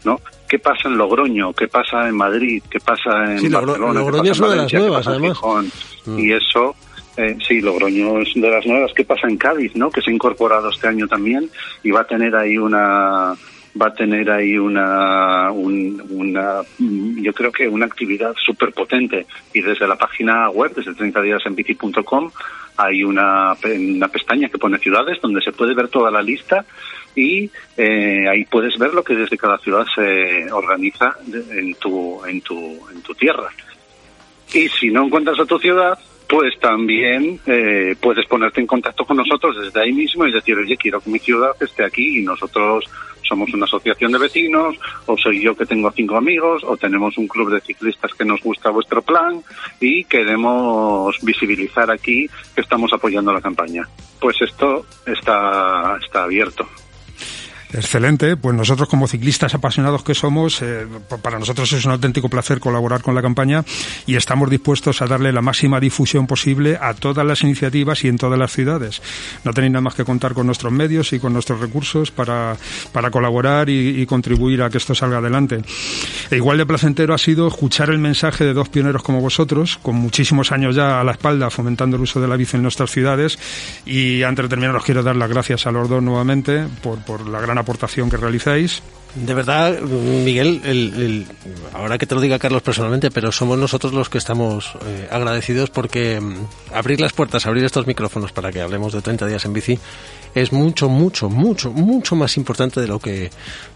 no 0.04 0.20
qué 0.48 0.58
pasa 0.58 0.88
en 0.88 0.96
Logroño, 0.96 1.52
qué 1.52 1.68
pasa 1.68 2.08
en 2.08 2.16
Madrid, 2.16 2.62
qué 2.70 2.80
pasa 2.80 3.36
en 3.36 3.50
Barcelona. 3.50 3.92
Logroño 3.92 4.32
es 4.32 4.38
una 4.38 4.50
de 4.50 4.56
las 4.56 4.72
nuevas, 4.72 5.06
además. 5.06 5.38
Mm. 6.06 6.18
Y 6.18 6.32
eso, 6.32 6.74
eh, 7.16 7.36
sí, 7.46 7.60
Logroño 7.60 8.20
es 8.20 8.32
de 8.34 8.50
las 8.50 8.66
nuevas. 8.66 8.92
¿Qué 8.94 9.04
pasa 9.04 9.28
en 9.28 9.36
Cádiz, 9.36 9.74
no? 9.74 9.90
Que 9.90 10.00
se 10.00 10.10
ha 10.10 10.14
incorporado 10.14 10.70
este 10.70 10.88
año 10.88 11.06
también 11.08 11.50
y 11.82 11.90
va 11.90 12.00
a 12.00 12.06
tener 12.06 12.34
ahí 12.34 12.58
una 12.58 13.34
va 13.80 13.88
a 13.88 13.94
tener 13.94 14.30
ahí 14.30 14.56
una, 14.56 15.50
una 15.50 16.62
yo 16.78 17.32
creo 17.34 17.52
que 17.52 17.68
una 17.68 17.86
actividad 17.86 18.34
súper 18.42 18.72
potente 18.72 19.26
y 19.52 19.60
desde 19.60 19.86
la 19.86 19.96
página 19.96 20.48
web, 20.50 20.72
desde 20.74 20.94
30 20.94 21.20
días 21.22 21.42
en 21.44 21.54
bici.com, 21.54 22.30
hay 22.78 23.04
una, 23.04 23.54
una 23.54 24.08
pestaña 24.08 24.48
que 24.48 24.58
pone 24.58 24.78
ciudades 24.78 25.18
donde 25.20 25.42
se 25.42 25.52
puede 25.52 25.74
ver 25.74 25.88
toda 25.88 26.10
la 26.10 26.22
lista 26.22 26.64
y 27.16 27.50
eh, 27.76 28.28
ahí 28.28 28.44
puedes 28.44 28.78
ver 28.78 28.94
lo 28.94 29.02
que 29.02 29.14
desde 29.14 29.38
cada 29.38 29.58
ciudad 29.58 29.86
se 29.92 30.52
organiza 30.52 31.16
en 31.50 31.74
tu, 31.74 32.24
en 32.24 32.40
tu, 32.42 32.56
en 32.90 33.02
tu 33.02 33.14
tierra. 33.14 33.48
Y 34.54 34.68
si 34.68 34.90
no 34.90 35.06
encuentras 35.06 35.40
a 35.40 35.46
tu 35.46 35.58
ciudad, 35.58 35.98
pues 36.28 36.58
también 36.60 37.40
eh, 37.46 37.96
puedes 38.00 38.26
ponerte 38.26 38.60
en 38.60 38.66
contacto 38.66 39.04
con 39.04 39.16
nosotros 39.16 39.56
desde 39.60 39.80
ahí 39.80 39.92
mismo 39.92 40.26
y 40.26 40.32
decir, 40.32 40.56
oye, 40.56 40.76
quiero 40.76 41.00
que 41.00 41.10
mi 41.10 41.18
ciudad 41.18 41.50
esté 41.60 41.84
aquí 41.84 42.18
y 42.18 42.22
nosotros 42.22 42.84
somos 43.22 43.52
una 43.52 43.64
asociación 43.64 44.12
de 44.12 44.18
vecinos, 44.18 44.76
o 45.06 45.16
soy 45.16 45.42
yo 45.42 45.56
que 45.56 45.66
tengo 45.66 45.90
cinco 45.90 46.16
amigos, 46.16 46.62
o 46.64 46.76
tenemos 46.76 47.18
un 47.18 47.26
club 47.26 47.50
de 47.52 47.60
ciclistas 47.60 48.12
que 48.14 48.24
nos 48.24 48.40
gusta 48.40 48.70
vuestro 48.70 49.02
plan 49.02 49.42
y 49.80 50.04
queremos 50.04 51.16
visibilizar 51.22 51.90
aquí 51.90 52.28
que 52.54 52.60
estamos 52.60 52.92
apoyando 52.92 53.32
la 53.32 53.40
campaña. 53.40 53.88
Pues 54.20 54.36
esto 54.40 54.86
está, 55.06 55.98
está 56.04 56.24
abierto. 56.24 56.68
Excelente, 57.72 58.36
pues 58.36 58.54
nosotros 58.54 58.88
como 58.88 59.08
ciclistas 59.08 59.54
apasionados 59.54 60.04
que 60.04 60.14
somos, 60.14 60.62
eh, 60.62 60.86
para 61.22 61.38
nosotros 61.38 61.72
es 61.72 61.84
un 61.84 61.92
auténtico 61.92 62.28
placer 62.28 62.60
colaborar 62.60 63.02
con 63.02 63.14
la 63.14 63.22
campaña 63.22 63.64
y 64.06 64.14
estamos 64.16 64.48
dispuestos 64.48 65.02
a 65.02 65.06
darle 65.06 65.32
la 65.32 65.42
máxima 65.42 65.80
difusión 65.80 66.26
posible 66.26 66.78
a 66.80 66.94
todas 66.94 67.26
las 67.26 67.42
iniciativas 67.42 68.04
y 68.04 68.08
en 68.08 68.18
todas 68.18 68.38
las 68.38 68.52
ciudades. 68.52 69.02
No 69.44 69.52
tenéis 69.52 69.72
nada 69.72 69.82
más 69.82 69.94
que 69.94 70.04
contar 70.04 70.32
con 70.32 70.46
nuestros 70.46 70.72
medios 70.72 71.12
y 71.12 71.18
con 71.18 71.32
nuestros 71.32 71.60
recursos 71.60 72.10
para, 72.10 72.56
para 72.92 73.10
colaborar 73.10 73.68
y, 73.68 74.00
y 74.00 74.06
contribuir 74.06 74.62
a 74.62 74.70
que 74.70 74.78
esto 74.78 74.94
salga 74.94 75.18
adelante. 75.18 75.62
E 76.30 76.36
igual 76.36 76.58
de 76.58 76.66
placentero 76.66 77.14
ha 77.14 77.18
sido 77.18 77.48
escuchar 77.48 77.90
el 77.90 77.98
mensaje 77.98 78.44
de 78.44 78.52
dos 78.52 78.68
pioneros 78.68 79.02
como 79.02 79.20
vosotros, 79.20 79.78
con 79.82 79.96
muchísimos 79.96 80.52
años 80.52 80.76
ya 80.76 81.00
a 81.00 81.04
la 81.04 81.12
espalda 81.12 81.50
fomentando 81.50 81.96
el 81.96 82.02
uso 82.02 82.20
de 82.20 82.28
la 82.28 82.36
bici 82.36 82.56
en 82.56 82.62
nuestras 82.62 82.90
ciudades 82.90 83.38
y 83.84 84.22
antes 84.22 84.44
de 84.44 84.48
terminar 84.48 84.76
os 84.76 84.84
quiero 84.84 85.02
dar 85.02 85.16
las 85.16 85.28
gracias 85.28 85.66
a 85.66 85.72
los 85.72 85.88
dos 85.88 86.02
nuevamente 86.02 86.66
por, 86.82 86.98
por 87.00 87.26
la 87.26 87.40
gran 87.40 87.55
aportación 87.60 88.10
que 88.10 88.16
realizáis. 88.16 88.82
De 89.14 89.32
verdad, 89.32 89.80
Miguel, 89.80 90.60
el, 90.64 90.92
el, 90.94 91.26
ahora 91.72 91.96
que 91.96 92.06
te 92.06 92.14
lo 92.14 92.20
diga 92.20 92.38
Carlos 92.38 92.60
personalmente, 92.60 93.10
pero 93.10 93.32
somos 93.32 93.56
nosotros 93.56 93.94
los 93.94 94.10
que 94.10 94.18
estamos 94.18 94.74
eh, 94.84 95.08
agradecidos 95.10 95.70
porque 95.70 96.20
mm, 96.20 96.74
abrir 96.74 97.00
las 97.00 97.14
puertas, 97.14 97.46
abrir 97.46 97.64
estos 97.64 97.86
micrófonos 97.86 98.32
para 98.32 98.52
que 98.52 98.60
hablemos 98.60 98.92
de 98.92 99.00
30 99.00 99.26
días 99.26 99.44
en 99.46 99.54
bici 99.54 99.78
es 100.34 100.52
mucho, 100.52 100.90
mucho, 100.90 101.30
mucho, 101.30 101.72
mucho 101.72 102.14
más 102.14 102.36
importante 102.36 102.78
de 102.78 102.88
lo 102.88 102.98
que, 102.98 103.30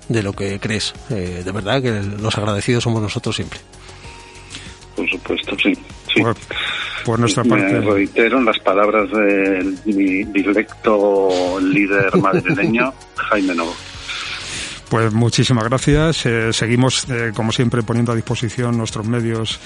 de 0.09 0.23
lo 0.23 0.35
que 0.35 0.61
crees. 0.61 0.93
Eh, 1.09 1.43
de 1.43 1.53
verdad 1.53 1.81
que 1.81 2.03
los 2.21 2.37
agradecidos 2.37 2.85
somos 2.85 3.01
nosotros 3.01 3.35
siempre. 3.35 3.61
Por 4.95 5.09
supuesto, 5.09 5.57
sí. 5.63 5.73
sí. 6.15 6.23
Por 7.05 7.19
nuestra 7.19 7.45
parte. 7.45 7.81
Me 7.81 7.81
reitero 7.81 8.41
las 8.43 8.59
palabras 8.59 9.11
de 9.11 9.75
mi 9.87 10.25
directo 10.25 11.59
líder 11.61 12.17
madrileño, 12.21 12.93
Jaime 13.17 13.55
Novo. 13.55 13.75
Pues 14.91 15.13
muchísimas 15.13 15.63
gracias. 15.65 16.27
Eh, 16.27 16.53
seguimos, 16.53 17.09
eh, 17.09 17.31
como 17.33 17.53
siempre, 17.53 17.85
poniendo 17.85 18.11
a 18.11 18.17
disposición 18.17 18.77
nuestros 18.77 19.07
medios 19.07 19.61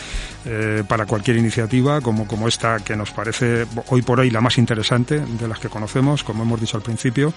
eh, 0.45 0.85
para 0.87 1.07
cualquier 1.07 1.39
iniciativa, 1.39 2.03
como, 2.03 2.29
como 2.29 2.47
esta 2.47 2.81
que 2.81 2.95
nos 2.95 3.11
parece 3.11 3.65
hoy 3.89 4.03
por 4.03 4.21
hoy 4.21 4.29
la 4.29 4.43
más 4.43 4.59
interesante 4.59 5.21
de 5.21 5.49
las 5.49 5.59
que 5.59 5.71
conocemos, 5.71 6.23
como 6.23 6.43
hemos 6.43 6.61
dicho 6.61 6.77
al 6.77 6.83
principio. 6.83 7.33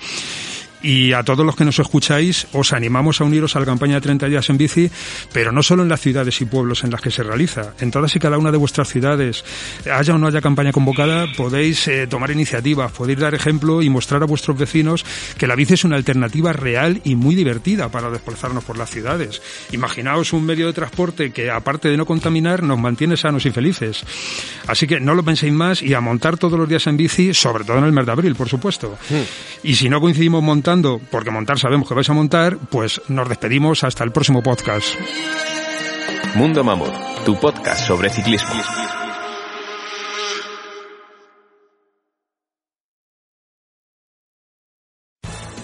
Y 0.81 1.13
a 1.13 1.23
todos 1.23 1.45
los 1.45 1.55
que 1.55 1.65
nos 1.65 1.79
escucháis, 1.79 2.47
os 2.53 2.71
animamos 2.73 3.19
a 3.19 3.23
uniros 3.23 3.55
a 3.55 3.59
la 3.59 3.65
campaña 3.65 3.95
de 3.95 4.01
30 4.01 4.27
días 4.27 4.49
en 4.49 4.57
bici, 4.57 4.91
pero 5.33 5.51
no 5.51 5.63
solo 5.63 5.83
en 5.83 5.89
las 5.89 6.01
ciudades 6.01 6.39
y 6.41 6.45
pueblos 6.45 6.83
en 6.83 6.91
las 6.91 7.01
que 7.01 7.09
se 7.09 7.23
realiza. 7.23 7.73
En 7.79 7.89
todas 7.89 8.15
y 8.15 8.19
cada 8.19 8.37
una 8.37 8.51
de 8.51 8.57
vuestras 8.57 8.87
ciudades, 8.89 9.43
haya 9.91 10.13
o 10.13 10.17
no 10.17 10.27
haya 10.27 10.41
campaña 10.41 10.71
convocada, 10.71 11.25
podéis 11.35 11.87
eh, 11.87 12.05
tomar 12.07 12.31
iniciativas, 12.31 12.91
podéis 12.91 13.19
dar 13.19 13.33
ejemplo 13.33 13.81
y 13.81 13.89
mostrar 13.89 14.21
a 14.21 14.27
vuestros 14.27 14.57
vecinos 14.57 15.03
que 15.37 15.47
la 15.47 15.55
bici 15.55 15.73
es 15.73 15.83
una 15.83 15.95
alternativa 15.95 16.53
real 16.53 17.01
y 17.03 17.15
muy 17.15 17.35
divertida 17.35 17.89
para 17.89 18.09
desplazarnos 18.09 18.63
por 18.63 18.77
las 18.77 18.91
ciudades. 18.91 19.41
Imaginaos 19.71 20.33
un 20.33 20.45
medio 20.45 20.67
de 20.67 20.73
transporte 20.73 21.31
que, 21.31 21.49
aparte 21.49 21.89
de 21.89 21.97
no 21.97 22.05
contaminar, 22.05 22.61
nos 22.61 22.79
mantiene 22.79 23.17
sanos 23.17 23.45
y 23.45 23.51
felices. 23.51 24.03
Así 24.67 24.85
que 24.85 24.99
no 24.99 25.15
lo 25.15 25.23
penséis 25.23 25.53
más 25.53 25.81
y 25.81 25.93
a 25.93 26.01
montar 26.01 26.37
todos 26.37 26.59
los 26.59 26.69
días 26.69 26.85
en 26.87 26.97
bici, 26.97 27.33
sobre 27.33 27.63
todo 27.63 27.79
en 27.79 27.85
el 27.85 27.91
mes 27.91 28.05
de 28.05 28.11
abril, 28.11 28.35
por 28.35 28.47
supuesto. 28.47 28.97
Y 29.63 29.75
si 29.75 29.89
no 29.89 29.99
coincidimos 29.99 30.43
porque 31.09 31.31
montar 31.31 31.57
sabemos 31.57 31.87
que 31.87 31.95
vais 31.95 32.09
a 32.09 32.13
montar, 32.13 32.57
pues 32.57 33.01
nos 33.07 33.29
despedimos 33.29 33.85
hasta 33.85 34.03
el 34.03 34.11
próximo 34.11 34.43
podcast. 34.43 34.85
Mundo 36.35 36.61
Mamut, 36.61 36.91
tu 37.23 37.39
podcast 37.39 37.87
sobre 37.87 38.09
ciclismo. 38.09 39.06